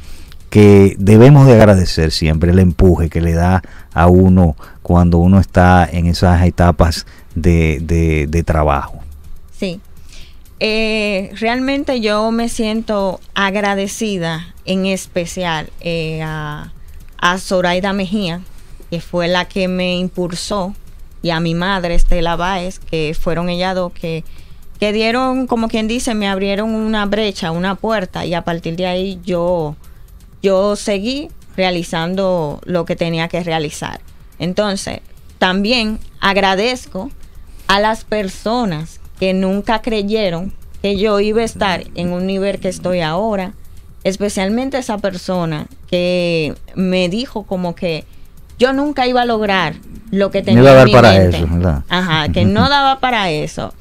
que 0.50 0.96
debemos 0.98 1.46
de 1.46 1.52
agradecer 1.54 2.10
siempre 2.10 2.52
el 2.52 2.58
empuje 2.58 3.10
que 3.10 3.20
le 3.20 3.34
da 3.34 3.62
a 3.92 4.06
uno 4.06 4.56
cuando 4.82 5.18
uno 5.18 5.38
está 5.40 5.86
en 5.90 6.06
esas 6.06 6.42
etapas 6.46 7.04
de, 7.34 7.78
de- 7.82 8.26
de 8.28 8.42
trabajo. 8.42 9.00
Sí. 9.58 9.80
Eh, 10.60 11.30
realmente 11.38 12.00
yo 12.00 12.30
me 12.32 12.48
siento 12.48 13.20
agradecida 13.34 14.54
en 14.64 14.86
especial 14.86 15.68
eh, 15.80 16.20
a, 16.24 16.72
a 17.18 17.38
Zoraida 17.38 17.92
Mejía, 17.92 18.40
que 18.90 19.00
fue 19.00 19.28
la 19.28 19.46
que 19.46 19.68
me 19.68 19.96
impulsó, 19.96 20.74
y 21.22 21.30
a 21.30 21.40
mi 21.40 21.54
madre, 21.54 21.94
Estela 21.94 22.36
Báez, 22.36 22.78
que 22.78 23.14
fueron 23.18 23.48
ellas 23.48 23.74
dos 23.74 23.92
que, 23.92 24.24
que 24.78 24.92
dieron, 24.92 25.46
como 25.46 25.68
quien 25.68 25.88
dice, 25.88 26.14
me 26.14 26.28
abrieron 26.28 26.74
una 26.74 27.06
brecha, 27.06 27.50
una 27.50 27.74
puerta, 27.74 28.24
y 28.24 28.34
a 28.34 28.44
partir 28.44 28.76
de 28.76 28.86
ahí 28.86 29.20
yo, 29.24 29.76
yo 30.42 30.76
seguí 30.76 31.28
realizando 31.56 32.60
lo 32.64 32.84
que 32.84 32.94
tenía 32.94 33.28
que 33.28 33.42
realizar. 33.42 34.00
Entonces, 34.38 35.00
también 35.38 35.98
agradezco 36.20 37.10
a 37.66 37.80
las 37.80 38.04
personas 38.04 39.00
que 39.18 39.34
nunca 39.34 39.82
creyeron 39.82 40.52
que 40.82 40.96
yo 40.96 41.18
iba 41.18 41.42
a 41.42 41.44
estar 41.44 41.84
en 41.96 42.12
un 42.12 42.26
nivel 42.26 42.60
que 42.60 42.68
estoy 42.68 43.00
ahora, 43.00 43.54
especialmente 44.04 44.78
esa 44.78 44.98
persona 44.98 45.66
que 45.88 46.54
me 46.74 47.08
dijo 47.08 47.42
como 47.44 47.74
que 47.74 48.04
yo 48.58 48.72
nunca 48.72 49.06
iba 49.06 49.22
a 49.22 49.24
lograr 49.24 49.74
lo 50.10 50.30
que 50.30 50.40
No 50.40 50.44
tenía 50.46 50.62
iba 50.62 50.70
a 50.70 50.74
dar 50.74 50.90
para 50.90 51.12
mente. 51.12 51.36
eso, 51.36 51.46
¿verdad? 51.50 51.84
Ajá, 51.88 52.28
que 52.30 52.44
no 52.44 52.68
daba 52.68 53.00
para 53.00 53.30
eso. 53.30 53.72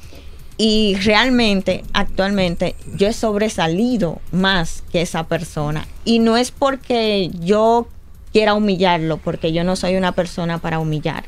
Y 0.56 0.96
realmente, 1.04 1.84
actualmente, 1.92 2.74
yo 2.96 3.06
he 3.06 3.12
sobresalido 3.12 4.20
más 4.32 4.82
que 4.90 5.02
esa 5.02 5.24
persona. 5.28 5.86
Y 6.04 6.18
no 6.18 6.36
es 6.36 6.50
porque 6.50 7.30
yo 7.40 7.86
quiera 8.32 8.54
humillarlo, 8.54 9.18
porque 9.18 9.52
yo 9.52 9.62
no 9.62 9.76
soy 9.76 9.96
una 9.96 10.12
persona 10.12 10.58
para 10.58 10.80
humillar, 10.80 11.24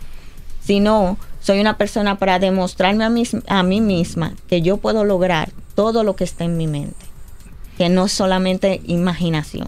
sino 0.61 1.17
soy 1.41 1.61
una 1.61 1.77
persona 1.79 2.19
para 2.19 2.39
demostrarme 2.39 3.05
a 3.05 3.09
mí, 3.09 3.23
a 3.47 3.63
mí 3.63 3.81
misma 3.81 4.35
que 4.49 4.63
yo 4.63 4.77
puedo 4.77 5.05
lograr 5.05 5.51
todo 5.75 6.03
lo 6.05 6.17
que 6.17 6.25
está 6.25 6.45
en 6.45 6.57
mi 6.57 6.67
mente, 6.67 7.07
que 7.81 7.89
no 7.89 8.05
es 8.05 8.13
solamente 8.13 8.83
imaginación. 8.85 9.67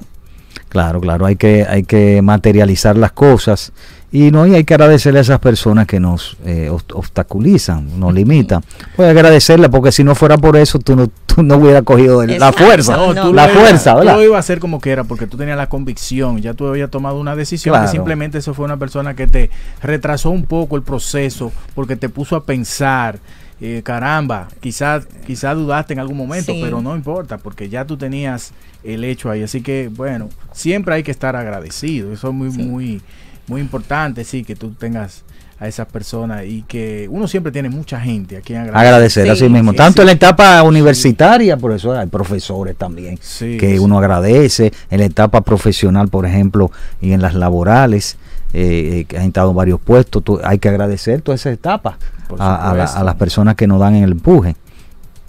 Claro, 0.69 1.01
claro, 1.01 1.25
hay 1.25 1.37
que, 1.37 1.65
hay 1.67 1.83
que 1.83 2.21
materializar 2.21 2.95
las 2.99 3.13
cosas 3.13 3.73
y 4.11 4.31
no 4.31 4.47
y 4.47 4.55
hay 4.55 4.65
que 4.65 4.75
agradecerle 4.75 5.21
a 5.21 5.23
esas 5.23 5.39
personas 5.39 5.87
que 5.87 5.99
nos 5.99 6.37
eh, 6.45 6.69
obst- 6.71 6.93
obstaculizan, 6.95 7.99
nos 7.99 8.13
limitan. 8.13 8.63
Pues 8.97 9.09
agradecerle 9.09 9.71
porque 9.71 9.93
si 9.93 10.05
no 10.05 10.15
fuera 10.15 10.37
por 10.37 10.59
eso 10.59 10.79
tú 10.79 10.95
no, 10.95 11.09
tú 11.25 11.43
no 11.43 11.57
hubieras 11.57 11.85
cogido 11.85 12.23
el- 12.23 12.39
la 12.39 12.53
fuerza, 12.53 12.99
no, 12.99 13.15
tú 13.15 13.33
la 13.33 13.49
fuerza, 13.49 13.95
¿verdad? 13.95 14.17
Tú 14.17 14.21
ibas 14.21 14.37
a 14.37 14.41
hacer 14.41 14.61
como 14.61 14.79
quiera 14.79 15.05
porque 15.05 15.27
tú 15.27 15.39
tenías 15.39 15.57
la 15.57 15.71
convicción, 15.71 16.43
ya 16.43 16.53
tú 16.53 16.67
habías 16.67 16.91
tomado 16.91 17.19
una 17.19 17.35
decisión 17.35 17.73
Claro. 17.73 17.87
que 17.87 17.93
simplemente 17.93 18.37
eso 18.39 18.53
fue 18.53 18.67
una 18.67 18.77
persona 18.77 19.15
que 19.17 19.27
te 19.27 19.49
retrasó 19.83 20.29
un 20.29 20.45
poco 20.45 20.77
el 20.77 20.83
proceso 20.83 21.51
porque 21.75 21.97
te 21.97 22.11
puso 22.11 22.37
a 22.37 22.45
pensar, 22.45 23.19
eh, 23.65 23.81
caramba, 23.85 24.49
quizás 24.61 25.07
quizás 25.25 25.55
dudaste 25.57 25.93
en 25.93 26.01
algún 26.01 26.17
momento, 26.17 26.53
Sí. 26.53 26.61
pero 26.61 26.83
no 26.83 26.97
importa 26.97 27.39
porque 27.39 27.69
ya 27.69 27.85
tú 27.85 27.97
tenías 27.97 28.51
el 28.83 29.05
hecho 29.05 29.31
ahí, 29.31 29.45
así 29.45 29.63
que 29.63 29.89
bueno, 29.95 30.29
siempre 30.53 30.97
hay 30.97 31.05
que 31.05 31.13
estar 31.13 31.37
agradecido, 31.37 32.13
eso 32.13 32.29
es 32.29 32.35
muy 32.35 32.51
Sí. 32.51 32.63
muy 32.63 33.01
muy 33.47 33.61
importante, 33.61 34.25
sí, 34.25 34.43
que 34.45 34.57
tú 34.57 34.71
tengas 34.71 35.23
a 35.61 35.69
esas 35.69 35.87
personas 35.87 36.45
y 36.45 36.63
que 36.63 37.07
uno 37.11 37.29
siempre 37.29 37.53
tiene 37.53 37.69
mucha 37.69 38.01
gente 38.01 38.37
a 38.37 38.41
quien 38.41 38.59
agradecer. 38.63 38.87
Agradecer 38.87 39.25
Sí, 39.27 39.31
así 39.31 39.49
mismo, 39.49 39.71
sí, 39.71 39.77
tanto 39.77 39.97
sí. 39.97 40.01
en 40.03 40.07
la 40.07 40.13
etapa 40.13 40.63
universitaria, 40.65 41.57
por 41.57 41.71
eso 41.73 41.93
hay 41.97 42.07
profesores 42.09 42.75
también, 42.77 43.17
Sí, 43.23 43.59
que 43.59 43.73
sí. 43.75 43.79
uno 43.79 43.99
agradece, 43.99 44.73
en 44.91 44.99
la 45.01 45.05
etapa 45.07 45.41
profesional, 45.43 46.09
por 46.09 46.27
ejemplo, 46.27 46.73
y 47.01 47.13
en 47.13 47.23
las 47.23 47.35
laborales, 47.35 48.17
eh, 48.53 49.01
eh, 49.01 49.05
que 49.07 49.17
han 49.19 49.25
estado 49.25 49.51
en 49.51 49.57
varios 49.57 49.81
puestos, 49.81 50.23
tú- 50.23 50.41
hay 50.45 50.59
que 50.59 50.69
agradecer 50.69 51.23
todas 51.23 51.41
esas 51.41 51.55
etapas 51.55 51.97
a, 52.39 52.71
a 52.71 52.75
la- 52.75 52.85
a 52.85 53.05
las 53.05 53.15
personas 53.17 53.55
que 53.55 53.67
nos 53.67 53.81
dan 53.81 53.95
el 53.97 54.13
empuje. 54.13 54.57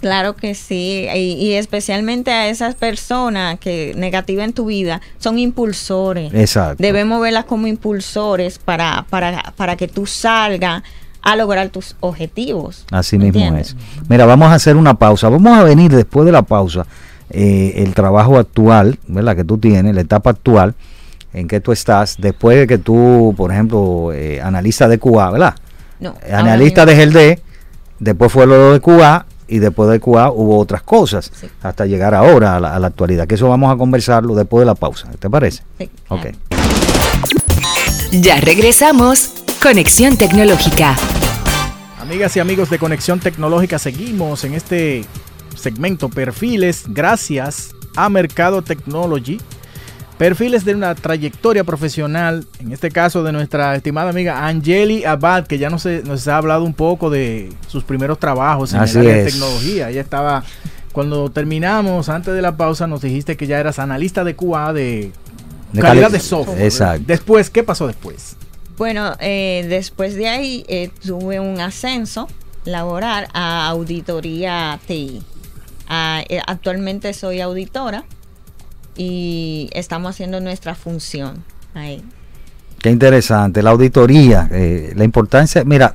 Claro 0.00 0.36
que 0.36 0.54
sí, 0.54 1.06
y, 1.14 1.18
y 1.32 1.54
especialmente 1.54 2.30
a 2.30 2.48
esas 2.48 2.74
personas 2.74 3.58
que 3.58 3.94
negativas 3.96 4.44
en 4.44 4.52
tu 4.52 4.66
vida 4.66 5.00
son 5.18 5.38
impulsores. 5.38 6.34
Exacto. 6.34 6.82
Debemos 6.82 7.22
verlas 7.22 7.46
como 7.46 7.66
impulsores 7.68 8.58
para, 8.58 9.06
para, 9.08 9.54
para 9.56 9.76
que 9.76 9.88
tú 9.88 10.04
salgas 10.04 10.82
a 11.22 11.36
lograr 11.36 11.70
tus 11.70 11.96
objetivos. 12.00 12.84
Así 12.90 13.16
mismo 13.16 13.38
¿entiendes? 13.40 13.68
es. 13.68 13.76
Mira, 14.10 14.26
vamos 14.26 14.48
a 14.48 14.54
hacer 14.54 14.76
una 14.76 14.92
pausa. 14.92 15.30
Vamos 15.30 15.56
a 15.58 15.62
venir 15.64 15.90
después 15.90 16.26
de 16.26 16.32
la 16.32 16.42
pausa. 16.42 16.84
eh, 17.30 17.72
el 17.82 17.94
trabajo 17.94 18.36
actual, 18.38 18.98
¿verdad? 19.08 19.34
Que 19.34 19.44
tú 19.44 19.56
tienes, 19.56 19.94
la 19.94 20.02
etapa 20.02 20.28
actual 20.30 20.74
en 21.34 21.46
que 21.48 21.60
tú 21.60 21.72
estás, 21.72 22.16
después 22.18 22.56
de 22.56 22.66
que 22.66 22.78
tú, 22.78 23.34
por 23.36 23.52
ejemplo, 23.52 24.12
eh, 24.14 24.40
analista 24.40 24.88
de 24.88 24.98
QA, 24.98 25.30
¿verdad? 25.30 25.54
No, 26.00 26.14
Eh, 26.22 26.32
analista 26.32 26.86
de 26.86 26.94
GLD, 26.94 27.42
después 27.98 28.32
fue 28.32 28.46
lo 28.46 28.72
de 28.72 28.80
QA 28.80 29.26
y 29.46 29.58
después 29.58 29.90
de 29.90 30.00
QA 30.00 30.30
hubo 30.30 30.58
otras 30.58 30.82
cosas 30.82 31.30
hasta 31.62 31.84
llegar 31.86 32.14
ahora 32.14 32.56
a 32.56 32.60
la, 32.60 32.74
a 32.74 32.78
la 32.78 32.86
actualidad. 32.86 33.26
Que 33.26 33.34
eso 33.34 33.48
vamos 33.48 33.72
a 33.72 33.76
conversarlo 33.76 34.34
después 34.34 34.62
de 34.62 34.66
la 34.66 34.74
pausa. 34.74 35.10
¿Te 35.18 35.28
parece? 35.28 35.62
Sí, 35.78 35.90
Ok. 36.08 36.26
Ya 38.12 38.40
regresamos. 38.40 39.30
Conexión 39.62 40.16
Tecnológica. 40.16 40.94
Amigas 42.00 42.36
y 42.36 42.40
amigos 42.40 42.70
de 42.70 42.78
Conexión 42.78 43.18
Tecnológica, 43.18 43.78
seguimos 43.78 44.44
en 44.44 44.54
este 44.54 45.04
segmento 45.56 46.08
Perfiles 46.10 46.84
gracias 46.88 47.70
a 47.96 48.08
Mercado 48.10 48.62
Technology. 48.62 49.40
Perfiles 50.18 50.64
de 50.64 50.74
una 50.76 50.94
trayectoria 50.94 51.64
profesional, 51.64 52.46
en 52.60 52.72
este 52.72 52.90
caso 52.90 53.24
de 53.24 53.32
nuestra 53.32 53.74
estimada 53.74 54.10
amiga 54.10 54.46
Angeli 54.46 55.04
Abad, 55.04 55.46
que 55.46 55.58
ya 55.58 55.70
nos, 55.70 55.84
nos 55.86 56.28
ha 56.28 56.36
hablado 56.36 56.62
un 56.64 56.72
poco 56.74 57.10
de 57.10 57.52
sus 57.66 57.82
primeros 57.82 58.20
trabajos 58.20 58.72
en 58.74 58.80
Así 58.80 58.98
el 58.98 59.06
área 59.08 59.24
de 59.24 59.30
tecnología. 59.30 59.90
Ella 59.90 60.00
estaba, 60.00 60.44
cuando 60.92 61.30
terminamos, 61.30 62.08
antes 62.08 62.32
de 62.32 62.42
la 62.42 62.56
pausa, 62.56 62.86
nos 62.86 63.02
dijiste 63.02 63.36
que 63.36 63.48
ya 63.48 63.58
eras 63.58 63.80
analista 63.80 64.22
de 64.22 64.36
QA 64.36 64.72
de, 64.72 65.10
De 65.72 65.80
calidad 65.82 66.06
cali- 66.06 66.12
de 66.12 66.20
software. 66.20 66.62
Exacto. 66.62 67.04
Después, 67.08 67.50
¿qué 67.50 67.64
pasó 67.64 67.88
después? 67.88 68.36
Bueno, 68.78 69.14
eh, 69.18 69.66
después 69.68 70.14
de 70.14 70.28
ahí 70.28 70.64
eh, 70.68 70.90
tuve 71.04 71.40
un 71.40 71.60
ascenso 71.60 72.28
laboral 72.64 73.26
a 73.34 73.66
auditoría 73.68 74.78
TI. 74.86 75.22
Ah, 75.88 76.22
eh, 76.28 76.40
actualmente 76.46 77.12
soy 77.14 77.40
auditora 77.40 78.04
y 78.96 79.70
estamos 79.72 80.10
haciendo 80.10 80.40
nuestra 80.40 80.74
función 80.74 81.42
ahí. 81.74 82.02
Qué 82.80 82.90
interesante. 82.90 83.62
La 83.62 83.70
auditoría, 83.70 84.48
eh, 84.52 84.92
la 84.94 85.04
importancia, 85.04 85.64
mira, 85.64 85.94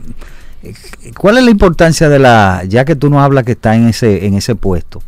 eh, 0.63 0.73
¿cuál 1.17 1.37
es 1.37 1.43
la 1.43 1.51
importancia 1.51 2.09
de 2.09 2.19
la, 2.19 2.63
ya 2.67 2.83
que 2.85 2.95
tú 2.95 3.09
nos 3.09 3.21
hablas 3.21 3.43
que 3.43 3.51
está 3.53 3.75
en 3.75 3.87
ese, 3.87 4.25
en 4.25 4.33
ese 4.33 4.55
puesto, 4.55 5.01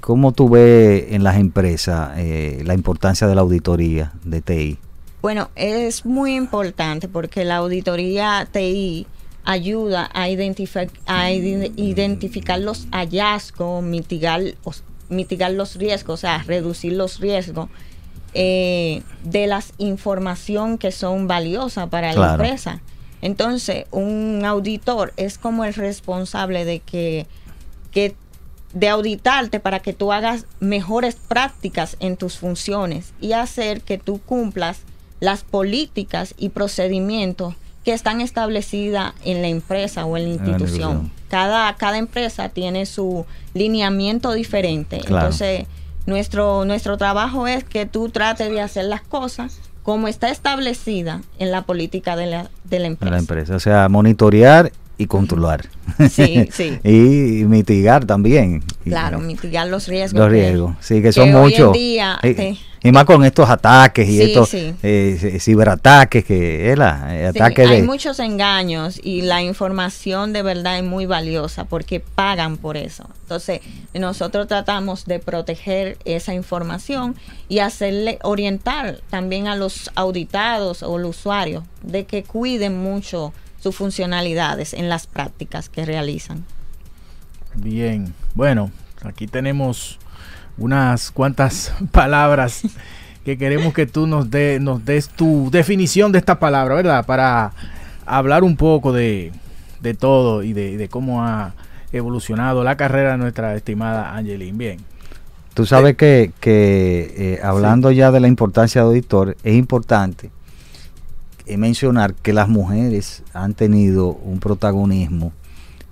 ¿cómo 0.00 0.32
tú 0.32 0.48
ves 0.50 1.06
en 1.10 1.22
las 1.22 1.36
empresas 1.36 2.10
eh, 2.16 2.62
la 2.66 2.74
importancia 2.74 3.26
de 3.26 3.34
la 3.34 3.40
auditoría 3.42 4.12
de 4.24 4.40
TI? 4.40 4.78
Bueno, 5.22 5.50
es 5.56 6.04
muy 6.04 6.34
importante 6.34 7.08
porque 7.08 7.44
la 7.44 7.56
auditoría 7.56 8.46
TI 8.50 9.06
ayuda 9.44 10.10
a, 10.12 10.22
a 10.24 10.28
ide- 11.32 11.72
identificar 11.76 12.58
los 12.60 12.86
hallazgos, 12.90 13.82
mitigar, 13.82 14.42
os- 14.64 14.82
mitigar 15.08 15.52
los 15.52 15.76
riesgos, 15.76 16.14
o 16.14 16.20
sea, 16.20 16.42
reducir 16.42 16.92
los 16.92 17.20
riesgos 17.20 17.68
eh, 18.34 19.02
de 19.22 19.46
la 19.46 19.62
información 19.78 20.78
que 20.78 20.92
son 20.92 21.26
valiosas 21.26 21.88
para 21.88 22.12
la 22.12 22.32
empresa. 22.32 22.80
Entonces, 23.22 23.86
un 23.90 24.42
auditor 24.44 25.12
es 25.16 25.38
como 25.38 25.64
el 25.64 25.72
responsable 25.72 26.64
de 26.64 26.80
que, 26.80 27.26
que 27.90 28.16
de 28.74 28.88
auditarte 28.88 29.60
para 29.60 29.80
que 29.80 29.92
tú 29.92 30.12
hagas 30.12 30.46
mejores 30.60 31.14
prácticas 31.14 31.96
en 32.00 32.16
tus 32.16 32.38
funciones 32.38 33.14
y 33.20 33.32
hacer 33.32 33.80
que 33.80 33.98
tú 33.98 34.20
cumplas 34.20 34.80
las 35.20 35.44
políticas 35.44 36.34
y 36.36 36.50
procedimientos 36.50 37.54
que 37.84 37.92
están 37.92 38.20
establecidas 38.20 39.12
en 39.24 39.42
la 39.42 39.48
empresa 39.48 40.06
o 40.06 40.16
en 40.16 40.24
la 40.24 40.28
institución. 40.30 41.10
Cada, 41.28 41.74
cada 41.76 41.98
empresa 41.98 42.48
tiene 42.48 42.86
su 42.86 43.26
lineamiento 43.52 44.32
diferente. 44.32 44.98
Claro. 45.00 45.26
Entonces, 45.26 45.66
nuestro, 46.06 46.64
nuestro 46.64 46.96
trabajo 46.96 47.46
es 47.46 47.64
que 47.64 47.86
tú 47.86 48.08
trates 48.08 48.50
de 48.50 48.60
hacer 48.60 48.84
las 48.86 49.02
cosas 49.02 49.58
como 49.82 50.08
está 50.08 50.30
establecida 50.30 51.20
en 51.38 51.50
la 51.50 51.62
política 51.62 52.16
de 52.16 52.26
la, 52.26 52.50
de 52.64 52.78
la 52.78 52.86
empresa. 52.86 53.10
la 53.12 53.18
empresa? 53.18 53.56
O 53.56 53.60
sea, 53.60 53.88
monitorear 53.90 54.72
y 54.96 55.06
controlar. 55.06 55.66
Sí, 56.10 56.48
sí. 56.52 56.78
y 56.84 57.44
mitigar 57.44 58.06
también. 58.06 58.62
Y- 58.84 58.90
Claro, 58.90 59.18
mitigar 59.18 59.66
los 59.68 59.86
riesgos. 59.88 60.20
Los 60.20 60.28
que- 60.30 60.34
riesgos, 60.40 60.76
sí, 60.80 61.02
que 61.02 61.12
son 61.12 61.28
hoy 61.34 61.52
en 61.54 61.60
muchos. 61.64 61.72
día, 61.74 62.18
Eh, 62.22 62.34
sí. 62.54 62.60
Y 62.84 62.92
más 62.92 63.04
con 63.06 63.24
estos 63.24 63.48
ataques 63.48 64.06
y 64.08 64.18
Sí, 64.18 64.22
estos 64.24 64.48
sí. 64.50 64.74
eh, 64.82 65.18
ci- 65.18 65.40
ciberataques, 65.40 66.22
que 66.24 66.70
es 66.70 66.76
la 66.78 67.16
eh, 67.16 67.30
Sí, 67.32 67.38
ataque 67.38 67.62
hay 67.62 67.80
de... 67.80 67.86
muchos 67.86 68.18
engaños 68.20 69.00
y 69.02 69.22
la 69.22 69.40
información 69.42 70.34
de 70.34 70.42
verdad 70.42 70.76
es 70.78 70.84
muy 70.84 71.06
valiosa 71.06 71.64
porque 71.64 72.00
pagan 72.00 72.58
por 72.58 72.76
eso. 72.76 73.08
Entonces, 73.22 73.60
nosotros 73.94 74.46
tratamos 74.48 75.06
de 75.06 75.18
proteger 75.18 75.96
esa 76.04 76.34
información 76.34 77.16
y 77.48 77.60
hacerle 77.60 78.18
orientar 78.22 79.00
también 79.08 79.48
a 79.48 79.56
los 79.56 79.90
auditados 79.94 80.82
o 80.82 80.98
los 80.98 81.16
usuarios 81.18 81.64
de 81.82 82.04
que 82.04 82.22
cuiden 82.22 82.76
mucho 82.82 83.32
sus 83.62 83.74
funcionalidades 83.74 84.74
en 84.74 84.90
las 84.90 85.06
prácticas 85.06 85.70
que 85.70 85.86
realizan. 85.86 86.44
Bien, 87.54 88.12
bueno, 88.34 88.70
aquí 89.02 89.26
tenemos 89.26 89.98
unas 90.58 91.10
cuantas 91.10 91.72
palabras 91.90 92.62
que 93.24 93.38
queremos 93.38 93.72
que 93.72 93.86
tú 93.86 94.06
nos, 94.06 94.30
de, 94.30 94.58
nos 94.60 94.84
des 94.84 95.08
tu 95.08 95.50
definición 95.50 96.12
de 96.12 96.18
esta 96.18 96.38
palabra, 96.38 96.74
¿verdad? 96.74 97.06
Para 97.06 97.52
hablar 98.04 98.44
un 98.44 98.56
poco 98.56 98.92
de, 98.92 99.32
de 99.80 99.94
todo 99.94 100.42
y 100.42 100.52
de, 100.52 100.76
de 100.76 100.88
cómo 100.88 101.24
ha 101.24 101.54
evolucionado 101.92 102.64
la 102.64 102.76
carrera 102.76 103.12
de 103.12 103.18
nuestra 103.18 103.54
estimada 103.54 104.14
Angeline. 104.14 104.58
Bien. 104.58 104.80
Tú 105.54 105.64
sabes 105.64 105.96
que, 105.96 106.32
que, 106.40 107.14
eh, 107.16 107.40
hablando 107.42 107.90
ya 107.92 108.10
de 108.10 108.20
la 108.20 108.26
importancia 108.26 108.82
de 108.82 108.88
auditor, 108.88 109.36
es 109.44 109.54
importante 109.54 110.30
eh, 111.46 111.56
mencionar 111.56 112.14
que 112.14 112.32
las 112.32 112.48
mujeres 112.48 113.22
han 113.32 113.54
tenido 113.54 114.08
un 114.08 114.40
protagonismo 114.40 115.32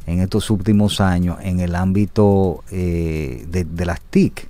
en 0.06 0.20
estos 0.20 0.50
últimos 0.50 1.00
años 1.00 1.38
en 1.42 1.60
el 1.60 1.76
ámbito 1.76 2.64
eh, 2.72 3.46
de, 3.48 3.64
de 3.64 3.86
las 3.86 4.00
TIC 4.00 4.48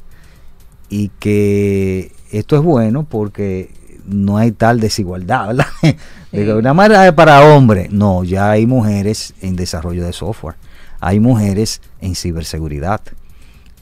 y 0.92 1.08
que 1.18 2.12
esto 2.32 2.54
es 2.54 2.62
bueno 2.62 3.04
porque 3.04 3.70
no 4.04 4.36
hay 4.36 4.52
tal 4.52 4.78
desigualdad, 4.78 5.46
¿verdad? 5.46 5.66
De 6.32 6.44
que 6.44 6.52
una 6.52 6.74
manera 6.74 7.06
es 7.06 7.14
para 7.14 7.40
hombres, 7.40 7.90
no, 7.90 8.24
ya 8.24 8.50
hay 8.50 8.66
mujeres 8.66 9.32
en 9.40 9.56
desarrollo 9.56 10.04
de 10.04 10.12
software, 10.12 10.56
hay 11.00 11.18
mujeres 11.18 11.80
en 12.02 12.14
ciberseguridad, 12.14 13.00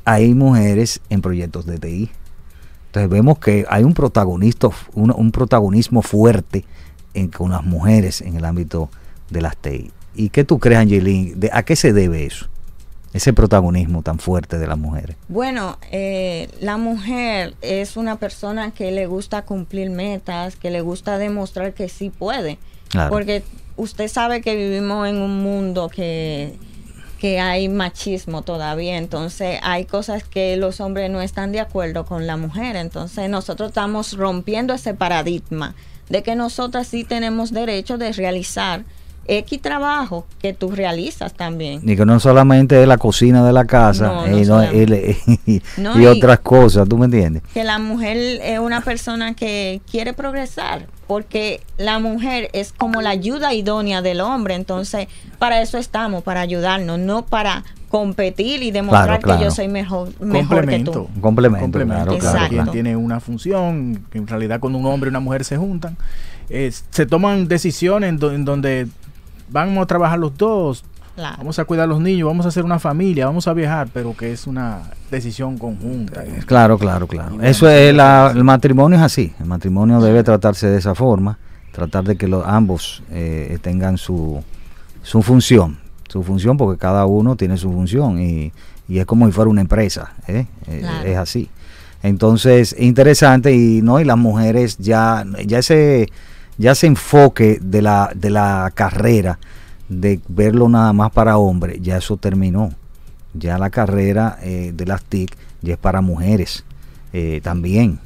hay 0.04 0.34
mujeres 0.34 1.00
en 1.10 1.20
proyectos 1.20 1.66
de 1.66 1.78
TI. 1.78 2.10
Entonces 2.86 3.10
vemos 3.10 3.40
que 3.40 3.66
hay 3.68 3.82
un 3.82 3.94
protagonista, 3.94 4.68
un, 4.94 5.10
un 5.10 5.32
protagonismo 5.32 6.02
fuerte 6.02 6.64
en, 7.14 7.26
con 7.26 7.50
las 7.50 7.64
mujeres 7.64 8.20
en 8.20 8.36
el 8.36 8.44
ámbito 8.44 8.88
de 9.30 9.40
las 9.40 9.56
TI. 9.56 9.90
¿Y 10.14 10.28
qué 10.28 10.44
tú 10.44 10.60
crees, 10.60 10.78
Angelín? 10.78 11.40
¿A 11.52 11.64
qué 11.64 11.74
se 11.74 11.92
debe 11.92 12.24
eso? 12.24 12.49
Ese 13.12 13.32
protagonismo 13.32 14.02
tan 14.02 14.18
fuerte 14.18 14.58
de 14.58 14.66
las 14.66 14.78
mujeres. 14.78 15.16
Bueno, 15.28 15.78
eh, 15.90 16.48
la 16.60 16.76
mujer 16.76 17.54
es 17.60 17.96
una 17.96 18.16
persona 18.16 18.70
que 18.70 18.92
le 18.92 19.06
gusta 19.06 19.42
cumplir 19.42 19.90
metas, 19.90 20.56
que 20.56 20.70
le 20.70 20.80
gusta 20.80 21.18
demostrar 21.18 21.74
que 21.74 21.88
sí 21.88 22.10
puede. 22.10 22.58
Claro. 22.88 23.10
Porque 23.10 23.42
usted 23.76 24.08
sabe 24.08 24.42
que 24.42 24.54
vivimos 24.54 25.08
en 25.08 25.16
un 25.16 25.42
mundo 25.42 25.88
que, 25.88 26.56
que 27.18 27.40
hay 27.40 27.68
machismo 27.68 28.42
todavía, 28.42 28.96
entonces 28.96 29.58
hay 29.62 29.84
cosas 29.84 30.24
que 30.24 30.56
los 30.56 30.80
hombres 30.80 31.10
no 31.10 31.20
están 31.20 31.52
de 31.52 31.60
acuerdo 31.60 32.06
con 32.06 32.26
la 32.26 32.36
mujer, 32.36 32.76
entonces 32.76 33.28
nosotros 33.28 33.68
estamos 33.68 34.16
rompiendo 34.16 34.72
ese 34.72 34.94
paradigma 34.94 35.74
de 36.08 36.22
que 36.22 36.34
nosotras 36.34 36.88
sí 36.88 37.04
tenemos 37.04 37.52
derecho 37.52 37.98
de 37.98 38.12
realizar 38.12 38.84
X 39.26 39.60
trabajo 39.62 40.26
que 40.40 40.52
tú 40.52 40.70
realizas 40.72 41.34
también. 41.34 41.80
Y 41.88 41.94
que 41.96 42.04
no 42.04 42.18
solamente 42.18 42.80
es 42.82 42.88
la 42.88 42.98
cocina 42.98 43.46
de 43.46 43.52
la 43.52 43.64
casa 43.64 44.06
No, 44.08 44.26
eh, 44.26 44.30
no 44.30 44.36
no, 44.38 44.44
solamente. 44.44 45.18
y, 45.46 45.62
No, 45.80 45.98
y 45.98 46.02
y- 46.02 46.06
otras 46.06 46.40
cosas, 46.40 46.88
¿tú 46.88 46.98
me 46.98 47.04
entiendes? 47.04 47.42
que 47.54 47.62
la 47.64 47.78
mujer 47.78 48.16
es 48.42 48.58
una 48.58 48.80
persona 48.80 49.34
que 49.34 49.80
quiere 49.90 50.12
progresar, 50.14 50.86
porque 51.06 51.60
la 51.78 51.98
mujer 52.00 52.50
es 52.52 52.72
como 52.72 53.02
la 53.02 53.10
ayuda 53.10 53.52
idónea 53.54 54.02
del 54.02 54.20
hombre, 54.20 54.54
entonces 54.54 55.06
para 55.38 55.60
eso 55.62 55.78
estamos, 55.78 56.22
para 56.24 56.40
ayudarnos, 56.40 56.98
no 56.98 57.24
para 57.26 57.62
competir 57.88 58.62
y 58.62 58.70
demostrar 58.70 59.06
Claro, 59.06 59.22
claro. 59.22 59.38
que 59.40 59.44
yo 59.46 59.50
soy 59.50 59.66
mejor, 59.68 60.08
mejor 60.20 60.66
que 60.68 60.78
tú. 60.80 61.08
Un 61.14 61.20
complemento, 61.20 61.60
complemento, 61.60 62.04
claro, 62.04 62.18
claro, 62.18 62.38
quien 62.48 62.60
claro. 62.62 62.70
tiene 62.72 62.96
una 62.96 63.18
función, 63.20 64.04
que 64.10 64.18
en 64.18 64.26
realidad 64.28 64.60
cuando 64.60 64.78
un 64.78 64.86
hombre 64.86 65.08
y 65.08 65.10
una 65.10 65.18
mujer 65.20 65.44
se 65.44 65.56
juntan, 65.56 65.96
eh, 66.48 66.70
se 66.90 67.06
toman 67.06 67.48
decisiones 67.48 68.08
en, 68.10 68.18
do- 68.18 68.32
en 68.32 68.44
donde 68.44 68.86
vamos 69.50 69.82
a 69.82 69.86
trabajar 69.86 70.18
los 70.18 70.36
dos, 70.36 70.84
Claro. 71.16 71.36
vamos 71.38 71.58
a 71.58 71.64
cuidar 71.64 71.84
a 71.84 71.86
los 71.88 72.00
niños, 72.00 72.26
vamos 72.28 72.46
a 72.46 72.48
hacer 72.50 72.64
una 72.64 72.78
familia, 72.78 73.26
vamos 73.26 73.46
a 73.48 73.52
viajar, 73.52 73.88
pero 73.92 74.16
que 74.16 74.32
es 74.32 74.46
una 74.46 74.82
decisión 75.10 75.58
conjunta. 75.58 76.22
Claro, 76.46 76.78
claro, 76.78 77.06
claro. 77.06 77.42
Eso 77.42 77.68
es 77.68 77.94
la- 77.94 78.32
el 78.34 78.44
matrimonio 78.44 78.96
es 78.98 79.04
así. 79.04 79.32
El 79.40 79.46
matrimonio 79.46 80.00
debe 80.00 80.22
tratarse 80.22 80.68
de 80.68 80.78
esa 80.78 80.94
forma, 80.94 81.38
tratar 81.72 82.04
de 82.04 82.16
que 82.16 82.26
los, 82.28 82.44
ambos 82.46 83.02
eh, 83.10 83.58
tengan 83.62 83.98
su 83.98 84.42
su 85.02 85.22
función, 85.22 85.78
su 86.08 86.22
función 86.22 86.56
porque 86.58 86.78
cada 86.78 87.06
uno 87.06 87.34
tiene 87.34 87.56
su 87.56 87.72
función 87.72 88.20
y, 88.20 88.52
y 88.88 88.98
es 88.98 89.06
como 89.06 89.24
si 89.26 89.32
fuera 89.32 89.50
una 89.50 89.62
empresa, 89.62 90.12
¿eh? 90.28 90.46
Eh, 90.68 90.80
Claro. 90.80 91.06
es 91.08 91.16
así. 91.16 91.48
Entonces, 92.02 92.74
interesante 92.78 93.52
y 93.54 93.82
no 93.82 94.00
y 94.00 94.04
las 94.04 94.16
mujeres 94.18 94.78
ya 94.78 95.24
ya 95.46 95.58
ese 95.58 96.08
ya 96.58 96.72
ese 96.72 96.86
enfoque 96.86 97.58
de 97.62 97.82
la 97.82 98.10
de 98.14 98.30
la 98.30 98.70
carrera 98.74 99.38
de 99.88 100.20
verlo 100.28 100.68
nada 100.68 100.92
más 100.92 101.10
para 101.12 101.36
hombres, 101.38 101.78
ya 101.82 101.96
eso 101.96 102.16
terminó. 102.16 102.72
Ya 103.34 103.58
la 103.58 103.70
carrera 103.70 104.38
eh, 104.42 104.72
de 104.74 104.86
las 104.86 105.02
TIC 105.04 105.36
ya 105.62 105.74
es 105.74 105.78
para 105.78 106.00
mujeres 106.00 106.64
eh, 107.12 107.40
también. 107.42 107.98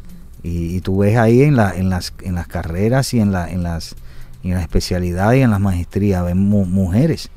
Y, 0.42 0.76
y 0.76 0.80
tú 0.82 0.98
ves 0.98 1.16
ahí 1.16 1.42
en, 1.42 1.56
la, 1.56 1.74
en, 1.74 1.88
las, 1.88 2.12
en 2.22 2.34
las 2.34 2.46
carreras 2.46 3.14
y 3.14 3.20
en, 3.20 3.32
la, 3.32 3.50
en, 3.50 3.62
las, 3.62 3.96
en 4.42 4.52
las 4.52 4.60
especialidades 4.62 5.38
y 5.40 5.42
en 5.42 5.50
las 5.50 5.60
maestrías, 5.60 6.22
ven 6.24 6.36
mu- 6.38 6.66
mujeres, 6.66 7.30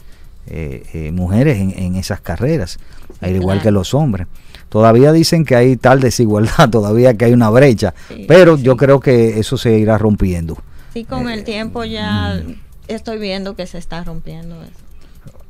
eh, 0.48 0.84
eh, 0.94 1.12
mujeres 1.14 1.58
en, 1.60 1.72
en 1.78 1.96
esas 1.96 2.20
carreras, 2.20 2.78
al 3.22 3.36
igual 3.36 3.62
que 3.62 3.72
los 3.72 3.94
hombres. 3.94 4.28
Todavía 4.68 5.14
dicen 5.14 5.46
que 5.46 5.56
hay 5.56 5.78
tal 5.78 6.02
desigualdad, 6.02 6.70
todavía 6.72 7.14
que 7.16 7.24
hay 7.26 7.32
una 7.34 7.50
brecha, 7.50 7.94
Sí, 8.10 8.26
pero 8.28 8.58
yo 8.58 8.76
creo 8.76 9.00
que 9.00 9.40
eso 9.40 9.58
se 9.58 9.78
irá 9.80 9.98
rompiendo. 9.98 10.58
Con 11.06 11.30
el 11.30 11.44
tiempo 11.44 11.84
ya 11.84 12.42
estoy 12.88 13.18
viendo 13.20 13.56
que 13.56 13.68
se 13.68 13.78
está 13.78 14.04
rompiendo 14.04 14.56
eso. 14.64 14.72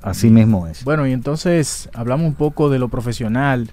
Así 0.02 0.30
mismo 0.30 0.68
es. 0.68 0.84
Bueno, 0.84 1.06
y 1.08 1.12
entonces 1.14 1.90
hablamos 1.94 2.26
un 2.28 2.34
poco 2.36 2.70
de 2.70 2.80
lo 2.80 2.88
profesional. 2.88 3.70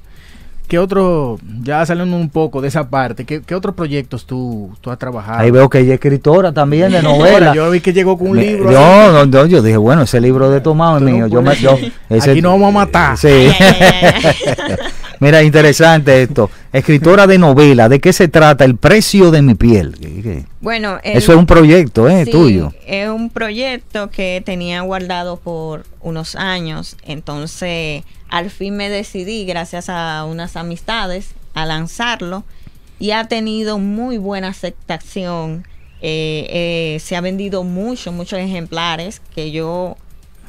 ¿Qué 0.67 0.79
otro, 0.79 1.39
ya 1.63 1.85
saliendo 1.85 2.17
un 2.17 2.31
poco 2.31 2.63
de 2.63 2.69
esa 2.69 2.89
parte, 2.89 3.27
qué, 3.27 3.43
qué 3.43 3.55
otros 3.55 3.75
proyectos 3.75 4.25
tú, 4.25 4.75
tú 4.81 4.91
has 4.91 4.99
trabajado? 4.99 5.39
Ahí 5.41 5.51
veo 5.51 5.69
que 5.69 5.79
ella 5.81 5.91
es 5.91 5.95
escritora 5.97 6.53
también 6.53 6.91
de 6.91 7.03
novela. 7.03 7.49
Ahora, 7.49 7.55
yo 7.55 7.71
vi 7.71 7.81
que 7.81 7.93
llegó 7.93 8.17
con 8.17 8.29
un 8.29 8.37
Me- 8.39 8.47
libro. 8.47 8.73
Yo, 8.73 9.13
no, 9.13 9.27
no, 9.27 9.47
yo 9.47 9.61
dije, 9.61 9.77
bueno, 9.77 10.03
ese 10.03 10.23
libro 10.23 10.49
de 10.51 10.63
Tomás 10.63 11.03
es 11.03 11.03
mío. 11.03 11.27
Yo 11.27 11.43
me, 11.43 11.55
yo, 11.57 11.77
ese- 12.09 12.31
Aquí 12.31 12.41
no 12.41 12.53
vamos 12.53 12.69
a 12.71 12.73
matar. 12.73 13.19
Sí. 13.19 13.29
Mira, 15.25 15.43
interesante 15.43 16.23
esto. 16.23 16.51
Escritora 16.73 17.27
de 17.27 17.39
novela, 17.39 17.89
¿de 17.89 18.01
qué 18.01 18.13
se 18.13 18.29
trata? 18.29 18.65
El 18.65 18.77
precio 18.77 19.31
de 19.31 19.43
mi 19.43 19.55
piel. 19.55 19.97
¿Qué- 20.01 20.23
qué? 20.23 20.45
Bueno, 20.61 20.99
el- 21.03 21.17
Eso 21.19 21.33
es 21.33 21.39
un 21.39 21.47
proyecto, 21.47 22.09
¿eh? 22.09 22.25
Sí, 22.25 22.31
Tuyo. 22.31 22.73
Es 22.87 23.09
un 23.09 23.31
proyecto 23.31 24.11
que 24.11 24.43
tenía 24.45 24.83
guardado 24.83 25.37
por 25.39 25.85
unos 26.01 26.35
años. 26.37 26.97
Entonces, 27.05 28.03
al 28.29 28.51
fin 28.51 28.77
me 28.77 28.89
decidí, 28.91 29.45
gracias 29.47 29.89
a 29.89 30.25
unas 30.25 30.57
amistades, 30.57 31.31
a 31.55 31.65
lanzarlo. 31.67 32.45
Y 32.99 33.11
ha 33.13 33.27
tenido 33.29 33.79
muy 33.79 34.19
buena 34.19 34.49
aceptación. 34.49 35.67
Eh, 36.01 36.47
eh, 36.97 37.01
se 37.01 37.17
ha 37.17 37.21
vendido 37.21 37.65
mucho, 37.65 38.13
muchos 38.13 38.39
ejemplares 38.39 39.21
que 39.35 39.51
yo 39.53 39.97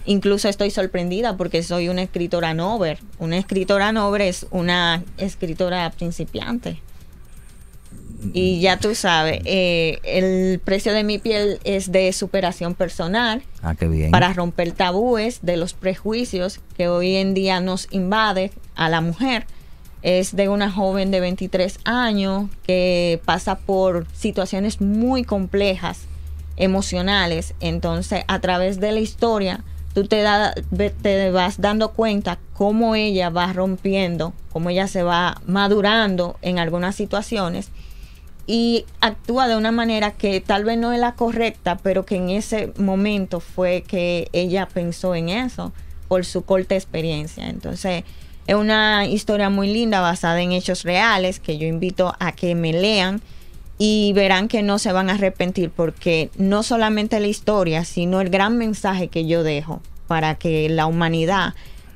incluso 0.05 0.47
estoy 0.49 0.71
sorprendida 0.71 1.37
porque 1.37 1.63
soy 1.63 1.89
una 1.89 2.01
escritora 2.03 2.53
novel. 2.53 2.97
Una 3.19 3.37
escritora 3.37 3.91
novel 3.91 4.21
es 4.23 4.45
una 4.51 5.03
escritora 5.17 5.89
principiante. 5.91 6.81
Y 8.33 8.59
ya 8.59 8.79
tú 8.79 8.95
sabes, 8.95 9.41
eh, 9.45 9.99
el 10.03 10.59
precio 10.59 10.93
de 10.93 11.03
mi 11.03 11.19
piel 11.19 11.59
es 11.63 11.91
de 11.91 12.11
superación 12.11 12.73
personal 12.73 13.43
Ah, 13.61 13.75
qué 13.75 13.87
bien. 13.87 14.09
para 14.09 14.33
romper 14.33 14.71
tabúes 14.71 15.39
de 15.43 15.57
los 15.57 15.73
prejuicios 15.73 16.59
que 16.75 16.87
hoy 16.87 17.17
en 17.17 17.35
día 17.35 17.59
nos 17.59 17.87
invade 17.91 18.51
a 18.75 18.89
la 18.89 19.01
mujer. 19.01 19.45
Es 20.01 20.35
de 20.35 20.49
una 20.49 20.71
joven 20.71 21.11
de 21.11 21.19
23 21.19 21.79
años 21.83 22.49
que 22.65 23.21
pasa 23.25 23.57
por 23.59 24.07
situaciones 24.13 24.81
muy 24.81 25.23
complejas, 25.23 26.01
emocionales. 26.57 27.53
Entonces, 27.59 28.23
a 28.27 28.39
través 28.39 28.79
de 28.79 28.91
la 28.91 28.99
historia, 29.01 29.63
tú 29.95 30.05
te, 30.05 30.25
te 31.01 31.31
vas 31.31 31.61
dando 31.61 31.93
cuenta 31.93 32.37
cómo 32.53 32.95
ella 32.95 33.29
va 33.29 33.53
rompiendo, 33.53 34.33
cómo 34.51 34.69
ella 34.69 34.87
se 34.87 35.03
va 35.03 35.41
madurando 35.47 36.35
en 36.41 36.59
algunas 36.59 36.95
situaciones 36.95 37.69
y 38.45 38.85
actúa 38.99 39.47
de 39.47 39.55
una 39.55 39.71
manera 39.71 40.11
que 40.11 40.41
tal 40.41 40.65
vez 40.65 40.77
no 40.77 40.91
es 40.91 40.99
la 40.99 41.15
correcta, 41.15 41.77
pero 41.77 42.05
que 42.05 42.17
en 42.17 42.29
ese 42.29 42.73
momento 42.77 43.39
fue 43.39 43.83
que 43.83 44.27
ella 44.33 44.67
pensó 44.67 45.15
en 45.15 45.29
eso 45.29 45.71
por 46.09 46.25
su 46.25 46.43
corta 46.43 46.75
experiencia. 46.75 47.47
Entonces, 47.47 48.03
es 48.47 48.55
una 48.55 49.05
historia 49.05 49.49
muy 49.49 49.71
linda 49.71 50.01
basada 50.01 50.41
en 50.41 50.51
hechos 50.51 50.83
reales 50.83 51.39
que 51.39 51.57
yo 51.57 51.67
invito 51.67 52.13
a 52.19 52.33
que 52.33 52.53
me 52.53 52.73
lean 52.73 53.21
y 53.77 54.13
verán 54.13 54.47
que 54.47 54.63
no 54.63 54.79
se 54.79 54.91
van 54.91 55.09
a 55.09 55.13
arrepentir 55.13 55.69
porque 55.69 56.29
no 56.37 56.63
solamente 56.63 57.19
la 57.19 57.27
historia, 57.27 57.83
sino 57.85 58.21
el 58.21 58.29
gran 58.29 58.57
mensaje 58.57 59.09
que 59.09 59.25
yo 59.25 59.43
dejo 59.43 59.81
para 60.07 60.35
que 60.35 60.69
la 60.69 60.85
humanidad 60.85 61.53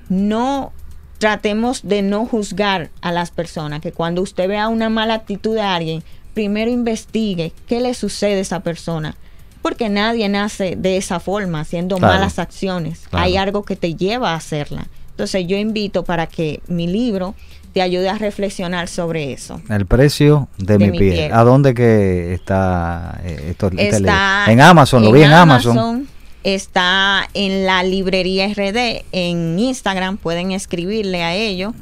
no 0.10 0.72
tratemos 1.20 1.82
de 1.84 2.02
no 2.02 2.26
juzgar 2.26 2.90
a 3.02 3.12
las 3.12 3.32
personas, 3.32 3.82
que 3.82 3.92
cuando 3.92 4.22
usted 4.22 4.48
vea 4.48 4.68
una 4.68 4.90
mala 4.90 5.14
actitud 5.16 5.56
de 5.56 5.62
alguien, 5.62 6.04
primero 6.34 6.72
investigue 6.72 7.54
qué 7.68 7.80
le 7.82 7.94
sucede 7.94 8.36
a 8.36 8.42
esa 8.42 8.60
persona. 8.62 9.16
Porque 9.62 9.90
nadie 9.90 10.30
nace 10.30 10.78
de 10.78 10.96
esa 10.96 11.20
forma, 11.20 11.60
haciendo 11.60 11.98
Claro. 11.98 12.14
malas 12.14 12.40
acciones. 12.40 13.08
Claro. 13.10 13.26
Hay 13.26 13.36
algo 13.36 13.64
que 13.64 13.76
te 13.76 13.96
lleva 13.96 14.32
a 14.32 14.36
hacerla. 14.36 14.88
Entonces 15.12 15.46
yo 15.48 15.58
invito 15.58 16.06
para 16.06 16.28
que 16.28 16.62
mi 16.68 16.88
libro 16.88 17.36
te 17.80 17.84
ayude 17.84 18.10
a 18.10 18.18
reflexionar 18.18 18.90
sobre 18.90 19.32
eso. 19.32 19.62
El 19.70 19.86
precio 19.86 20.50
de, 20.58 20.78
De 20.78 20.92
mi, 20.92 20.98
piel. 20.98 21.14
piel. 21.14 21.34
¿A 21.34 21.46
dónde 21.46 21.74
que 21.74 22.34
está 22.34 23.22
eh, 23.24 23.52
esto, 23.52 23.72
Está? 23.78 24.52
En 24.52 24.60
Amazon, 24.60 25.02
lo 25.02 25.14
vi 25.14 25.24
en 25.24 25.32
Amazon. 25.32 26.06
Está 26.44 27.30
en 27.34 27.66
la 27.66 27.84
librería 27.84 28.50
RD, 28.50 29.06
en 29.14 29.58
Instagram, 29.58 30.18
pueden 30.18 30.52
escribirle 30.52 31.24
a 31.24 31.34
ello. 31.36 31.74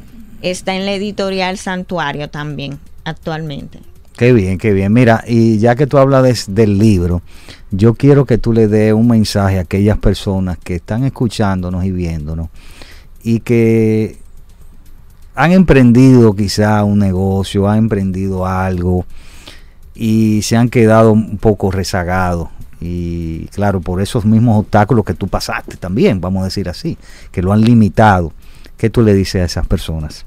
Está 0.44 0.76
en 0.76 0.86
la 0.86 0.94
editorial 0.94 1.58
Santuario 1.58 2.30
también, 2.30 2.78
actualmente. 3.04 3.80
Qué 4.18 4.34
bien, 4.34 4.60
qué 4.60 4.74
bien. 4.74 4.94
Mira, 4.94 5.24
y 5.28 5.58
ya 5.58 5.76
que 5.76 5.88
tú 5.88 5.98
hablas 5.98 6.54
del 6.54 6.78
libro, 6.78 7.24
yo 7.72 7.96
quiero 7.96 8.26
que 8.26 8.38
tú 8.38 8.54
le 8.54 8.68
des 8.68 8.94
un 8.94 9.08
mensaje 9.08 9.58
a 9.58 9.62
aquellas 9.62 9.98
personas 9.98 10.60
que 10.64 10.76
están 10.76 11.06
escuchándonos 11.06 11.86
y 11.86 11.92
viéndonos 11.92 12.50
y 13.24 13.40
que 13.40 14.27
han 15.38 15.52
emprendido 15.52 16.36
quizá 16.36 16.84
un 16.84 16.98
negocio, 16.98 17.70
han 17.70 17.78
emprendido 17.78 18.48
algo 18.48 19.06
y 19.94 20.42
se 20.42 20.58
han 20.58 20.68
quedado 20.68 21.12
un 21.12 21.38
poco 21.38 21.70
rezagados. 21.70 22.50
Y 22.82 23.46
claro, 23.50 23.80
por 23.80 24.02
esos 24.02 24.26
mismos 24.26 24.60
obstáculos 24.60 25.06
que 25.06 25.14
tú 25.14 25.28
pasaste 25.28 25.78
también, 25.78 26.20
vamos 26.22 26.42
a 26.42 26.46
decir 26.46 26.68
así, 26.68 26.98
que 27.32 27.44
lo 27.44 27.54
han 27.54 27.62
limitado. 27.62 28.34
¿Qué 28.78 28.90
tú 28.90 29.04
le 29.04 29.14
dices 29.14 29.44
a 29.44 29.46
esas 29.46 29.68
personas? 29.68 30.26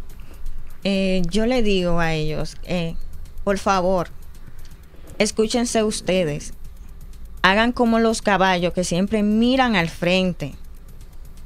Eh, 0.85 1.23
yo 1.29 1.45
le 1.45 1.65
digo 1.65 1.99
a 1.99 2.13
ellos, 2.13 2.57
eh, 2.63 2.95
por 3.43 3.59
favor, 3.59 4.11
escúchense 5.19 5.83
ustedes. 5.83 6.55
Hagan 7.43 7.73
como 7.73 7.99
los 7.99 8.23
caballos 8.23 8.75
que 8.75 8.85
siempre 8.85 9.25
miran 9.25 9.75
al 9.75 9.89
frente. 9.89 10.55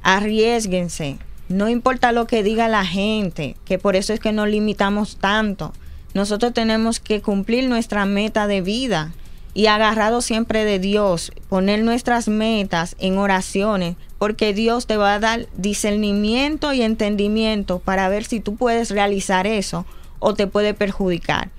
Arriesguense. 0.03 1.17
No 1.47 1.69
importa 1.69 2.11
lo 2.11 2.25
que 2.25 2.43
diga 2.43 2.67
la 2.67 2.85
gente, 2.85 3.55
que 3.65 3.77
por 3.77 3.95
eso 3.95 4.13
es 4.13 4.19
que 4.19 4.31
nos 4.31 4.47
limitamos 4.47 5.17
tanto. 5.17 5.73
Nosotros 6.13 6.53
tenemos 6.53 6.99
que 6.99 7.21
cumplir 7.21 7.67
nuestra 7.67 8.05
meta 8.05 8.47
de 8.47 8.61
vida 8.61 9.11
y 9.53 9.67
agarrado 9.67 10.21
siempre 10.21 10.65
de 10.65 10.79
Dios, 10.79 11.31
poner 11.49 11.83
nuestras 11.83 12.27
metas 12.27 12.95
en 12.99 13.17
oraciones, 13.17 13.95
porque 14.17 14.53
Dios 14.53 14.87
te 14.87 14.97
va 14.97 15.13
a 15.13 15.19
dar 15.19 15.47
discernimiento 15.55 16.73
y 16.73 16.81
entendimiento 16.81 17.79
para 17.79 18.09
ver 18.09 18.25
si 18.25 18.39
tú 18.39 18.55
puedes 18.55 18.89
realizar 18.89 19.45
eso 19.45 19.85
o 20.19 20.33
te 20.33 20.47
puede 20.47 20.73
perjudicar. 20.73 21.49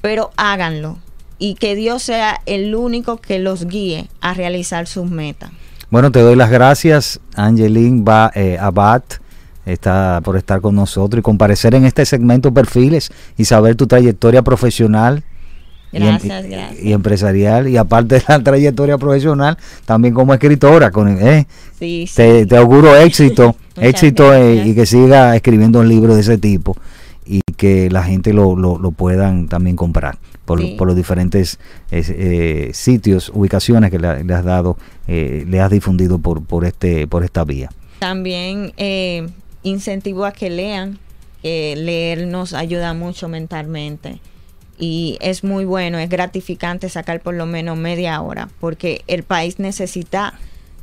Pero 0.00 0.30
háganlo 0.36 0.98
y 1.38 1.54
que 1.54 1.74
Dios 1.74 2.02
sea 2.02 2.40
el 2.46 2.74
único 2.74 3.18
que 3.18 3.38
los 3.38 3.66
guíe 3.66 4.08
a 4.20 4.34
realizar 4.34 4.86
sus 4.86 5.10
metas. 5.10 5.50
Bueno, 5.90 6.10
te 6.10 6.20
doy 6.20 6.36
las 6.36 6.50
gracias, 6.50 7.20
Angeline 7.36 8.04
eh, 8.34 8.58
Abad, 8.60 9.02
está 9.66 10.20
por 10.24 10.36
estar 10.36 10.60
con 10.60 10.74
nosotros 10.74 11.18
y 11.18 11.22
comparecer 11.22 11.74
en 11.74 11.84
este 11.84 12.06
segmento 12.06 12.54
Perfiles 12.54 13.10
y 13.36 13.44
saber 13.44 13.74
tu 13.76 13.86
trayectoria 13.86 14.42
profesional 14.42 15.22
y 15.92 15.98
em- 15.98 16.02
Gracias, 16.04 16.44
y, 16.44 16.48
gracias. 16.48 16.82
y 16.84 16.92
empresarial 16.92 17.68
y 17.68 17.76
aparte 17.76 18.16
de 18.16 18.22
la 18.28 18.38
trayectoria 18.42 18.98
profesional, 18.98 19.56
también 19.84 20.14
como 20.14 20.32
escritora. 20.34 20.90
Con, 20.90 21.08
eh, 21.08 21.46
Sí, 21.78 22.06
sí. 22.06 22.14
te, 22.16 22.46
te 22.46 22.56
auguro 22.56 22.96
éxito, 22.96 23.54
éxito 23.76 24.32
eh, 24.34 24.54
gracias. 24.54 24.66
y 24.66 24.74
que 24.74 24.86
siga 24.86 25.36
escribiendo 25.36 25.80
un 25.80 25.88
libro 25.88 26.14
de 26.14 26.20
ese 26.22 26.38
tipo 26.38 26.76
y 27.24 27.40
que 27.56 27.90
la 27.90 28.02
gente 28.04 28.32
lo, 28.32 28.54
lo, 28.56 28.78
lo 28.78 28.90
puedan 28.92 29.48
también 29.48 29.74
comprar 29.76 30.18
por, 30.44 30.60
Sí. 30.60 30.74
por 30.78 30.86
los 30.86 30.94
diferentes 30.96 31.58
eh, 31.90 32.04
eh, 32.08 32.70
sitios, 32.72 33.30
ubicaciones 33.34 33.90
que 33.90 33.98
le, 33.98 34.22
le 34.22 34.34
has 34.34 34.44
dado, 34.44 34.76
eh, 35.08 35.44
le 35.48 35.60
has 35.60 35.70
difundido 35.70 36.18
por, 36.18 36.44
por, 36.44 36.64
este, 36.64 37.06
por 37.08 37.24
esta 37.24 37.44
vía. 37.44 37.68
También 37.98 38.72
eh, 38.76 39.26
incentivo 39.66 40.24
a 40.24 40.32
que 40.32 40.50
lean, 40.50 40.98
que 41.42 41.74
leer 41.76 42.26
nos 42.26 42.52
ayuda 42.52 42.94
mucho 42.94 43.28
mentalmente. 43.28 44.20
Y 44.78 45.16
es 45.20 45.42
muy 45.42 45.64
bueno, 45.64 45.98
es 45.98 46.08
gratificante 46.08 46.88
sacar 46.88 47.20
por 47.20 47.34
lo 47.34 47.46
menos 47.46 47.76
media 47.76 48.20
hora, 48.20 48.48
porque 48.60 49.02
el 49.06 49.22
país 49.22 49.58
necesita 49.58 50.34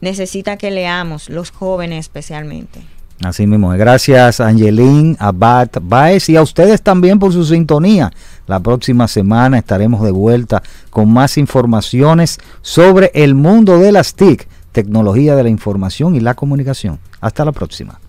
necesita 0.03 0.57
que 0.57 0.69
leamos, 0.69 1.29
los 1.29 1.49
jóvenes 1.49 1.99
especialmente. 2.01 2.81
Así 3.23 3.47
mismo. 3.47 3.73
es. 3.73 3.79
Gracias, 3.79 4.41
Angelín, 4.41 5.15
Abad, 5.17 5.69
Baez 5.81 6.27
y 6.27 6.35
a 6.35 6.41
ustedes 6.41 6.81
también 6.81 7.19
por 7.19 7.31
su 7.31 7.45
sintonía. 7.45 8.11
La 8.45 8.59
próxima 8.59 9.07
semana 9.07 9.57
estaremos 9.57 10.03
de 10.03 10.11
vuelta 10.11 10.61
con 10.89 11.11
más 11.11 11.37
informaciones 11.37 12.37
sobre 12.61 13.11
el 13.13 13.33
mundo 13.33 13.79
de 13.79 13.93
las 13.93 14.13
TIC, 14.15 14.47
tecnología 14.73 15.35
de 15.35 15.43
la 15.43 15.49
información 15.49 16.15
y 16.15 16.19
la 16.19 16.33
comunicación. 16.33 16.99
Hasta 17.21 17.45
la 17.45 17.53
próxima. 17.53 18.02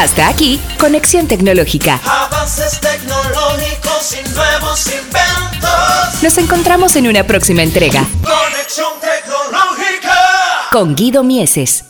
Hasta 0.00 0.28
aquí, 0.28 0.60
Conexión 0.78 1.26
Tecnológica. 1.26 2.00
Avances 2.04 2.78
tecnológicos 2.80 4.14
y 4.14 4.28
nuevos 4.28 4.86
inventos. 4.86 6.22
Nos 6.22 6.38
encontramos 6.38 6.94
en 6.94 7.08
una 7.08 7.24
próxima 7.26 7.64
entrega 7.64 8.06
Conexión 8.22 8.92
tecnológica. 9.00 10.14
con 10.70 10.94
Guido 10.94 11.24
Mieses. 11.24 11.84